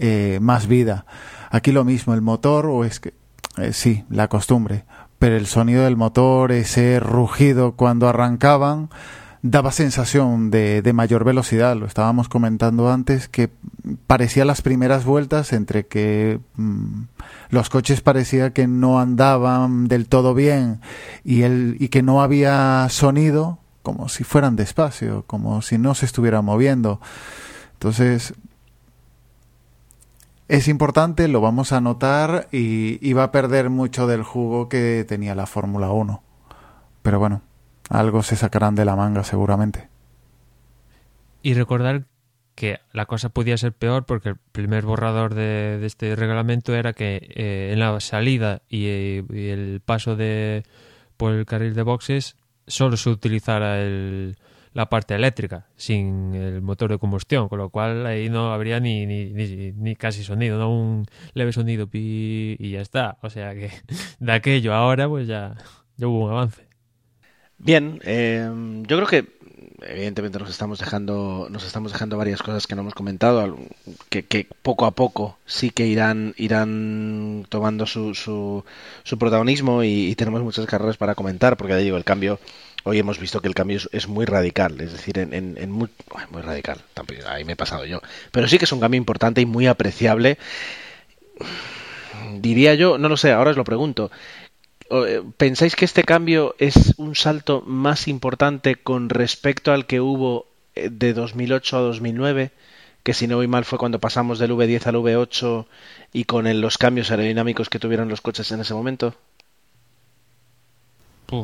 eh, 0.00 0.38
más 0.40 0.66
vida. 0.66 1.06
Aquí 1.50 1.72
lo 1.72 1.84
mismo, 1.84 2.14
el 2.14 2.22
motor, 2.22 2.66
o 2.66 2.84
es 2.84 3.00
que, 3.00 3.14
eh, 3.58 3.72
sí, 3.72 4.04
la 4.08 4.28
costumbre, 4.28 4.84
pero 5.18 5.36
el 5.36 5.46
sonido 5.46 5.84
del 5.84 5.96
motor, 5.96 6.52
ese 6.52 6.98
rugido 7.00 7.72
cuando 7.72 8.08
arrancaban, 8.08 8.88
daba 9.42 9.72
sensación 9.72 10.50
de, 10.50 10.82
de, 10.82 10.92
mayor 10.92 11.24
velocidad. 11.24 11.76
Lo 11.76 11.86
estábamos 11.86 12.28
comentando 12.28 12.90
antes 12.90 13.28
que 13.28 13.50
parecía 14.06 14.44
las 14.44 14.62
primeras 14.62 15.04
vueltas 15.04 15.52
entre 15.52 15.86
que 15.86 16.40
mmm, 16.56 17.04
los 17.50 17.70
coches 17.70 18.00
parecía 18.00 18.52
que 18.52 18.66
no 18.66 19.00
andaban 19.00 19.88
del 19.88 20.08
todo 20.08 20.34
bien 20.34 20.80
y, 21.24 21.42
el, 21.42 21.76
y 21.78 21.88
que 21.88 22.02
no 22.02 22.22
había 22.22 22.86
sonido 22.90 23.58
como 23.82 24.08
si 24.08 24.24
fueran 24.24 24.56
despacio, 24.56 25.24
como 25.26 25.62
si 25.62 25.78
no 25.78 25.94
se 25.94 26.06
estuviera 26.06 26.42
moviendo. 26.42 27.00
Entonces, 27.74 28.34
es 30.50 30.66
importante, 30.66 31.28
lo 31.28 31.40
vamos 31.40 31.70
a 31.70 31.80
notar 31.80 32.48
y, 32.50 33.12
va 33.12 33.22
a 33.22 33.30
perder 33.30 33.70
mucho 33.70 34.08
del 34.08 34.24
jugo 34.24 34.68
que 34.68 35.04
tenía 35.06 35.36
la 35.36 35.46
Fórmula 35.46 35.92
1. 35.92 36.24
Pero 37.02 37.20
bueno, 37.20 37.42
algo 37.88 38.24
se 38.24 38.34
sacarán 38.34 38.74
de 38.74 38.84
la 38.84 38.96
manga 38.96 39.22
seguramente. 39.22 39.88
Y 41.40 41.54
recordar 41.54 42.02
que 42.56 42.80
la 42.92 43.06
cosa 43.06 43.28
podía 43.28 43.56
ser 43.58 43.72
peor 43.72 44.06
porque 44.06 44.30
el 44.30 44.36
primer 44.50 44.84
borrador 44.84 45.34
de, 45.34 45.78
de 45.78 45.86
este 45.86 46.16
reglamento 46.16 46.74
era 46.74 46.94
que 46.94 47.28
eh, 47.32 47.70
en 47.72 47.78
la 47.78 48.00
salida 48.00 48.62
y, 48.68 48.86
y, 48.86 49.50
el 49.50 49.80
paso 49.84 50.16
de 50.16 50.64
por 51.16 51.32
el 51.32 51.46
carril 51.46 51.74
de 51.74 51.82
boxes 51.82 52.36
solo 52.66 52.96
se 52.96 53.08
utilizara 53.08 53.80
el, 53.80 54.36
la 54.72 54.88
parte 54.88 55.14
eléctrica 55.14 55.66
sin 55.76 56.34
el 56.34 56.62
motor 56.62 56.90
de 56.90 56.98
combustión, 56.98 57.48
con 57.48 57.58
lo 57.58 57.70
cual 57.70 58.06
ahí 58.06 58.28
no 58.28 58.52
habría 58.52 58.80
ni, 58.80 59.06
ni, 59.06 59.32
ni, 59.72 59.96
casi 59.96 60.22
sonido, 60.22 60.58
no 60.58 60.70
un 60.70 61.06
leve 61.34 61.52
sonido 61.52 61.88
pi, 61.88 62.56
y 62.58 62.70
ya 62.70 62.80
está. 62.80 63.18
O 63.22 63.30
sea 63.30 63.54
que 63.54 63.70
de 64.20 64.32
aquello 64.32 64.74
ahora 64.74 65.08
pues 65.08 65.26
ya, 65.26 65.56
ya 65.96 66.06
hubo 66.06 66.26
un 66.26 66.30
avance. 66.30 66.66
Bien, 67.58 68.00
eh, 68.04 68.48
yo 68.86 68.96
creo 68.96 69.06
que 69.06 69.40
evidentemente 69.82 70.38
nos 70.38 70.50
estamos 70.50 70.78
dejando 70.78 71.48
nos 71.50 71.64
estamos 71.64 71.92
dejando 71.92 72.16
varias 72.16 72.42
cosas 72.42 72.66
que 72.66 72.74
no 72.74 72.82
hemos 72.82 72.94
comentado 72.94 73.58
que, 74.08 74.24
que 74.24 74.46
poco 74.62 74.86
a 74.86 74.92
poco 74.92 75.38
sí 75.46 75.70
que 75.70 75.86
irán 75.86 76.34
irán 76.36 77.46
tomando 77.48 77.86
su, 77.86 78.14
su, 78.14 78.64
su 79.04 79.18
protagonismo 79.18 79.82
y, 79.82 80.08
y, 80.10 80.14
tenemos 80.16 80.42
muchas 80.42 80.66
carreras 80.66 80.96
para 80.96 81.14
comentar 81.14 81.56
porque 81.56 81.72
ya 81.72 81.78
digo 81.78 81.96
el 81.96 82.04
cambio 82.04 82.38
hoy 82.84 82.98
hemos 82.98 83.18
visto 83.18 83.40
que 83.40 83.48
el 83.48 83.54
cambio 83.54 83.78
es, 83.92 84.08
muy 84.08 84.24
radical 84.24 84.80
es 84.80 84.92
decir 84.92 85.18
en, 85.18 85.70
muy, 85.70 85.88
muy 86.30 86.42
radical 86.42 86.78
ahí 87.26 87.44
me 87.44 87.52
he 87.52 87.56
pasado 87.56 87.84
yo 87.84 88.00
pero 88.32 88.48
sí 88.48 88.58
que 88.58 88.64
es 88.64 88.72
un 88.72 88.80
cambio 88.80 88.98
importante 88.98 89.40
y 89.40 89.46
muy 89.46 89.66
apreciable 89.66 90.38
diría 92.38 92.74
yo 92.74 92.98
no 92.98 93.08
lo 93.08 93.16
sé 93.16 93.32
ahora 93.32 93.50
os 93.50 93.56
lo 93.56 93.64
pregunto 93.64 94.10
¿Pensáis 95.36 95.76
que 95.76 95.84
este 95.84 96.02
cambio 96.02 96.56
es 96.58 96.94
un 96.96 97.14
salto 97.14 97.62
más 97.64 98.08
importante 98.08 98.74
con 98.74 99.08
respecto 99.08 99.72
al 99.72 99.86
que 99.86 100.00
hubo 100.00 100.48
de 100.74 101.12
2008 101.12 101.76
a 101.76 101.80
2009? 101.80 102.50
Que 103.04 103.14
si 103.14 103.28
no 103.28 103.36
voy 103.36 103.46
mal 103.46 103.64
fue 103.64 103.78
cuando 103.78 104.00
pasamos 104.00 104.40
del 104.40 104.50
V10 104.50 104.86
al 104.86 104.96
V8 104.96 105.66
y 106.12 106.24
con 106.24 106.60
los 106.60 106.76
cambios 106.76 107.12
aerodinámicos 107.12 107.70
que 107.70 107.78
tuvieron 107.78 108.08
los 108.08 108.20
coches 108.20 108.50
en 108.50 108.62
ese 108.62 108.74
momento. 108.74 109.14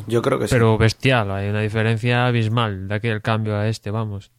Yo 0.07 0.22
creo 0.22 0.39
que 0.39 0.49
sí. 0.49 0.55
Pero 0.55 0.78
bestial, 0.78 1.30
hay 1.30 1.49
una 1.49 1.61
diferencia 1.61 2.26
abismal 2.26 2.89
de 2.89 2.95
aquel 2.95 3.22
cambio 3.22 3.57
a 3.57 3.68
este, 3.68 3.91
vamos. 3.91 4.30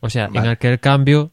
O 0.00 0.10
sea, 0.10 0.28
vale. 0.28 0.38
en 0.40 0.46
aquel 0.48 0.78
cambio, 0.78 1.30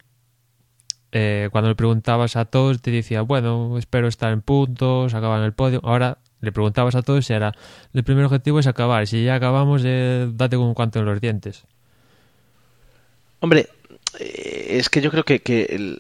eh, 1.11 1.49
cuando 1.51 1.69
le 1.69 1.75
preguntabas 1.75 2.35
a 2.35 2.45
todos, 2.45 2.81
te 2.81 2.91
decía, 2.91 3.21
bueno, 3.21 3.77
espero 3.77 4.07
estar 4.07 4.33
en 4.33 4.41
puntos, 4.41 5.13
acabar 5.13 5.39
en 5.39 5.45
el 5.45 5.53
podio. 5.53 5.79
Ahora 5.83 6.17
le 6.41 6.51
preguntabas 6.51 6.95
a 6.95 7.01
todos 7.01 7.25
si 7.25 7.33
era 7.33 7.53
el 7.93 8.03
primer 8.03 8.25
objetivo 8.25 8.59
es 8.59 8.67
acabar, 8.67 9.07
si 9.07 9.23
ya 9.23 9.35
acabamos, 9.35 9.83
eh, 9.85 10.27
date 10.33 10.57
con 10.57 10.73
cuanto 10.73 10.99
en 10.99 11.05
los 11.05 11.21
dientes. 11.21 11.63
Hombre, 13.39 13.69
eh, 14.19 14.67
es 14.71 14.89
que 14.89 15.01
yo 15.01 15.11
creo 15.11 15.23
que, 15.23 15.39
que 15.39 15.63
el, 15.69 15.99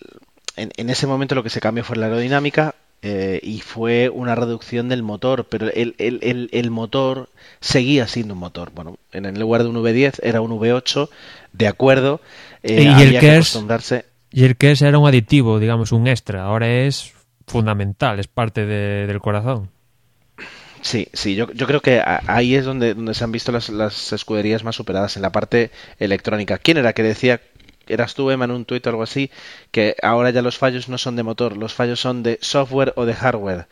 en, 0.55 0.71
en, 0.75 0.89
ese 0.89 1.07
momento 1.07 1.35
lo 1.35 1.43
que 1.43 1.49
se 1.49 1.61
cambió 1.61 1.83
fue 1.83 1.95
la 1.95 2.07
aerodinámica 2.07 2.75
eh, 3.05 3.41
y 3.43 3.59
fue 3.59 4.07
una 4.07 4.33
reducción 4.33 4.87
del 4.87 5.03
motor, 5.03 5.45
pero 5.49 5.67
el, 5.73 5.93
el, 5.97 6.19
el, 6.21 6.49
el, 6.53 6.71
motor 6.71 7.29
seguía 7.59 8.07
siendo 8.07 8.33
un 8.33 8.39
motor. 8.39 8.71
Bueno, 8.73 8.97
en 9.11 9.37
lugar 9.37 9.63
de 9.63 9.69
un 9.69 9.75
V10 9.75 10.21
era 10.23 10.39
un 10.39 10.51
V8, 10.51 11.09
de 11.51 11.67
acuerdo. 11.67 12.21
Eh, 12.63 12.83
y 12.83 12.87
había 12.87 13.03
el 13.03 13.19
que, 13.19 13.31
acostumbrarse. 13.31 14.05
Y 14.31 14.45
el 14.45 14.55
que 14.55 14.71
es 14.71 14.81
era 14.81 14.97
un 14.97 15.05
aditivo, 15.05 15.59
digamos, 15.59 15.91
un 15.91 16.07
extra. 16.07 16.45
Ahora 16.45 16.69
es 16.69 17.13
fundamental, 17.45 18.21
es 18.21 18.27
parte 18.27 18.65
de, 18.65 19.05
del 19.05 19.19
corazón. 19.19 19.69
Sí, 20.79 21.09
sí, 21.11 21.35
yo, 21.35 21.51
yo 21.51 21.67
creo 21.67 21.81
que 21.81 22.01
ahí 22.05 22.55
es 22.55 22.63
donde, 22.63 22.93
donde 22.93 23.13
se 23.13 23.23
han 23.25 23.33
visto 23.33 23.51
las, 23.51 23.67
las 23.67 24.13
escuderías 24.13 24.63
más 24.63 24.77
superadas, 24.77 25.17
en 25.17 25.23
la 25.23 25.31
parte 25.31 25.71
electrónica. 25.99 26.57
¿Quién 26.57 26.77
era 26.77 26.93
que 26.93 27.03
decía 27.03 27.41
eras 27.87 28.13
tú, 28.15 28.29
Emma, 28.31 28.45
en 28.45 28.51
un 28.51 28.65
tuit 28.65 28.85
o 28.87 28.89
algo 28.89 29.03
así, 29.03 29.31
que 29.71 29.95
ahora 30.01 30.29
ya 30.31 30.41
los 30.41 30.57
fallos 30.57 30.89
no 30.89 30.97
son 30.97 31.15
de 31.15 31.23
motor, 31.23 31.57
los 31.57 31.73
fallos 31.73 31.99
son 31.99 32.23
de 32.23 32.37
software 32.41 32.93
o 32.95 33.05
de 33.05 33.13
hardware. 33.13 33.67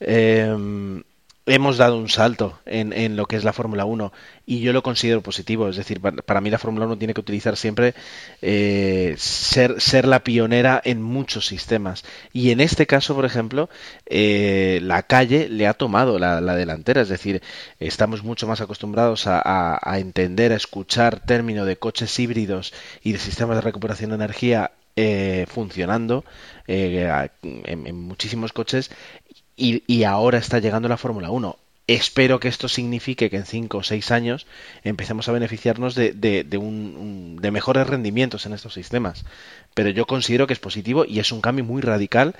Eh, 0.00 1.02
hemos 1.46 1.78
dado 1.78 1.96
un 1.96 2.08
salto 2.08 2.58
en, 2.66 3.16
lo 3.16 3.26
que 3.26 3.36
es 3.36 3.44
la 3.44 3.52
Fórmula 3.52 3.84
1 3.84 4.12
y 4.46 4.60
yo 4.60 4.72
lo 4.72 4.82
considero 4.82 5.22
positivo. 5.22 5.68
Es 5.68 5.76
decir, 5.76 6.00
para, 6.00 6.40
mí 6.40 6.50
la 6.50 6.58
Fórmula 6.58 6.86
1 6.86 6.98
tiene 6.98 7.14
que 7.14 7.20
utilizar 7.20 7.56
siempre 7.56 7.94
eh, 8.42 9.14
ser, 9.16 9.80
ser 9.80 10.06
la 10.06 10.24
pionera 10.24 10.80
en 10.84 11.00
muchos 11.02 11.46
sistemas. 11.46 12.04
Y 12.32 12.50
en 12.50 12.60
este 12.60 12.86
caso, 12.86 13.14
por 13.14 13.24
ejemplo, 13.24 13.70
eh, 14.06 14.80
la 14.82 15.04
calle 15.04 15.48
le 15.48 15.66
ha 15.68 15.74
tomado 15.74 16.18
la, 16.18 16.40
la, 16.40 16.56
delantera. 16.56 17.00
Es 17.00 17.08
decir, 17.08 17.42
estamos 17.78 18.24
mucho 18.24 18.46
más 18.46 18.60
acostumbrados 18.60 19.26
a, 19.26 19.78
entender, 19.98 20.52
a 20.52 20.56
escuchar 20.56 21.20
término 21.20 21.64
de 21.64 21.76
coches 21.76 22.18
híbridos 22.18 22.74
y 23.02 23.12
de 23.12 23.18
sistemas 23.18 23.56
de 23.56 23.62
recuperación 23.62 24.10
de 24.10 24.16
energía 24.16 24.72
eh, 24.98 25.44
funcionando 25.46 26.24
eh, 26.66 27.28
en, 27.42 28.00
muchísimos 28.00 28.54
coches 28.54 28.90
y, 29.56 29.82
y 29.86 30.04
ahora 30.04 30.38
está 30.38 30.58
llegando 30.58 30.88
la 30.88 30.96
Fórmula 30.96 31.30
1. 31.30 31.56
Espero 31.88 32.40
que 32.40 32.48
esto 32.48 32.68
signifique 32.68 33.30
que 33.30 33.36
en 33.36 33.46
5 33.46 33.78
o 33.78 33.82
6 33.82 34.10
años 34.10 34.46
empecemos 34.82 35.28
a 35.28 35.32
beneficiarnos 35.32 35.94
de, 35.94 36.12
de, 36.12 36.42
de, 36.42 36.58
un, 36.58 37.38
de, 37.40 37.50
mejores 37.52 37.86
rendimientos 37.86 38.44
en 38.44 38.54
estos 38.54 38.74
sistemas. 38.74 39.24
Pero 39.72 39.90
yo 39.90 40.06
considero 40.06 40.48
que 40.48 40.52
es 40.52 40.58
positivo 40.58 41.04
y 41.04 41.20
es 41.20 41.30
un 41.30 41.40
cambio 41.40 41.64
muy 41.64 41.82
radical 41.82 42.34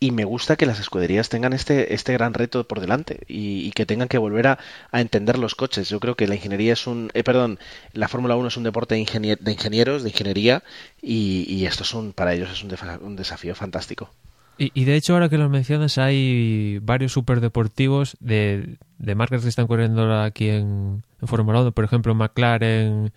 y 0.00 0.10
me 0.10 0.24
gusta 0.24 0.56
que 0.56 0.66
las 0.66 0.80
escuderías 0.80 1.28
tengan 1.28 1.52
este, 1.52 1.94
este 1.94 2.14
gran 2.14 2.32
reto 2.32 2.66
por 2.66 2.80
delante 2.80 3.20
y, 3.28 3.70
que 3.72 3.86
tengan 3.86 4.08
que 4.08 4.18
volver 4.18 4.46
a, 4.48 4.58
entender 4.92 5.38
los 5.38 5.54
coches. 5.54 5.90
Yo 5.90 6.00
creo 6.00 6.16
que 6.16 6.26
la 6.26 6.34
ingeniería 6.34 6.72
es 6.72 6.86
un, 6.86 7.10
eh, 7.14 7.22
perdón, 7.22 7.58
la 7.92 8.08
Fórmula 8.08 8.36
1 8.36 8.48
es 8.48 8.56
un 8.56 8.64
deporte 8.64 8.94
de, 8.94 9.00
ingenier 9.00 9.38
de 9.38 9.52
ingenieros, 9.52 10.02
de 10.02 10.08
ingeniería 10.08 10.64
y, 11.00 11.44
y, 11.46 11.66
esto 11.66 11.84
es 11.84 11.92
un, 11.92 12.14
para 12.14 12.32
ellos 12.32 12.50
es 12.50 12.62
un 12.64 13.16
desafío 13.16 13.54
fantástico. 13.54 14.10
Y, 14.58 14.70
y, 14.74 14.84
de 14.84 14.96
hecho, 14.96 15.14
ahora 15.14 15.28
que 15.28 15.38
lo 15.38 15.48
mencionas, 15.48 15.98
hay 15.98 16.78
varios 16.82 17.12
superdeportivos 17.12 18.16
de, 18.20 18.76
de 18.98 19.14
marcas 19.14 19.42
que 19.42 19.48
están 19.48 19.66
corriendo 19.66 20.20
aquí 20.20 20.48
en, 20.48 21.02
en 21.20 21.28
Fórmula 21.28 21.62
1. 21.62 21.72
Por 21.72 21.84
ejemplo, 21.84 22.14
McLaren, 22.14 23.12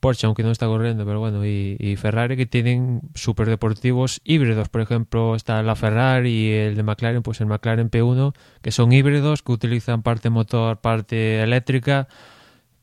Porsche, 0.00 0.26
aunque 0.26 0.42
no 0.42 0.50
está 0.50 0.66
corriendo, 0.66 1.04
pero 1.04 1.20
bueno, 1.20 1.44
y, 1.44 1.76
y 1.78 1.96
Ferrari 1.96 2.36
que 2.36 2.46
tienen 2.46 3.02
superdeportivos 3.14 4.20
híbridos. 4.24 4.68
Por 4.68 4.80
ejemplo, 4.80 5.34
está 5.34 5.62
la 5.62 5.76
Ferrari 5.76 6.30
y 6.30 6.52
el 6.52 6.76
de 6.76 6.82
McLaren, 6.82 7.22
pues 7.22 7.40
el 7.40 7.46
McLaren 7.46 7.90
P1, 7.90 8.34
que 8.62 8.72
son 8.72 8.92
híbridos, 8.92 9.42
que 9.42 9.52
utilizan 9.52 10.02
parte 10.02 10.30
motor, 10.30 10.78
parte 10.78 11.42
eléctrica 11.42 12.08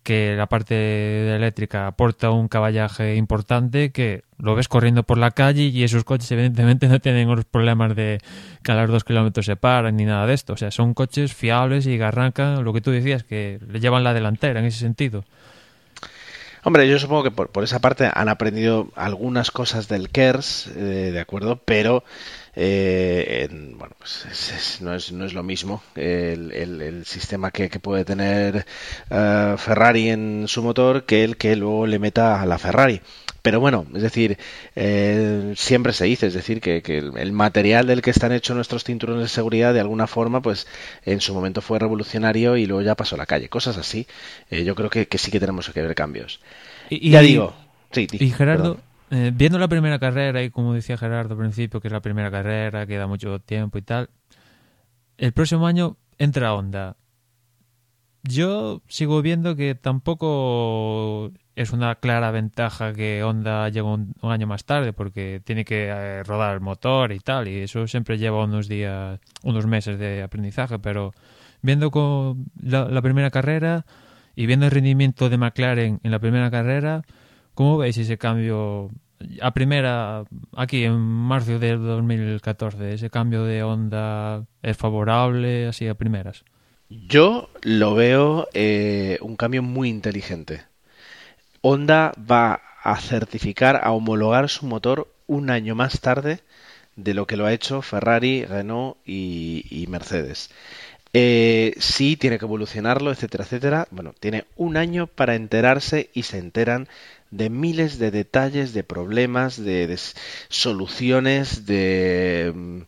que 0.08 0.38
la 0.38 0.46
parte 0.46 1.36
eléctrica 1.36 1.86
aporta 1.86 2.32
un 2.32 2.48
caballaje 2.48 3.18
importante 3.18 3.92
que 3.92 4.24
lo 4.38 4.56
ves 4.56 4.70
corriendo 4.70 5.04
por 5.04 5.18
la 5.18 5.32
calle 5.32 5.64
y 5.64 5.84
esos 5.84 6.06
coches 6.06 6.32
evidentemente 6.32 6.88
no 6.88 7.02
tienen 7.02 7.28
los 7.28 7.44
problemas 7.44 7.94
de 7.94 8.22
que 8.64 8.72
a 8.72 8.76
los 8.76 8.90
dos 8.90 9.04
kilómetros 9.04 9.46
se 9.46 9.58
paran 9.58 9.98
ni 9.98 10.06
nada 10.06 10.26
de 10.26 10.34
esto. 10.34 10.54
O 10.54 10.56
sea, 10.56 10.72
son 10.72 10.94
coches 10.94 11.34
fiables 11.34 11.88
y 11.88 12.00
arrancan, 12.00 12.64
lo 12.64 12.72
que 12.72 12.80
tú 12.80 12.92
decías, 12.92 13.26
que 13.26 13.60
le 13.70 13.82
llevan 13.82 14.06
la 14.06 14.14
delantera 14.14 14.62
en 14.62 14.68
ese 14.68 14.80
sentido. 14.80 15.26
Hombre, 16.64 16.88
yo 16.90 16.98
supongo 17.00 17.24
que 17.24 17.32
por, 17.32 17.50
por 17.50 17.66
esa 17.66 17.80
parte 17.80 18.10
han 18.14 18.30
aprendido 18.30 18.88
algunas 18.96 19.52
cosas 19.52 19.90
del 19.90 20.08
KERS, 20.08 20.68
eh, 20.68 21.12
de 21.12 21.20
acuerdo, 21.20 21.60
pero 21.66 22.06
eh, 22.60 23.48
en, 23.48 23.78
bueno, 23.78 23.94
pues 24.00 24.26
es, 24.32 24.52
es, 24.52 24.82
no, 24.82 24.96
es, 24.96 25.12
no 25.12 25.26
es 25.26 25.36
lo 25.36 25.44
mismo 25.44 25.84
el, 25.94 26.52
el, 26.52 26.82
el 26.82 27.06
sistema 27.06 27.52
que, 27.52 27.70
que, 27.70 27.80
puede 27.80 28.04
tener 28.04 28.66
uh, 29.12 29.58
Ferrari 29.58 30.10
en 30.10 30.46
su 30.48 30.64
motor 30.64 31.06
que 31.06 31.24
el 31.24 31.38
que 31.38 31.56
luego 31.56 31.86
le 31.86 32.00
meta 32.00 32.42
a 32.42 32.48
la 32.48 32.58
Ferrari. 32.58 33.00
Pero 33.44 33.60
bueno, 33.60 33.86
es 33.94 34.02
decir, 34.02 34.40
eh, 34.76 35.54
siempre 35.56 35.94
se 35.94 36.06
dice, 36.06 36.26
es 36.26 36.34
decir, 36.34 36.60
que, 36.60 36.82
que 36.82 36.98
el, 36.98 37.16
el, 37.18 37.32
material 37.32 37.86
del 37.86 38.02
que 38.02 38.10
están 38.10 38.32
hechos 38.32 38.56
nuestros 38.56 38.84
cinturones 38.84 39.22
de 39.22 39.30
seguridad, 39.30 39.72
de 39.72 39.80
alguna 39.80 40.08
forma, 40.08 40.42
pues 40.42 40.66
en 41.06 41.22
su 41.22 41.36
momento 41.36 41.62
fue 41.62 41.78
revolucionario 41.78 42.58
y 42.58 42.66
luego 42.66 42.82
ya 42.82 42.96
pasó 42.96 43.14
a 43.14 43.20
la 43.20 43.28
calle. 43.28 43.50
Cosas 43.50 43.78
así. 43.78 44.08
Eh, 44.50 44.64
yo 44.64 44.74
creo 44.74 44.90
que, 44.90 45.08
que, 45.08 45.20
sí 45.20 45.30
que 45.30 45.40
tenemos 45.40 45.70
que 45.70 45.82
ver 45.82 45.94
cambios. 45.94 46.40
Y, 46.90 47.12
ya 47.12 47.22
digo. 47.22 47.54
Sí, 47.92 48.08
y 48.12 48.32
Gerardo, 48.32 48.80
Eh, 49.10 49.32
viendo 49.34 49.58
la 49.58 49.70
primera 49.70 50.00
carrera, 50.00 50.44
y 50.44 50.50
como 50.50 50.74
decía 50.74 50.98
Gerardo 50.98 51.34
al 51.34 51.40
principio, 51.40 51.80
que 51.80 51.88
es 51.88 51.92
la 51.94 52.02
primera 52.02 52.30
carrera, 52.30 52.86
queda 52.86 53.08
mucho 53.08 53.40
tiempo 53.40 53.78
y 53.78 53.82
tal, 53.82 54.10
el 55.18 55.32
próximo 55.32 55.66
año 55.66 55.98
entra 56.18 56.54
Honda. 56.54 56.98
Yo 58.24 58.82
sigo 58.90 59.22
viendo 59.22 59.56
que 59.56 59.76
tampoco 59.76 61.32
es 61.56 61.72
una 61.72 61.96
clara 61.96 62.32
ventaja 62.32 62.94
que 62.94 63.24
Honda 63.24 63.70
llegue 63.70 63.84
un, 63.84 64.14
año 64.22 64.48
más 64.48 64.66
tarde, 64.66 64.92
porque 64.92 65.42
tiene 65.46 65.64
que 65.64 65.88
eh, 65.88 66.24
rodar 66.24 66.56
el 66.56 66.62
motor 66.62 67.14
y 67.14 67.20
tal, 67.20 67.48
y 67.48 67.60
eso 67.62 67.88
siempre 67.88 68.18
lleva 68.18 68.44
unos 68.44 68.68
días, 68.68 69.20
unos 69.44 69.66
meses 69.68 69.98
de 69.98 70.22
aprendizaje, 70.24 70.80
pero 70.80 71.14
viendo 71.62 71.92
con 71.92 72.46
la 72.62 73.02
primera 73.02 73.32
carrera 73.32 73.86
y 74.36 74.46
viendo 74.46 74.66
el 74.66 74.72
rendimiento 74.72 75.30
de 75.30 75.38
McLaren 75.38 76.00
en 76.04 76.12
la 76.12 76.20
primera 76.20 76.52
carrera, 76.52 77.04
¿Cómo 77.58 77.80
veis 77.80 77.98
ese 77.98 78.20
cambio 78.20 78.92
a 79.42 79.50
primera, 79.50 80.26
aquí 80.56 80.84
en 80.84 81.00
marzo 81.00 81.58
del 81.58 81.82
2014, 81.82 82.94
ese 82.94 83.10
cambio 83.10 83.46
de 83.46 83.64
onda 83.64 84.46
es 84.62 84.78
favorable 84.78 85.66
así 85.66 85.88
a 85.88 85.96
primeras? 85.96 86.44
Yo 86.88 87.50
lo 87.64 87.96
veo 87.96 88.48
eh, 88.54 89.18
un 89.22 89.36
cambio 89.38 89.64
muy 89.64 89.90
inteligente. 89.90 90.66
Honda 91.62 92.12
va 92.20 92.62
a 92.84 92.96
certificar, 92.98 93.82
a 93.84 93.92
homologar 93.92 94.50
su 94.50 94.68
motor 94.68 95.12
un 95.26 95.50
año 95.50 95.74
más 95.74 96.00
tarde 96.00 96.42
de 96.96 97.16
lo 97.16 97.26
que 97.26 97.38
lo 97.38 97.48
ha 97.48 97.54
hecho 97.54 97.82
Ferrari, 97.82 98.46
Renault 98.46 98.98
y, 99.04 99.88
Mercedes. 99.90 100.52
Eh, 101.12 101.74
sí, 101.80 102.18
tiene 102.18 102.38
que 102.38 102.46
evolucionarlo, 102.46 103.12
etcétera, 103.12 103.46
etcétera. 103.46 103.88
Bueno, 103.90 104.14
tiene 104.20 104.46
un 104.58 104.78
año 104.78 105.08
para 105.08 105.34
enterarse 105.34 106.12
y 106.14 106.22
se 106.22 106.38
enteran 106.38 106.88
de 107.32 107.50
miles 107.50 108.00
de 108.00 108.12
detalles, 108.12 108.74
de 108.74 108.84
problemas, 108.84 109.58
de, 109.58 109.98
soluciones, 110.50 111.66
de 111.66 112.52
mm, 112.56 112.82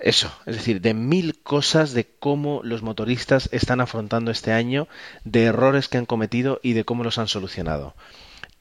eso, 0.00 0.32
es 0.46 0.56
decir, 0.56 0.80
de 0.80 0.94
mil 0.94 1.40
cosas 1.42 1.92
de 1.92 2.06
cómo 2.06 2.60
los 2.64 2.82
motoristas 2.82 3.48
están 3.52 3.80
afrontando 3.80 4.30
este 4.30 4.52
año, 4.52 4.88
de 5.24 5.44
errores 5.44 5.88
que 5.88 5.98
han 5.98 6.06
cometido 6.06 6.60
y 6.62 6.72
de 6.72 6.84
cómo 6.84 7.04
los 7.04 7.18
han 7.18 7.28
solucionado. 7.28 7.94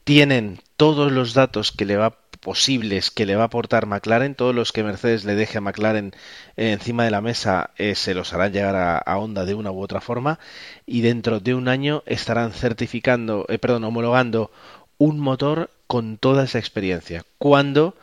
Tienen 0.04 0.60
todos 0.76 1.12
los 1.12 1.34
datos 1.34 1.72
que 1.72 1.86
le 1.86 1.98
va 1.98 2.18
posibles 2.40 3.12
que 3.12 3.26
le 3.26 3.36
va 3.36 3.44
a 3.44 3.46
aportar 3.48 3.86
McLaren, 3.86 4.36
todos 4.36 4.56
los 4.56 4.72
que 4.72 4.84
Mercedes 4.84 5.26
le 5.26 5.36
deje 5.36 5.58
a 5.58 5.62
McLaren 5.62 6.14
encima 6.56 7.04
de 7.04 7.12
la 7.12 7.22
mesa 7.22 7.72
eh, 7.78 7.96
se 7.96 8.14
los 8.14 8.34
harán 8.34 8.54
llegar 8.54 8.76
a, 8.76 8.98
a, 8.98 9.18
Honda 9.18 9.46
de 9.46 9.54
una 9.54 9.72
u 9.72 9.82
otra 9.82 10.02
forma 10.02 10.40
y 10.86 11.02
dentro 11.02 11.40
de 11.40 11.54
un 11.54 11.68
año 11.68 12.04
estarán 12.06 12.52
certificando, 12.54 13.46
eh, 13.50 13.60
perdón, 13.60 13.84
homologando 13.84 14.52
un 15.00 15.20
motor 15.20 15.72
con 15.88 16.18
toda 16.18 16.44
esa 16.44 16.60
experiencia. 16.60 17.26
Cuando 17.40 17.96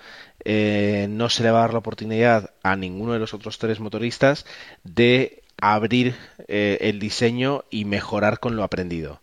eh, 0.45 1.07
no 1.09 1.29
se 1.29 1.45
le 1.45 1.53
va 1.53 1.59
a 1.59 1.61
dar 1.63 1.73
la 1.73 1.79
oportunidad 1.79 2.51
a 2.65 2.75
ninguno 2.75 3.13
de 3.13 3.21
los 3.21 3.33
otros 3.33 3.59
tres 3.59 3.79
motoristas 3.79 4.45
de 4.83 5.43
abrir 5.61 6.17
eh, 6.49 6.79
el 6.81 6.99
diseño 6.99 7.65
y 7.71 7.85
mejorar 7.85 8.41
con 8.41 8.57
lo 8.57 8.65
aprendido. 8.65 9.21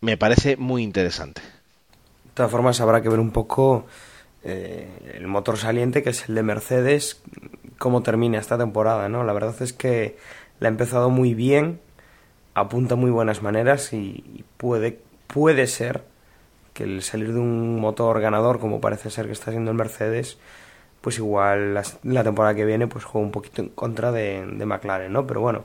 Me 0.00 0.16
parece 0.16 0.56
muy 0.56 0.82
interesante. 0.82 1.40
De 1.40 2.30
todas 2.34 2.50
formas, 2.50 2.80
habrá 2.80 3.02
que 3.02 3.08
ver 3.08 3.20
un 3.20 3.32
poco 3.32 3.86
eh, 4.44 4.88
el 5.14 5.26
motor 5.26 5.58
saliente, 5.58 6.02
que 6.02 6.10
es 6.10 6.28
el 6.28 6.34
de 6.34 6.42
Mercedes, 6.42 7.20
cómo 7.78 8.02
termina 8.02 8.38
esta 8.38 8.56
temporada. 8.56 9.08
¿no? 9.08 9.24
La 9.24 9.32
verdad 9.32 9.60
es 9.60 9.72
que 9.72 10.16
la 10.60 10.68
ha 10.68 10.70
empezado 10.70 11.10
muy 11.10 11.34
bien, 11.34 11.80
apunta 12.54 12.94
muy 12.94 13.10
buenas 13.10 13.42
maneras 13.42 13.92
y 13.92 14.44
puede, 14.56 15.00
puede 15.26 15.66
ser 15.66 16.02
que 16.78 16.84
el 16.84 17.02
salir 17.02 17.32
de 17.32 17.40
un 17.40 17.80
motor 17.80 18.20
ganador 18.20 18.60
como 18.60 18.80
parece 18.80 19.10
ser 19.10 19.26
que 19.26 19.32
está 19.32 19.50
siendo 19.50 19.72
el 19.72 19.76
Mercedes 19.76 20.38
pues 21.00 21.18
igual 21.18 21.74
la, 21.74 22.22
temporada 22.22 22.54
que 22.54 22.64
viene 22.64 22.86
pues 22.86 23.04
juega 23.04 23.26
un 23.26 23.32
poquito 23.32 23.62
en 23.62 23.68
contra 23.70 24.12
de, 24.12 24.44
McLaren 24.64 25.12
no 25.12 25.26
pero 25.26 25.40
bueno 25.40 25.64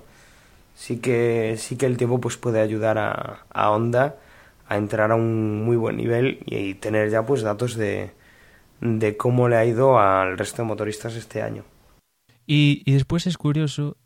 sí 0.73 0.97
que 0.97 1.53
sí 1.59 1.77
que 1.77 1.85
el 1.85 1.97
tiempo 1.97 2.19
pues 2.19 2.37
puede 2.37 2.61
ayudar 2.61 2.97
a, 2.97 3.45
a 3.51 3.69
Honda 3.69 4.15
a 4.67 4.77
entrar 4.77 5.11
a 5.11 5.15
un 5.15 5.63
muy 5.63 5.77
buen 5.77 5.97
nivel 5.97 6.39
y, 6.47 6.73
tener 6.75 7.11
ya 7.11 7.23
pues 7.23 7.43
datos 7.43 7.75
de, 7.75 8.09
de 8.81 9.15
cómo 9.15 9.47
le 9.47 9.57
ha 9.57 9.65
ido 9.65 9.99
al 9.99 10.35
resto 10.35 10.63
de 10.63 10.67
motoristas 10.67 11.15
este 11.15 11.43
año. 11.43 11.63
Y, 12.47 12.81
y 12.85 12.93
después 12.93 13.27
es 13.27 13.37
curioso 13.37 13.97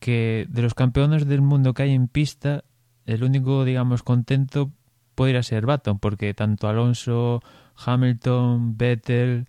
que 0.00 0.46
de 0.48 0.62
los 0.62 0.74
campeones 0.74 1.26
del 1.26 1.42
mundo 1.42 1.72
que 1.72 1.84
hay 1.84 1.92
en 1.92 2.08
pista 2.08 2.64
el 3.04 3.22
único 3.22 3.64
digamos 3.64 4.02
contento 4.02 4.72
podría 5.16 5.42
ser 5.42 5.66
Baton, 5.66 5.98
porque 5.98 6.32
tanto 6.34 6.68
Alonso, 6.68 7.42
Hamilton, 7.84 8.76
Vettel, 8.76 9.46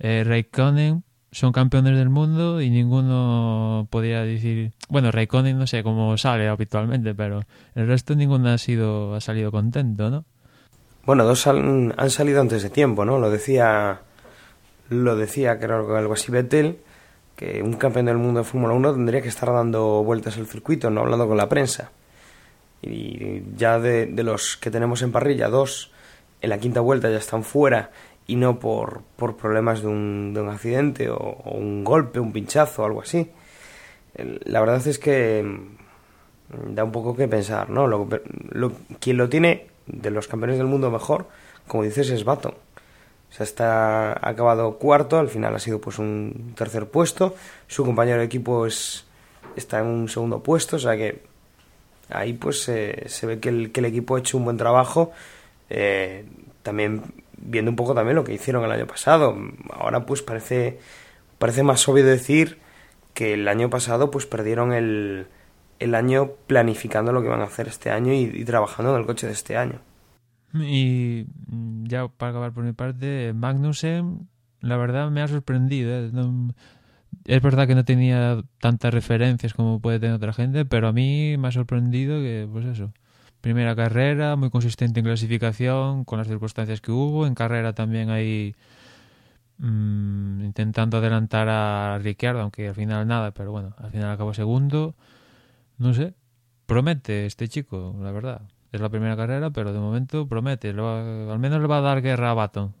eh, 0.00 0.24
Raikkonen 0.26 1.04
son 1.30 1.52
campeones 1.52 1.96
del 1.96 2.10
mundo 2.10 2.60
y 2.60 2.70
ninguno 2.70 3.86
podría 3.90 4.22
decir, 4.22 4.72
bueno, 4.88 5.12
Raikkonen 5.12 5.58
no 5.58 5.66
sé 5.66 5.82
cómo 5.82 6.16
sale 6.16 6.48
habitualmente, 6.48 7.14
pero 7.14 7.42
el 7.74 7.86
resto 7.86 8.14
ninguno 8.14 8.50
ha 8.50 8.58
sido 8.58 9.14
ha 9.14 9.20
salido 9.20 9.52
contento, 9.52 10.10
¿no? 10.10 10.24
Bueno, 11.04 11.24
dos 11.24 11.46
han, 11.46 11.92
han 11.96 12.10
salido 12.10 12.40
antes 12.40 12.62
de 12.62 12.70
tiempo, 12.70 13.04
¿no? 13.04 13.18
Lo 13.18 13.30
decía 13.30 14.00
lo 14.88 15.16
decía 15.16 15.58
creo 15.58 15.86
que 15.86 15.94
algo 15.94 16.14
así 16.14 16.32
Vettel 16.32 16.78
que 17.36 17.62
un 17.62 17.74
campeón 17.74 18.06
del 18.06 18.16
mundo 18.16 18.40
de 18.40 18.44
Fórmula 18.44 18.74
1 18.74 18.94
tendría 18.94 19.20
que 19.20 19.28
estar 19.28 19.52
dando 19.52 20.04
vueltas 20.04 20.36
al 20.38 20.46
circuito, 20.46 20.88
no 20.90 21.00
hablando 21.00 21.26
con 21.26 21.36
la 21.36 21.48
prensa 21.48 21.90
y 22.86 23.42
ya 23.56 23.78
de, 23.78 24.06
los 24.22 24.56
que 24.56 24.70
tenemos 24.70 25.02
en 25.02 25.12
parrilla, 25.12 25.48
dos 25.48 25.90
en 26.40 26.50
la 26.50 26.58
quinta 26.58 26.80
vuelta 26.80 27.10
ya 27.10 27.16
están 27.16 27.42
fuera 27.42 27.90
y 28.26 28.36
no 28.36 28.58
por, 28.58 29.02
por 29.16 29.36
problemas 29.36 29.80
de 29.82 29.88
un, 29.88 30.34
de 30.34 30.40
un 30.40 30.48
accidente 30.48 31.10
o, 31.10 31.36
un 31.44 31.84
golpe, 31.84 32.20
un 32.20 32.32
pinchazo 32.32 32.82
o 32.82 32.86
algo 32.86 33.02
así. 33.02 33.30
La 34.44 34.60
verdad 34.60 34.86
es 34.86 34.98
que 34.98 35.42
mm, 35.42 36.74
da 36.74 36.84
un 36.84 36.92
poco 36.92 37.16
que 37.16 37.28
pensar, 37.28 37.70
¿no? 37.70 37.86
Lo, 37.86 38.06
quien 39.00 39.16
lo 39.16 39.28
tiene 39.28 39.68
de 39.86 40.10
los 40.10 40.28
campeones 40.28 40.58
del 40.58 40.66
mundo 40.66 40.90
mejor, 40.90 41.26
como 41.66 41.82
dices, 41.82 42.10
es 42.10 42.24
Baton. 42.24 42.54
O 42.54 43.36
sea, 43.36 43.44
está 43.44 44.28
acabado 44.28 44.78
cuarto, 44.78 45.18
al 45.18 45.28
final 45.28 45.54
ha 45.56 45.58
sido 45.58 45.80
pues 45.80 45.98
un 45.98 46.52
tercer 46.56 46.88
puesto, 46.88 47.34
su 47.66 47.84
compañero 47.84 48.20
de 48.20 48.26
equipo 48.26 48.66
es, 48.66 49.06
está 49.56 49.80
en 49.80 49.86
un 49.86 50.08
segundo 50.08 50.42
puesto, 50.42 50.76
o 50.76 50.78
sea 50.78 50.96
que 50.96 51.33
ahí 52.10 52.32
pues 52.34 52.62
se 52.62 53.26
ve 53.26 53.40
que 53.40 53.48
el, 53.48 53.84
equipo 53.84 54.16
ha 54.16 54.18
hecho 54.18 54.38
un 54.38 54.44
buen 54.44 54.56
trabajo. 54.56 55.12
Eh, 55.70 56.24
también 56.62 57.02
viendo 57.36 57.70
un 57.70 57.76
poco 57.76 57.94
también 57.94 58.16
lo 58.16 58.24
que 58.24 58.34
hicieron 58.34 58.64
el 58.64 58.72
año 58.72 58.86
pasado. 58.86 59.36
Ahora 59.70 60.06
pues 60.06 60.22
parece, 60.22 60.78
parece 61.38 61.62
más 61.62 61.86
obvio 61.88 62.04
decir 62.04 62.58
que 63.12 63.34
el 63.34 63.46
año 63.48 63.70
pasado 63.70 64.10
pues 64.10 64.26
perdieron 64.26 64.72
el, 64.72 65.26
el 65.78 65.94
año 65.94 66.32
planificando 66.46 67.12
lo 67.12 67.22
que 67.22 67.28
van 67.28 67.40
a 67.40 67.44
hacer 67.44 67.68
este 67.68 67.90
año 67.90 68.12
y, 68.12 68.44
trabajando 68.44 68.92
en 68.92 69.00
el 69.00 69.06
coche 69.06 69.26
de 69.26 69.32
este 69.32 69.56
año. 69.56 69.80
Y 70.54 71.26
ya 71.82 72.08
para 72.08 72.30
acabar 72.30 72.52
por 72.52 72.64
mi 72.64 72.72
parte, 72.72 73.32
Magnussen, 73.34 74.28
la 74.60 74.76
verdad 74.76 75.10
me 75.10 75.20
ha 75.20 75.28
sorprendido. 75.28 75.92
¿eh? 75.92 76.10
Es 77.24 77.42
verdad 77.42 77.66
que 77.66 77.74
no 77.74 77.84
tenía 77.84 78.42
tantas 78.60 78.92
referencias 78.92 79.54
como 79.54 79.80
puede 79.80 80.00
tener 80.00 80.16
otra 80.16 80.32
gente, 80.32 80.64
pero 80.64 80.88
a 80.88 80.92
mí 80.92 81.36
me 81.38 81.48
ha 81.48 81.52
sorprendido 81.52 82.20
que, 82.20 82.48
pues 82.50 82.64
eso, 82.66 82.92
primera 83.40 83.76
carrera, 83.76 84.36
muy 84.36 84.50
consistente 84.50 85.00
en 85.00 85.06
clasificación, 85.06 86.04
con 86.04 86.18
las 86.18 86.28
circunstancias 86.28 86.80
que 86.80 86.92
hubo, 86.92 87.26
en 87.26 87.34
carrera 87.34 87.74
también 87.74 88.10
ahí 88.10 88.54
mm, 89.58 90.44
intentando 90.44 90.98
adelantar 90.98 91.48
a 91.48 91.98
Ricciardo, 92.02 92.40
aunque 92.40 92.68
al 92.68 92.74
final 92.74 93.06
nada, 93.06 93.32
pero 93.32 93.52
bueno, 93.52 93.74
al 93.78 93.90
final 93.90 94.10
acabó 94.10 94.34
segundo, 94.34 94.94
no 95.78 95.94
sé, 95.94 96.14
promete 96.66 97.26
este 97.26 97.48
chico, 97.48 97.96
la 98.02 98.12
verdad. 98.12 98.42
Es 98.72 98.80
la 98.80 98.88
primera 98.88 99.16
carrera, 99.16 99.50
pero 99.50 99.72
de 99.72 99.78
momento 99.78 100.26
promete, 100.26 100.70
al 100.70 101.38
menos 101.38 101.60
le 101.60 101.68
va 101.68 101.78
a 101.78 101.80
dar 101.80 102.02
guerra 102.02 102.32
a 102.32 102.34
Baton. 102.34 102.74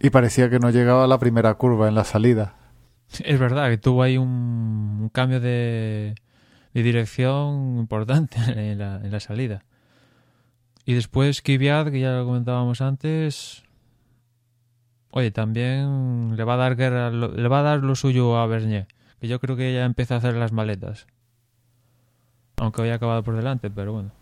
Y 0.00 0.10
parecía 0.10 0.48
que 0.48 0.58
no 0.58 0.70
llegaba 0.70 1.04
a 1.04 1.06
la 1.06 1.18
primera 1.18 1.54
curva 1.54 1.86
en 1.86 1.94
la 1.94 2.04
salida. 2.04 2.54
Es 3.22 3.38
verdad 3.38 3.68
que 3.68 3.76
tuvo 3.76 4.02
ahí 4.02 4.16
un, 4.16 5.10
cambio 5.12 5.40
de, 5.40 6.14
dirección 6.72 7.76
importante 7.78 8.38
en 8.70 8.78
la, 8.78 8.96
en 8.96 9.10
la, 9.10 9.20
salida. 9.20 9.62
Y 10.86 10.94
después 10.94 11.42
Kvyat, 11.42 11.90
que 11.90 12.00
ya 12.00 12.12
lo 12.12 12.24
comentábamos 12.24 12.80
antes, 12.80 13.62
oye, 15.10 15.30
también 15.30 16.34
le 16.34 16.44
va 16.44 16.54
a 16.54 16.56
dar 16.56 16.76
guerra, 16.76 17.10
le 17.10 17.48
va 17.48 17.60
a 17.60 17.62
dar 17.62 17.80
lo 17.80 17.94
suyo 17.94 18.38
a 18.38 18.46
Bernier, 18.46 18.88
que 19.20 19.28
yo 19.28 19.38
creo 19.38 19.54
que 19.56 19.74
ya 19.74 19.84
empieza 19.84 20.14
a 20.14 20.18
hacer 20.18 20.34
las 20.34 20.52
maletas. 20.52 21.06
Aunque 22.56 22.80
hoy 22.80 22.88
ha 22.88 22.94
acabado 22.94 23.22
por 23.22 23.36
delante, 23.36 23.70
pero 23.70 23.92
bueno. 23.92 24.12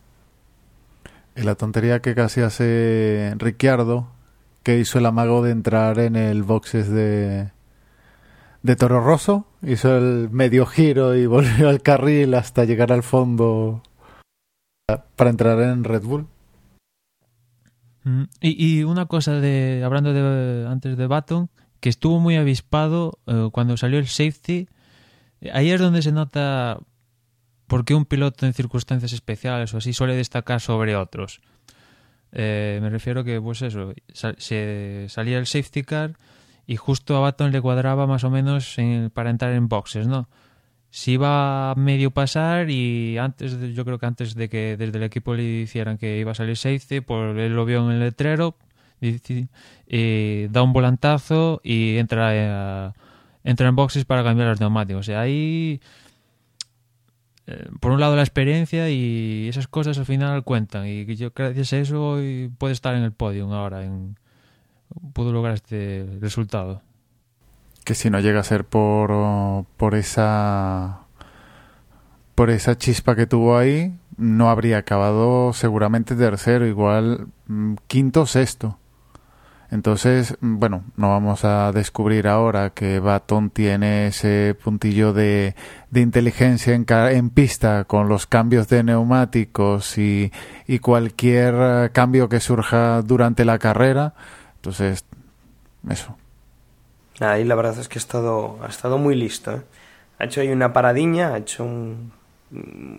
Y 1.36 1.42
la 1.42 1.54
tontería 1.54 2.00
que 2.00 2.16
casi 2.16 2.40
hace 2.40 3.32
Ricciardo 3.36 4.17
que 4.68 4.78
hizo 4.78 4.98
el 4.98 5.06
amago 5.06 5.42
de 5.42 5.50
entrar 5.50 5.98
en 5.98 6.14
el 6.14 6.42
boxes 6.42 6.90
de, 6.90 7.52
de 8.62 8.76
Toro 8.76 9.00
Rosso. 9.00 9.46
Hizo 9.62 9.96
el 9.96 10.28
medio 10.28 10.66
giro 10.66 11.16
y 11.16 11.24
volvió 11.26 11.70
al 11.70 11.80
carril 11.80 12.34
hasta 12.34 12.66
llegar 12.66 12.92
al 12.92 13.02
fondo 13.02 13.82
para 15.16 15.30
entrar 15.30 15.58
en 15.62 15.84
Red 15.84 16.02
Bull. 16.02 16.26
Mm, 18.04 18.24
y, 18.42 18.82
una 18.82 19.06
cosa 19.06 19.40
de 19.40 19.82
hablando 19.82 20.12
de 20.12 20.68
antes 20.68 20.98
de 20.98 21.06
Baton, 21.06 21.48
que 21.80 21.88
estuvo 21.88 22.20
muy 22.20 22.36
avispado 22.36 23.20
eh, 23.26 23.48
cuando 23.50 23.78
salió 23.78 23.98
el 23.98 24.06
safety. 24.06 24.68
Ahí 25.50 25.70
es 25.70 25.80
donde 25.80 26.02
se 26.02 26.12
nota 26.12 26.78
por 27.68 27.86
qué 27.86 27.94
un 27.94 28.04
piloto 28.04 28.44
en 28.44 28.52
circunstancias 28.52 29.14
especiales 29.14 29.72
o 29.72 29.78
así 29.78 29.94
suele 29.94 30.14
destacar 30.14 30.60
sobre 30.60 30.94
otros. 30.94 31.40
Eh, 32.32 32.78
me 32.82 32.90
refiero 32.90 33.24
que, 33.24 33.40
pues 33.40 33.62
eso, 33.62 33.92
se 34.12 35.06
salía 35.08 35.38
el 35.38 35.46
safety 35.46 35.82
car 35.82 36.12
y 36.66 36.76
justo 36.76 37.16
a 37.16 37.20
Baton 37.20 37.52
le 37.52 37.60
cuadraba 37.60 38.06
más 38.06 38.24
o 38.24 38.30
menos 38.30 38.76
para 39.14 39.30
entrar 39.30 39.52
en 39.52 39.68
boxes, 39.68 40.06
¿no? 40.06 40.28
Si 40.90 41.12
iba 41.12 41.74
medio 41.76 42.10
pasar 42.10 42.70
y 42.70 43.18
antes, 43.18 43.74
yo 43.74 43.84
creo 43.84 43.98
que 43.98 44.06
antes 44.06 44.34
de 44.34 44.48
que 44.48 44.76
desde 44.76 44.98
el 44.98 45.04
equipo 45.04 45.34
le 45.34 45.42
hicieran 45.42 45.98
que 45.98 46.18
iba 46.18 46.32
a 46.32 46.34
salir 46.34 46.56
safety, 46.56 47.00
pues 47.00 47.36
él 47.36 47.54
lo 47.54 47.64
vio 47.64 47.84
en 47.84 47.96
el 47.96 48.00
letrero, 48.00 48.56
y, 49.00 50.46
da 50.48 50.62
un 50.62 50.72
volantazo 50.72 51.60
y 51.62 51.96
entra, 51.98 52.30
eh, 52.34 52.92
entra 53.44 53.68
en 53.68 53.76
boxes 53.76 54.04
para 54.04 54.24
cambiar 54.24 54.48
los 54.48 54.60
neumáticos. 54.60 55.08
O 55.08 55.18
ahí 55.18 55.80
eh, 57.50 57.66
por 57.80 57.92
un 57.92 58.00
lado 58.00 58.14
la 58.14 58.20
experiencia 58.20 58.90
y 58.90 59.48
esas 59.48 59.68
cosas 59.68 59.96
al 59.96 60.04
final 60.04 60.44
cuentan. 60.44 60.86
Y 60.86 61.06
yo 61.16 61.30
gracias 61.34 61.72
a 61.72 61.78
eso 61.78 62.10
hoy 62.10 62.52
puede 62.58 62.74
estar 62.74 62.94
en 62.94 63.02
el 63.02 63.12
podio 63.12 63.50
ahora 63.54 63.84
en 63.84 64.18
pudo 65.14 65.32
lograr 65.32 65.54
este 65.54 66.06
resultado. 66.20 66.82
Que 67.84 67.94
si 67.94 68.10
no 68.10 68.20
llega 68.20 68.40
a 68.40 68.44
ser 68.44 68.64
por 68.64 69.64
por 69.78 69.94
esa 69.94 71.00
por 72.34 72.50
esa 72.50 72.76
chispa 72.76 73.16
que 73.16 73.26
tuvo 73.26 73.56
ahí 73.56 73.94
no 74.18 74.50
habría 74.50 74.76
acabado 74.76 75.54
seguramente 75.54 76.16
tercero 76.16 76.66
igual 76.66 77.28
mm, 77.46 77.76
quinto 77.86 78.22
o 78.22 78.26
sexto 78.26 78.78
entonces, 79.70 80.36
bueno, 80.40 80.84
no 80.96 81.10
vamos 81.10 81.44
a 81.44 81.72
descubrir 81.72 82.26
ahora 82.26 82.70
que 82.70 83.00
Baton 83.00 83.50
tiene 83.50 84.06
ese 84.06 84.56
puntillo 84.62 85.12
de, 85.12 85.54
de 85.90 86.00
inteligencia 86.00 86.74
en, 86.74 86.86
en, 86.88 87.28
pista 87.28 87.84
con 87.84 88.08
los 88.08 88.26
cambios 88.26 88.68
de 88.68 88.82
neumáticos 88.82 89.98
y, 89.98 90.32
y 90.66 90.78
cualquier 90.78 91.54
eh, 91.58 91.90
cambio 91.92 92.30
que 92.30 92.40
surja 92.40 93.02
durante 93.02 93.44
la 93.44 93.58
carrera. 93.58 94.14
Entonces, 94.56 95.04
eso. 95.90 96.16
Ahí 97.20 97.44
la 97.44 97.54
verdad 97.54 97.78
es 97.78 97.88
que 97.88 97.98
ha 97.98 98.00
estado, 98.00 98.58
ha 98.62 98.68
estado 98.68 98.96
muy 98.96 99.16
listo. 99.16 99.52
¿eh? 99.52 99.62
Ha 100.18 100.24
hecho 100.24 100.40
ahí 100.40 100.48
una 100.48 100.72
paradiña, 100.72 101.34
ha 101.34 101.38
hecho 101.38 101.64
un, 101.64 102.12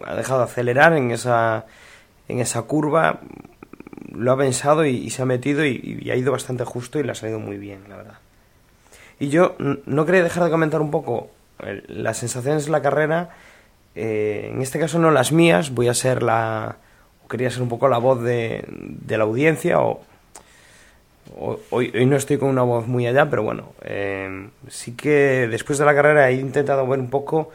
ha 0.06 0.14
dejado 0.14 0.44
acelerar 0.44 0.94
en 0.94 1.10
esa, 1.10 1.66
en 2.28 2.40
esa 2.40 2.62
curva 2.62 3.22
lo 4.12 4.32
ha 4.32 4.38
pensado 4.38 4.86
y, 4.86 5.10
se 5.10 5.22
ha 5.22 5.26
metido 5.26 5.66
y, 5.66 6.10
ha 6.12 6.16
ido 6.16 6.32
bastante 6.32 6.64
justo 6.64 7.00
y 7.00 7.04
le 7.04 7.12
ha 7.12 7.16
salido 7.16 7.40
muy 7.40 7.58
bien, 7.58 7.80
la 7.90 7.98
verdad. 7.98 8.20
Y 9.20 9.30
yo 9.30 9.56
no 9.60 10.06
quería 10.06 10.24
dejar 10.24 10.44
de 10.46 10.50
comentar 10.50 10.82
un 10.82 10.92
poco 10.92 11.30
las 11.88 12.18
sensaciones 12.18 12.66
de 12.66 12.72
la 12.72 12.82
carrera, 12.82 13.32
eh, 13.96 14.52
en 14.54 14.62
este 14.62 14.80
caso 14.80 14.98
no 15.00 15.12
las 15.12 15.32
mías, 15.32 15.72
voy 15.72 15.90
a 15.90 15.94
ser 15.94 16.24
la, 16.24 16.78
quería 17.30 17.52
ser 17.52 17.62
un 17.62 17.70
poco 17.70 17.90
la 17.90 17.98
voz 17.98 18.22
de, 18.22 18.64
de 18.70 19.18
la 19.18 19.26
audiencia, 19.26 19.82
o, 19.82 20.02
hoy, 21.38 21.92
hoy, 21.94 22.06
no 22.06 22.16
estoy 22.16 22.38
con 22.38 22.50
una 22.50 22.64
voz 22.64 22.88
muy 22.88 23.08
allá, 23.08 23.30
pero 23.30 23.44
bueno, 23.44 23.74
eh, 23.82 24.50
sí 24.70 24.96
que 24.96 25.48
después 25.50 25.78
de 25.80 25.86
la 25.86 25.94
carrera 25.94 26.30
he 26.30 26.36
intentado 26.36 26.88
ver 26.88 27.00
un 27.00 27.10
poco 27.10 27.50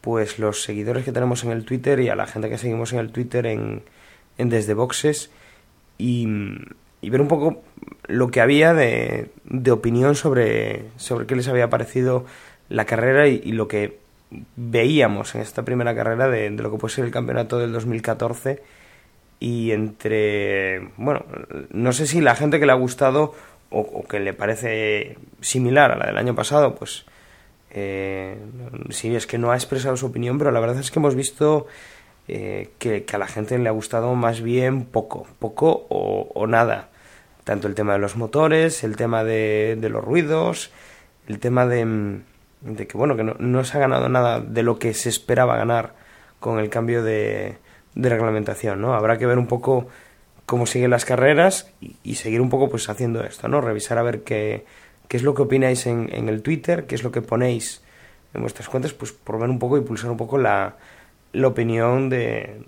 pues 0.00 0.38
los 0.38 0.62
seguidores 0.62 1.04
que 1.04 1.12
tenemos 1.12 1.44
en 1.44 1.50
el 1.50 1.66
Twitter 1.66 2.00
y 2.00 2.08
a 2.08 2.16
la 2.16 2.26
gente 2.26 2.48
que 2.48 2.56
seguimos 2.56 2.94
en 2.94 3.00
el 3.00 3.12
Twitter 3.12 3.44
en, 3.46 3.82
en 4.38 4.48
Desde 4.48 4.72
Boxes 4.72 5.30
y, 6.00 7.10
ver 7.10 7.20
un 7.20 7.28
poco 7.28 7.62
lo 8.06 8.30
que 8.30 8.40
había 8.40 8.74
de, 8.74 9.30
opinión 9.70 10.14
sobre, 10.14 10.86
sobre 10.96 11.26
qué 11.26 11.36
les 11.36 11.48
había 11.48 11.70
parecido 11.70 12.24
la 12.68 12.84
carrera 12.84 13.28
y, 13.28 13.52
lo 13.52 13.68
que 13.68 13.98
veíamos 14.56 15.34
en 15.34 15.40
esta 15.40 15.64
primera 15.64 15.94
carrera 15.94 16.28
de, 16.28 16.50
lo 16.50 16.70
que 16.70 16.78
puede 16.78 16.94
ser 16.94 17.04
el 17.04 17.10
campeonato 17.10 17.58
del 17.58 17.72
2014 17.72 18.62
y 19.40 19.72
entre, 19.72 20.90
bueno, 20.96 21.24
no 21.70 21.92
sé 21.92 22.06
si 22.06 22.20
la 22.20 22.36
gente 22.36 22.60
que 22.60 22.66
le 22.66 22.72
ha 22.72 22.76
gustado 22.76 23.34
o, 23.70 24.04
que 24.08 24.20
le 24.20 24.34
parece 24.34 25.16
similar 25.40 25.92
a 25.92 25.96
la 25.96 26.06
del 26.06 26.18
año 26.18 26.34
pasado, 26.34 26.74
pues 26.74 27.04
eh, 27.70 28.36
sí 28.90 29.14
es 29.14 29.26
que 29.26 29.38
no 29.38 29.52
ha 29.52 29.54
expresado 29.54 29.96
su 29.96 30.06
opinión, 30.06 30.38
pero 30.38 30.50
la 30.50 30.60
verdad 30.60 30.80
es 30.80 30.90
que 30.90 30.98
hemos 30.98 31.14
visto 31.14 31.66
eh, 32.32 32.70
que, 32.78 33.04
a 33.12 33.18
la 33.18 33.26
gente 33.26 33.58
le 33.58 33.68
ha 33.68 33.72
gustado 33.72 34.14
más 34.14 34.40
bien 34.40 34.84
poco, 34.84 35.26
poco 35.40 35.86
o, 35.88 36.46
nada. 36.46 36.88
Tanto 37.42 37.66
el 37.66 37.74
tema 37.74 37.94
de 37.94 37.98
los 37.98 38.14
motores, 38.14 38.84
el 38.84 38.94
tema 38.94 39.24
de, 39.24 39.76
los 39.90 40.04
ruidos, 40.04 40.70
el 41.26 41.40
tema 41.40 41.66
de, 41.66 41.84
mm, 41.84 42.22
de 42.60 42.86
que 42.86 42.96
bueno, 42.96 43.16
que 43.16 43.24
no, 43.24 43.64
se 43.64 43.76
ha 43.76 43.80
ganado 43.80 44.08
nada 44.08 44.38
de 44.38 44.62
lo 44.62 44.78
que 44.78 44.94
se 44.94 45.08
esperaba 45.08 45.56
ganar 45.56 45.94
con 46.38 46.60
el 46.60 46.70
cambio 46.70 47.02
de, 47.02 47.58
de 47.96 48.08
reglamentación, 48.08 48.80
¿no? 48.80 48.94
Habrá 48.94 49.18
que 49.18 49.26
ver 49.26 49.38
un 49.38 49.48
poco 49.48 49.88
cómo 50.46 50.66
siguen 50.66 50.90
las 50.90 51.04
carreras 51.04 51.72
y, 52.04 52.14
seguir 52.14 52.40
un 52.40 52.48
poco 52.48 52.70
pues 52.70 52.88
haciendo 52.88 53.24
esto, 53.24 53.48
¿no? 53.48 53.60
Revisar 53.60 53.98
a 53.98 54.02
ver 54.02 54.22
qué, 54.22 54.64
qué 55.08 55.16
es 55.16 55.24
lo 55.24 55.34
que 55.34 55.42
opináis 55.42 55.86
en, 55.86 56.08
en, 56.12 56.28
el 56.28 56.42
Twitter, 56.42 56.86
qué 56.86 56.94
es 56.94 57.02
lo 57.02 57.10
que 57.10 57.22
ponéis 57.22 57.82
en 58.34 58.42
vuestras 58.42 58.68
cuentas, 58.68 58.92
pues 58.92 59.10
por 59.10 59.40
ver 59.40 59.50
un 59.50 59.58
poco 59.58 59.78
y 59.78 59.80
pulsar 59.80 60.12
un 60.12 60.16
poco 60.16 60.38
la, 60.38 60.76
la 61.32 61.48
opinión 61.48 62.08
de, 62.10 62.62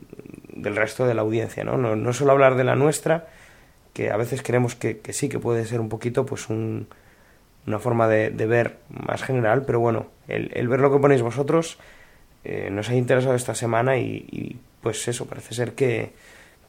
del 0.55 0.77
resto 0.77 1.07
de 1.07 1.15
la 1.15 1.23
audiencia, 1.23 1.65
¿no? 1.65 1.77
¿no? 1.77 1.97
No 1.97 2.13
solo 2.13 2.33
hablar 2.33 2.57
de 2.57 2.65
la 2.65 2.77
nuestra, 2.77 3.29
que 3.93 4.11
a 4.11 4.17
veces 4.17 4.43
creemos 4.43 4.75
que, 4.75 4.99
que 4.99 5.13
sí, 5.13 5.29
que 5.29 5.39
puede 5.39 5.65
ser 5.67 5.81
un 5.81 5.89
poquito 5.89 6.25
pues 6.25 6.49
un, 6.49 6.87
una 7.67 7.79
forma 7.79 8.09
de, 8.09 8.31
de, 8.31 8.47
ver 8.47 8.79
más 8.89 9.23
general, 9.23 9.65
pero 9.65 9.81
bueno, 9.81 10.07
el, 10.29 10.51
el, 10.55 10.69
ver 10.69 10.81
lo 10.81 10.93
que 10.93 10.99
ponéis 10.99 11.23
vosotros 11.23 11.79
eh, 12.45 12.71
nos 12.71 12.89
ha 12.89 12.95
interesado 12.95 13.35
esta 13.35 13.55
semana 13.55 13.99
y, 13.99 14.59
pues 14.81 15.07
eso, 15.07 15.27
parece 15.27 15.55
ser 15.55 15.75
que, 15.75 16.13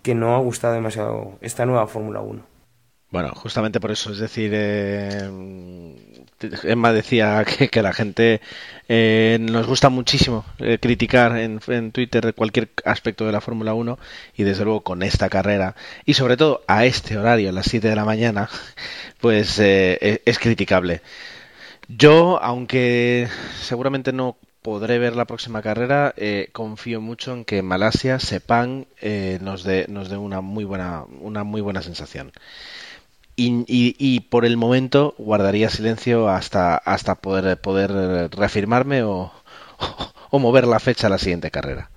que 0.03 0.13
no 0.13 0.35
ha 0.35 0.39
gustado 0.39 0.73
demasiado 0.73 1.37
esta 1.41 1.65
nueva 1.65 1.87
Fórmula 1.87 2.19
1. 2.21 2.52
Bueno, 3.13 3.31
justamente 3.35 3.79
por 3.79 3.91
eso, 3.91 4.11
es 4.11 4.17
decir, 4.17 4.49
eh, 4.55 5.29
Emma 6.63 6.91
decía 6.91 7.45
que, 7.45 7.69
que 7.69 7.83
la 7.83 7.93
gente 7.93 8.41
eh, 8.89 9.37
nos 9.39 9.67
gusta 9.67 9.89
muchísimo 9.89 10.43
eh, 10.57 10.79
criticar 10.81 11.37
en, 11.37 11.91
Twitter 11.91 12.33
cualquier 12.33 12.69
aspecto 12.85 13.27
de 13.27 13.31
la 13.31 13.39
Fórmula 13.39 13.75
1 13.75 13.99
y 14.35 14.41
desde 14.41 14.63
luego 14.63 14.81
con 14.81 15.03
esta 15.03 15.29
carrera 15.29 15.75
y 16.05 16.15
sobre 16.15 16.37
todo 16.37 16.63
a 16.65 16.85
este 16.85 17.15
horario, 17.15 17.49
a 17.49 17.51
las 17.51 17.67
7 17.67 17.87
de 17.87 17.95
la 17.95 18.03
mañana, 18.03 18.49
pues 19.21 19.59
eh, 19.59 20.23
es 20.25 20.39
criticable. 20.39 21.03
Yo, 21.87 22.41
aunque 22.41 23.27
seguramente 23.61 24.11
no 24.11 24.37
podré 24.63 24.97
ver 24.97 25.15
la 25.15 25.25
próxima 25.25 25.61
carrera, 25.61 26.13
eh, 26.17 26.49
confío 26.53 27.01
mucho 27.01 27.33
en 27.33 27.45
que 27.45 27.61
Malasia, 27.61 28.19
Sepang, 28.19 28.85
eh, 29.01 29.37
nos 29.41 29.63
dé 29.63 29.85
nos 29.89 30.09
dé 30.09 30.17
una 30.17 30.41
muy 30.41 30.63
buena 30.63 31.03
una 31.21 31.43
muy 31.43 31.61
buena 31.61 31.83
sensación. 31.83 32.31
Y, 33.35 34.19
por 34.29 34.45
el 34.45 34.57
momento 34.57 35.15
guardaría 35.17 35.69
silencio 35.69 36.29
hasta, 36.29 36.77
hasta 36.77 37.15
poder, 37.15 37.59
poder 37.59 37.91
reafirmarme 38.31 39.03
o, 39.03 39.31
o, 40.29 40.39
mover 40.39 40.67
la 40.67 40.79
fecha 40.79 41.07
a 41.07 41.09
la 41.09 41.17
siguiente 41.17 41.49
carrera. 41.49 41.89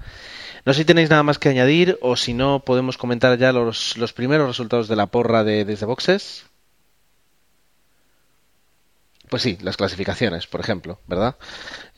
No 0.65 0.73
sé 0.73 0.81
si 0.81 0.85
tenéis 0.85 1.11
nada 1.11 1.23
más 1.23 1.39
que 1.39 1.49
añadir 1.49 1.99
o 2.01 2.17
si 2.17 2.33
no 2.35 2.61
podemos 2.61 2.97
comentar 2.97 3.39
ya 3.39 3.53
los, 3.53 3.97
los 3.99 4.13
primeros 4.13 4.49
resultados 4.49 4.89
de 4.89 4.97
la 4.97 5.07
porra 5.07 5.45
de 5.45 5.65
desde 5.65 5.87
boxes. 5.87 6.47
Pues 9.29 9.43
sí, 9.43 9.59
las 9.61 9.77
clasificaciones, 9.77 10.47
por 10.47 10.61
ejemplo, 10.61 11.01
¿verdad? 11.07 11.37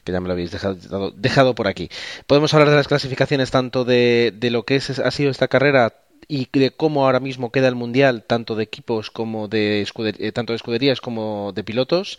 Que 0.05 0.13
ya 0.13 0.21
me 0.21 0.29
lo 0.29 0.33
habéis 0.33 0.51
dejado, 0.51 1.13
dejado 1.13 1.55
por 1.55 1.69
aquí. 1.69 1.91
Podemos 2.27 2.53
hablar 2.55 2.71
de 2.71 2.77
las 2.77 2.89
clasificaciones 2.89 3.51
tanto 3.51 3.85
de, 3.85 4.33
de 4.35 4.51
lo 4.51 4.65
que 4.65 4.77
es, 4.77 4.99
ha 4.99 5.11
sido 5.11 5.31
esta 5.31 5.49
carrera 5.49 5.95
y 6.29 6.49
de 6.53 6.71
cómo 6.71 7.05
ahora 7.05 7.21
mismo 7.21 7.51
queda 7.51 7.69
el 7.69 7.75
mundial 7.75 8.25
tanto 8.27 8.55
de 8.55 8.65
equipos 8.65 9.11
como 9.11 9.49
de 9.49 9.87
eh, 10.19 10.33
tanto 10.33 10.53
de 10.53 10.57
escuderías 10.57 11.01
como 11.01 11.53
de 11.55 11.65
pilotos 11.65 12.19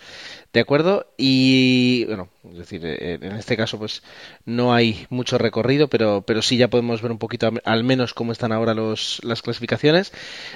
de 0.52 0.60
acuerdo 0.60 1.06
y 1.18 2.06
bueno 2.06 2.28
es 2.52 2.58
decir 2.58 2.82
eh, 2.84 3.20
en 3.22 3.34
este 3.34 3.56
caso 3.56 3.78
pues 3.78 4.02
no 4.46 4.74
hay 4.74 5.06
mucho 5.10 5.38
recorrido 5.38 5.88
pero 5.88 6.24
pero 6.26 6.42
sí 6.42 6.58
ya 6.58 6.70
podemos 6.70 7.02
ver 7.02 7.12
un 7.12 7.20
poquito 7.20 7.52
al 7.64 7.84
menos 7.84 8.14
cómo 8.14 8.32
están 8.32 8.52
ahora 8.52 8.74
los 8.74 9.20
las 9.24 9.42
clasificaciones. 9.42 10.12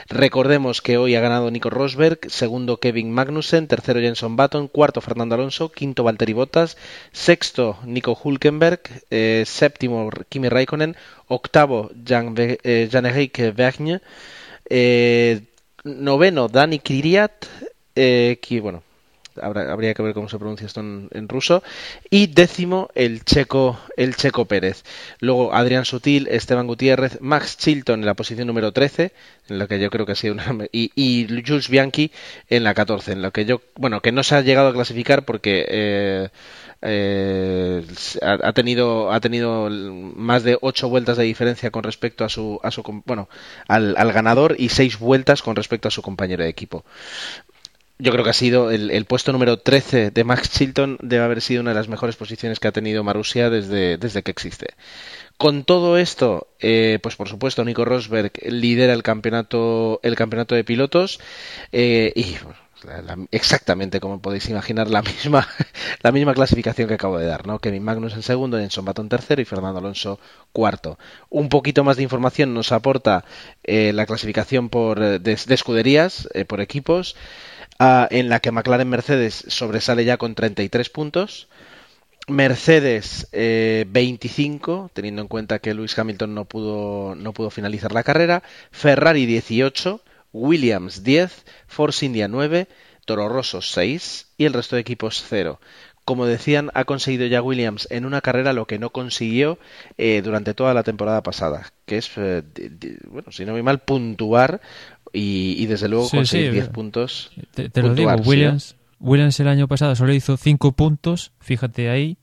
Recordemos 0.09 0.81
que 0.81 0.97
hoy 0.97 1.15
ha 1.15 1.21
ganado 1.21 1.51
Nico 1.51 1.69
Rosberg 1.69 2.19
segundo 2.29 2.77
Kevin 2.77 3.11
Magnussen 3.11 3.67
tercero 3.67 3.99
Jenson 3.99 4.35
Button 4.35 4.67
cuarto 4.67 5.01
Fernando 5.01 5.35
Alonso 5.35 5.71
quinto 5.71 6.03
Valtteri 6.03 6.33
Bottas 6.33 6.77
sexto 7.11 7.77
Nico 7.85 8.17
Hulkenberg 8.21 8.81
eh, 9.11 9.43
séptimo 9.45 10.09
Kimi 10.29 10.49
Raikkonen 10.49 10.95
octavo 11.33 11.91
Jan-Henrik 12.05 13.55
Vergne, 13.55 14.01
eh, 14.69 15.41
noveno 15.83 16.47
Dani 16.47 16.79
Kiriat, 16.79 17.45
eh, 17.95 18.39
que 18.41 18.59
bueno, 18.61 18.83
habría 19.41 19.93
que 19.93 20.03
ver 20.03 20.13
cómo 20.13 20.29
se 20.29 20.37
pronuncia 20.37 20.67
esto 20.67 20.81
en, 20.81 21.27
ruso. 21.27 21.63
Y 22.09 22.27
décimo, 22.27 22.89
el 22.95 23.23
checo, 23.23 23.79
el 23.97 24.15
checo 24.15 24.45
Pérez. 24.45 24.83
Luego 25.19 25.53
Adrián 25.53 25.85
Sutil, 25.85 26.27
Esteban 26.27 26.67
Gutiérrez, 26.67 27.19
Max 27.21 27.57
Chilton 27.57 28.01
en 28.01 28.05
la 28.05 28.13
posición 28.13 28.47
número 28.47 28.71
13, 28.71 29.11
en 29.49 29.59
lo 29.59 29.67
que 29.67 29.79
yo 29.79 29.89
creo 29.89 30.05
que 30.05 30.13
ha 30.13 30.15
sido 30.15 30.33
una. 30.33 30.43
Y, 30.71 30.91
y 30.95 31.27
Jules 31.45 31.69
Bianchi 31.69 32.11
en 32.49 32.63
la 32.63 32.73
14, 32.73 33.13
en 33.13 33.21
lo 33.21 33.31
que 33.31 33.45
yo. 33.45 33.61
Bueno, 33.75 34.01
que 34.01 34.11
no 34.11 34.23
se 34.23 34.35
ha 34.35 34.41
llegado 34.41 34.69
a 34.69 34.73
clasificar 34.73 35.23
porque. 35.23 35.65
Eh, 35.67 36.29
eh, 36.83 37.85
ha, 38.21 38.53
tenido 38.53 39.69
más 40.15 40.43
de 40.43 40.57
ocho 40.61 40.89
vueltas 40.89 41.17
de 41.17 41.23
diferencia 41.23 41.71
con 41.71 41.83
respecto 41.83 42.25
a 42.25 42.29
su 42.29 42.59
a 42.61 42.71
su 42.71 42.83
bueno 43.05 43.29
al, 43.67 44.11
ganador 44.11 44.55
y 44.59 44.69
seis 44.69 44.99
vueltas 44.99 45.41
con 45.41 45.55
respecto 45.55 45.87
a 45.87 45.91
su 45.91 46.01
compañero 46.01 46.43
de 46.43 46.49
equipo 46.49 46.83
yo 47.99 48.11
creo 48.11 48.23
que 48.25 48.31
ha 48.31 48.33
sido 48.33 48.69
el, 48.69 49.05
puesto 49.05 49.31
número 49.31 49.59
13 49.59 50.11
de 50.11 50.23
Max 50.25 50.49
Chilton 50.49 50.97
debe 51.01 51.23
haber 51.23 51.41
sido 51.41 51.61
una 51.61 51.71
de 51.71 51.75
las 51.75 51.87
mejores 51.87 52.17
posiciones 52.17 52.59
que 52.59 52.67
ha 52.67 52.73
tenido 52.73 53.03
Marussia 53.03 53.49
desde, 53.49 53.97
desde 53.97 54.23
que 54.23 54.31
existe. 54.31 54.73
Con 55.37 55.63
todo 55.63 55.97
esto, 55.97 56.47
eh, 56.59 56.99
pues 57.01 57.15
por 57.15 57.29
supuesto 57.29 57.63
Nico 57.63 57.85
Rosberg 57.85 58.31
lidera 58.45 58.93
el 58.93 59.03
campeonato 59.03 59.99
el 60.03 60.15
campeonato 60.15 60.55
de 60.55 60.63
pilotos 60.63 61.19
eh, 61.71 62.11
y 62.15 62.35
exactamente 63.31 63.99
como 63.99 64.21
podéis 64.21 64.49
imaginar 64.49 64.89
la 64.89 65.01
misma 65.01 65.47
la 66.01 66.11
misma 66.11 66.33
clasificación 66.33 66.87
que 66.87 66.95
acabo 66.95 67.17
de 67.17 67.25
dar, 67.25 67.47
¿no? 67.47 67.59
Kevin 67.59 67.83
Magnus 67.83 68.13
en 68.13 68.23
segundo, 68.23 68.57
Jenson 68.57 68.85
Button 68.85 69.09
tercero 69.09 69.41
y 69.41 69.45
Fernando 69.45 69.79
Alonso 69.79 70.19
cuarto. 70.51 70.97
Un 71.29 71.49
poquito 71.49 71.83
más 71.83 71.97
de 71.97 72.03
información 72.03 72.53
nos 72.53 72.71
aporta 72.71 73.25
eh, 73.63 73.91
la 73.93 74.05
clasificación 74.05 74.69
por 74.69 74.99
de, 74.99 75.33
escuderías 75.33 76.27
por 76.47 76.61
equipos. 76.61 77.15
Ah, 77.79 78.07
en 78.11 78.29
la 78.29 78.39
que 78.39 78.51
McLaren 78.51 78.87
Mercedes 78.87 79.45
sobresale 79.47 80.05
ya 80.05 80.17
con 80.17 80.35
33 80.35 80.89
puntos. 80.89 81.47
Mercedes 82.27 83.27
25, 83.31 84.85
eh, 84.87 84.91
teniendo 84.93 85.21
en 85.21 85.27
cuenta 85.27 85.59
que 85.59 85.73
Lewis 85.73 85.97
Hamilton 85.97 86.33
no 86.33 86.45
pudo, 86.45 87.15
no 87.15 87.33
pudo 87.33 87.49
finalizar 87.49 87.91
la 87.91 88.03
carrera. 88.03 88.43
Ferrari 88.71 89.25
18, 89.25 90.01
Williams 90.33 91.03
10, 91.03 91.45
Force 91.67 92.05
India 92.05 92.27
9, 92.27 92.67
Toro 93.05 93.29
Rosso 93.29 93.61
6 93.61 94.33
y 94.37 94.45
el 94.45 94.53
resto 94.53 94.75
de 94.75 94.81
equipos 94.81 95.23
0 95.29 95.59
como 96.05 96.25
decían, 96.25 96.69
ha 96.73 96.83
conseguido 96.83 97.25
ya 97.27 97.41
Williams 97.41 97.87
en 97.89 98.05
una 98.05 98.21
carrera 98.21 98.53
lo 98.53 98.65
que 98.65 98.77
no 98.77 98.89
consiguió 98.89 99.57
eh, 99.97 100.21
durante 100.21 100.53
toda 100.53 100.73
la 100.73 100.83
temporada 100.83 101.23
pasada, 101.23 101.71
que 101.85 101.97
es, 101.97 102.11
eh, 102.17 102.43
bueno, 103.09 103.31
si 103.31 103.45
no 103.45 103.53
muy 103.53 103.63
mal, 103.63 103.79
puntuar 103.79 104.59
y, 105.13 105.65
desde 105.67 105.87
luego 105.87 106.09
conseguir 106.09 106.51
10 106.51 106.69
puntos. 106.69 107.31
Te, 107.53 107.69
lo 107.81 107.93
digo, 107.93 108.11
Williams, 108.25 108.75
Williams 108.99 109.39
el 109.39 109.47
año 109.47 109.67
pasado 109.67 109.95
solo 109.95 110.13
hizo 110.13 110.35
5 110.35 110.73
puntos, 110.73 111.31
fíjate 111.39 111.89
ahí, 111.89 112.17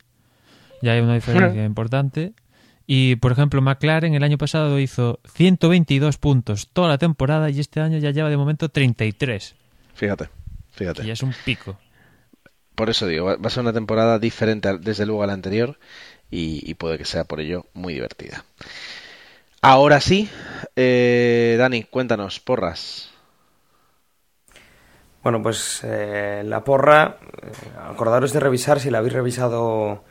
ya 0.83 0.93
hay 0.93 1.01
una 1.01 1.15
diferencia 1.15 1.65
importante. 1.65 2.33
Y, 2.93 3.15
por 3.15 3.31
ejemplo, 3.31 3.63
McLaren 3.63 4.15
el 4.15 4.25
año 4.25 4.37
pasado 4.37 4.81
hizo 4.81 5.21
122 5.35 6.19
puntos 6.19 6.71
toda 6.73 6.89
la 6.89 6.99
temporada 6.99 7.49
y 7.49 7.61
este 7.61 7.81
año 7.81 7.99
ya 7.99 8.11
lleva 8.11 8.31
de 8.31 8.37
momento 8.37 8.69
33. 8.69 9.55
Fíjate, 9.95 10.29
fíjate. 10.73 11.07
Y 11.07 11.13
es 11.13 11.23
un 11.23 11.33
pico. 11.45 11.79
Por 12.75 12.91
eso 12.91 13.07
digo, 13.07 13.27
va 13.27 13.37
a 13.41 13.51
ser 13.51 13.63
una 13.63 13.73
temporada 13.73 14.19
diferente 14.19 14.77
desde 14.79 15.07
luego 15.07 15.23
a 15.23 15.29
la 15.29 15.35
anterior 15.35 15.79
y 16.31 16.75
puede 16.75 16.99
que 16.99 17.05
sea 17.05 17.23
por 17.23 17.39
ello 17.39 17.67
muy 17.75 17.95
divertida. 17.95 18.45
Ahora 19.63 20.01
sí, 20.01 20.29
eh, 20.75 21.57
Dani, 21.59 21.85
cuéntanos, 21.85 22.41
porras. 22.41 23.11
Bueno, 25.23 25.43
pues 25.43 25.83
eh, 25.85 26.43
la 26.47 26.65
porra, 26.65 27.19
eh, 27.43 27.53
acordaros 27.89 28.33
de 28.33 28.41
revisar 28.41 28.81
si 28.81 28.91
la 28.91 28.99
habéis 28.99 29.13
revisado 29.13 30.03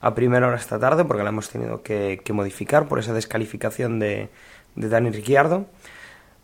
a 0.00 0.14
primera 0.14 0.46
hora 0.46 0.56
esta 0.56 0.78
tarde, 0.78 1.04
porque 1.04 1.22
la 1.22 1.30
hemos 1.30 1.48
tenido 1.48 1.82
que, 1.82 2.20
modificar 2.32 2.86
por 2.88 2.98
esa 2.98 3.12
descalificación 3.12 3.98
de, 3.98 4.28
Dani 4.74 5.10
Ricciardo. 5.10 5.66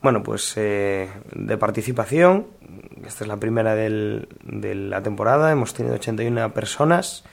Bueno, 0.02 0.22
pues 0.22 0.54
de 0.56 1.56
participación, 1.60 2.48
esta 3.06 3.24
es 3.24 3.28
la 3.28 3.36
primera 3.36 3.74
de 3.76 4.26
la 4.74 5.02
temporada, 5.02 5.52
hemos 5.52 5.74
tenido 5.74 5.94
81 5.94 6.52
personas 6.52 7.24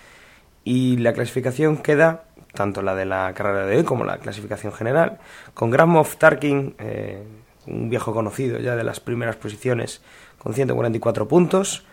y 0.64 0.98
la 0.98 1.14
clasificación 1.14 1.78
queda 1.78 2.26
tanto 2.54 2.82
la 2.82 2.96
de 2.96 3.06
la 3.06 3.34
carrera 3.34 3.66
de 3.66 3.78
hoy 3.78 3.84
como 3.84 4.04
la 4.04 4.18
clasificación 4.18 4.74
general, 4.74 5.20
con 5.54 5.70
Graham 5.70 6.04
Tarkin, 6.18 6.76
eh, 6.80 7.24
un 7.68 7.90
viejo 7.90 8.14
conocido 8.14 8.60
ya 8.60 8.76
de 8.76 8.84
las 8.84 9.00
primeras 9.00 9.36
posiciones, 9.36 10.02
con 10.38 10.54
144 10.54 11.28
puntos, 11.28 11.86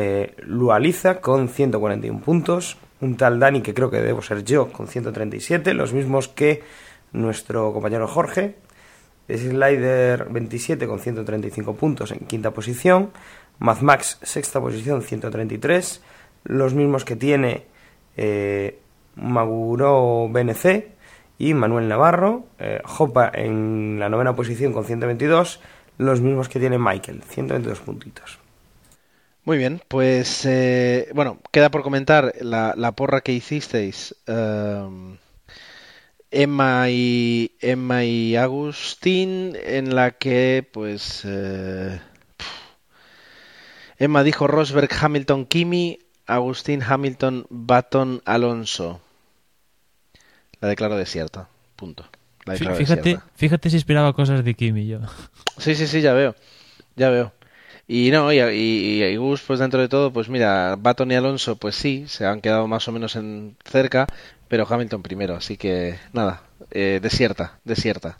eh, 0.00 0.36
Lualiza 0.46 1.20
con 1.20 1.48
141 1.48 2.20
puntos, 2.20 2.76
un 3.00 3.16
tal 3.16 3.40
Dani 3.40 3.62
que 3.62 3.74
creo 3.74 3.90
que 3.90 4.00
debo 4.00 4.22
ser 4.22 4.44
yo 4.44 4.70
con 4.70 4.86
137, 4.86 5.74
los 5.74 5.92
mismos 5.92 6.28
que 6.28 6.62
nuestro 7.10 7.72
compañero 7.72 8.06
Jorge, 8.06 8.54
Slider 9.28 10.28
27 10.30 10.86
con 10.86 11.00
135 11.00 11.74
puntos 11.74 12.12
en 12.12 12.20
quinta 12.20 12.52
posición, 12.52 13.10
Mad 13.58 13.80
Max 13.80 14.20
sexta 14.22 14.60
posición 14.60 15.02
133, 15.02 16.00
los 16.44 16.74
mismos 16.74 17.04
que 17.04 17.16
tiene 17.16 17.66
eh, 18.16 18.78
Maguro 19.16 20.28
BNC 20.30 20.92
y 21.38 21.54
Manuel 21.54 21.88
Navarro, 21.88 22.46
eh, 22.60 22.80
Jopa 22.84 23.32
en 23.34 23.98
la 23.98 24.08
novena 24.08 24.36
posición 24.36 24.72
con 24.72 24.84
122, 24.84 25.60
los 25.98 26.20
mismos 26.20 26.48
que 26.48 26.60
tiene 26.60 26.78
Michael, 26.78 27.24
122 27.24 27.80
puntitos. 27.80 28.38
Muy 29.48 29.56
bien, 29.56 29.80
pues 29.88 30.44
eh, 30.44 31.08
bueno, 31.14 31.40
queda 31.50 31.70
por 31.70 31.82
comentar 31.82 32.34
la, 32.42 32.92
porra 32.92 33.22
que 33.22 33.32
hicisteis. 33.32 34.14
Em, 34.26 35.16
Emma 36.30 36.90
y 36.90 37.56
Emma 37.62 38.04
y 38.04 38.36
Agustín, 38.36 39.56
en 39.64 39.94
la 39.94 40.10
que 40.10 40.68
pues 40.70 41.22
eh, 41.24 41.98
Emma 43.96 44.22
dijo 44.22 44.48
Rosberg, 44.48 44.90
Hamilton, 45.00 45.46
Kimi, 45.46 45.98
Agustín, 46.26 46.82
Hamilton, 46.82 47.46
Baton, 47.48 48.20
Alonso. 48.26 49.00
La 50.60 50.68
declaro 50.68 50.98
desierta. 50.98 51.48
Punto. 51.74 52.04
fíjate, 52.76 53.18
fíjate 53.34 53.70
si 53.70 53.76
inspiraba 53.76 54.12
cosas 54.12 54.44
de 54.44 54.52
Kimi 54.52 54.86
yo. 54.86 55.00
Sí, 55.56 55.74
sí, 55.74 55.86
sí, 55.86 56.02
ya 56.02 56.12
veo. 56.12 56.34
Ya 56.96 57.08
veo. 57.08 57.37
Y 57.88 58.10
no, 58.10 58.30
y, 58.32 58.38
y, 58.38 59.16
Gus, 59.16 59.42
pues 59.46 59.60
dentro 59.60 59.80
de 59.80 59.88
todo, 59.88 60.12
pues 60.12 60.28
mira, 60.28 60.76
Baton 60.78 61.10
y 61.10 61.14
Alonso, 61.14 61.56
pues 61.56 61.74
sí, 61.74 62.04
se 62.06 62.26
han 62.26 62.42
quedado 62.42 62.68
más 62.68 62.86
o 62.86 62.92
menos 62.92 63.16
en 63.16 63.56
cerca, 63.64 64.06
pero 64.48 64.66
Hamilton 64.68 65.02
primero, 65.02 65.34
así 65.36 65.56
que 65.56 65.98
nada, 66.12 66.42
eh, 66.70 67.00
desierta, 67.02 67.58
desierta. 67.64 68.18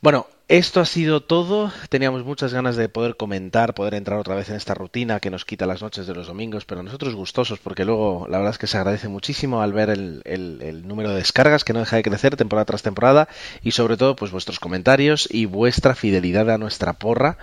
Bueno, 0.00 0.26
esto 0.48 0.80
ha 0.80 0.84
sido 0.84 1.22
todo. 1.22 1.72
Teníamos 1.88 2.24
muchas 2.24 2.52
ganas 2.52 2.76
de 2.76 2.88
poder 2.88 3.16
comentar, 3.16 3.74
poder 3.74 3.94
entrar 3.94 4.18
otra 4.18 4.34
vez 4.34 4.50
en 4.50 4.56
esta 4.56 4.74
rutina 4.74 5.20
que 5.20 5.30
nos 5.30 5.44
quita 5.44 5.66
las 5.66 5.82
noches 5.82 6.06
de 6.06 6.14
los 6.14 6.26
domingos, 6.26 6.64
pero 6.64 6.82
nosotros 6.82 7.14
gustosos 7.14 7.58
porque 7.58 7.84
luego 7.84 8.26
la 8.28 8.38
verdad 8.38 8.52
es 8.52 8.58
que 8.58 8.66
se 8.66 8.76
agradece 8.76 9.08
muchísimo 9.08 9.62
al 9.62 9.72
ver 9.72 9.90
el, 9.90 10.82
número 10.86 11.10
de 11.10 11.16
descargas 11.16 11.64
que 11.64 11.72
no 11.72 11.80
deja 11.80 11.96
de 11.96 12.02
crecer 12.02 12.36
temporada 12.36 12.66
tras 12.66 12.82
temporada 12.82 13.28
y 13.62 13.72
sobre 13.72 13.96
todo 13.96 14.16
pues 14.16 14.30
vuestros 14.30 14.60
comentarios 14.60 15.28
y 15.30 15.46
vuestra 15.46 15.94
fidelidad 15.94 16.50
a 16.50 16.58
nuestra 16.58 16.94
porra 16.94 17.38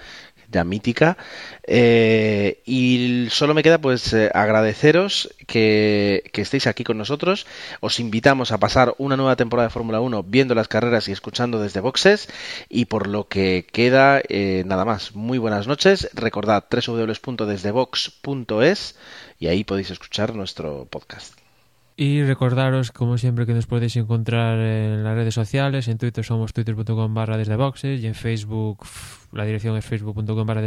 ya 0.51 0.63
mítica. 0.63 1.17
Eh, 1.63 2.61
y 2.65 3.27
solo 3.29 3.53
me 3.53 3.63
queda 3.63 3.77
pues 3.77 4.13
eh, 4.13 4.31
agradeceros 4.33 5.29
que, 5.45 6.29
que, 6.33 6.41
estéis 6.41 6.67
aquí 6.67 6.83
con 6.83 6.97
nosotros. 6.97 7.45
Os 7.79 7.99
invitamos 7.99 8.51
a 8.51 8.57
pasar 8.57 8.95
una 8.97 9.17
nueva 9.17 9.35
temporada 9.35 9.67
de 9.67 9.73
Fórmula 9.73 10.01
1 10.01 10.23
viendo 10.23 10.55
las 10.55 10.67
carreras 10.67 11.07
y 11.07 11.11
escuchando 11.11 11.61
desde 11.61 11.79
boxes. 11.79 12.29
Y 12.69 12.85
por 12.89 13.07
lo 13.07 13.29
que 13.29 13.65
queda, 13.71 14.21
eh, 14.27 14.63
nada 14.65 14.83
más. 14.83 15.15
Muy 15.15 15.37
buenas 15.37 15.67
noches. 15.67 16.09
Recordad 16.13 16.65
www.desdebox.es 16.69 18.97
y 19.39 19.47
ahí 19.47 19.63
podéis 19.63 19.91
escuchar 19.91 20.35
nuestro 20.35 20.85
podcast. 20.89 21.39
Y 21.95 22.23
recordaros, 22.23 22.91
como 22.91 23.17
siempre, 23.17 23.45
que 23.45 23.53
nos 23.53 23.67
podéis 23.67 23.95
encontrar 23.97 24.57
en 24.57 25.03
las 25.03 25.15
redes 25.15 25.35
sociales. 25.35 25.89
En 25.89 25.97
Twitter 25.97 26.23
somos 26.23 26.53
twitter.com 26.53 27.13
barra 27.13 27.37
y 27.37 28.05
en 28.05 28.15
Facebook 28.15 28.85
la 29.31 29.45
dirección 29.45 29.77
es 29.77 29.85
facebook.com 29.85 30.47
barra 30.47 30.61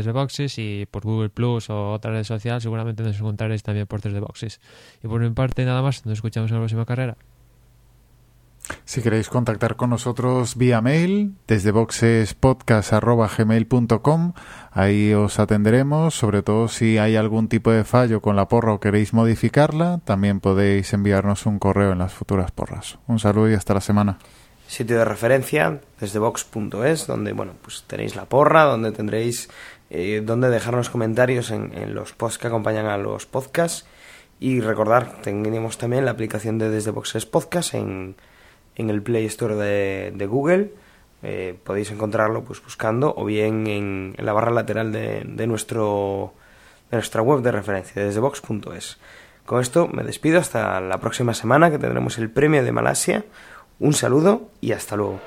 y 0.57 0.87
por 0.87 1.03
Google 1.03 1.31
Plus 1.31 1.71
o 1.71 1.93
otra 1.93 2.13
red 2.13 2.25
social 2.25 2.61
seguramente 2.61 3.03
nos 3.03 3.17
encontraréis 3.17 3.63
también 3.63 3.87
por 3.87 4.01
desde 4.01 4.21
boxes. 4.21 4.61
Y 5.03 5.09
por 5.09 5.21
mi 5.21 5.31
parte 5.31 5.65
nada 5.65 5.83
más, 5.83 6.07
nos 6.07 6.19
escuchamos 6.19 6.51
en 6.51 6.57
la 6.57 6.61
próxima 6.61 6.85
carrera. 6.85 7.17
Si 8.85 9.03
queréis 9.03 9.29
contactar 9.29 9.77
con 9.77 9.91
nosotros 9.91 10.57
vía 10.57 10.81
mail, 10.81 11.35
desde 11.47 11.71
boxespodcast.gmail.com, 11.71 14.33
ahí 14.71 15.15
os 15.15 15.39
atenderemos, 15.39 16.15
sobre 16.15 16.43
todo 16.43 16.69
si 16.69 16.99
hay 16.99 17.17
algún 17.17 17.49
tipo 17.49 17.71
de 17.71 17.85
fallo 17.85 18.21
con 18.21 18.37
la 18.37 18.49
porra 18.49 18.73
o 18.73 18.81
queréis 18.81 19.13
modificarla, 19.13 20.01
también 20.05 20.41
podéis 20.41 20.93
enviarnos 20.93 21.47
un 21.47 21.59
correo 21.59 21.93
en 21.93 21.99
las 21.99 22.13
futuras 22.13 22.51
porras. 22.51 22.99
Un 23.07 23.19
saludo 23.19 23.51
y 23.51 23.55
hasta 23.55 23.75
la 23.75 23.81
semana. 23.81 24.19
sitio 24.67 24.99
de 24.99 25.05
referencia 25.05 25.81
desde 26.01 26.19
vox.es, 26.19 27.07
donde 27.07 27.33
bueno, 27.33 27.53
pues 27.63 27.85
tenéis 27.87 28.17
la 28.17 28.25
porra, 28.25 28.65
donde 28.65 28.93
tendréis 28.93 29.51
eh, 29.91 30.23
donde 30.25 30.49
dejarnos 30.49 30.89
comentarios 30.89 31.51
en, 31.51 31.77
en, 31.77 31.95
los 31.95 32.13
posts 32.13 32.39
que 32.39 32.47
acompañan 32.47 32.87
a 32.87 32.97
los 32.97 33.27
podcasts. 33.27 33.87
Y 34.41 34.61
recordar, 34.61 35.21
tenemos 35.23 35.79
también 35.79 36.05
la 36.05 36.11
aplicación 36.11 36.59
de 36.59 36.71
Desde 36.71 36.91
Boxes 36.91 37.27
Podcast 37.27 37.75
en, 37.75 38.17
en 38.77 38.91
el 38.91 39.03
Play 39.03 39.27
Store 39.27 39.55
de, 39.55 40.27
Google. 40.27 40.73
Eh, 41.23 41.57
podéis 41.63 41.91
encontrarlo 41.91 42.43
pues 42.43 42.63
buscando 42.63 43.15
o 43.17 43.25
bien 43.25 43.67
en, 43.67 44.15
la 44.19 44.33
barra 44.33 44.51
lateral 44.51 44.93
de, 44.93 45.23
de, 45.25 45.47
nuestro, 45.47 46.35
de 46.91 46.97
nuestra 46.97 47.23
web 47.23 47.43
de 47.43 47.53
referencia, 47.53 48.05
desde 48.05 48.21
box.es. 48.21 48.99
Con 49.47 49.61
esto 49.61 49.89
me 49.89 50.03
despido 50.03 50.39
hasta 50.39 50.81
la 50.81 50.99
próxima 50.99 51.35
semana 51.35 51.71
que 51.71 51.79
tendremos 51.79 52.19
el 52.19 52.31
premio 52.31 52.65
de 52.65 52.73
Malasia. 52.73 53.25
Un 53.81 53.93
saludo 53.93 54.51
y 54.61 54.73
hasta 54.73 54.97
luego. 54.97 55.21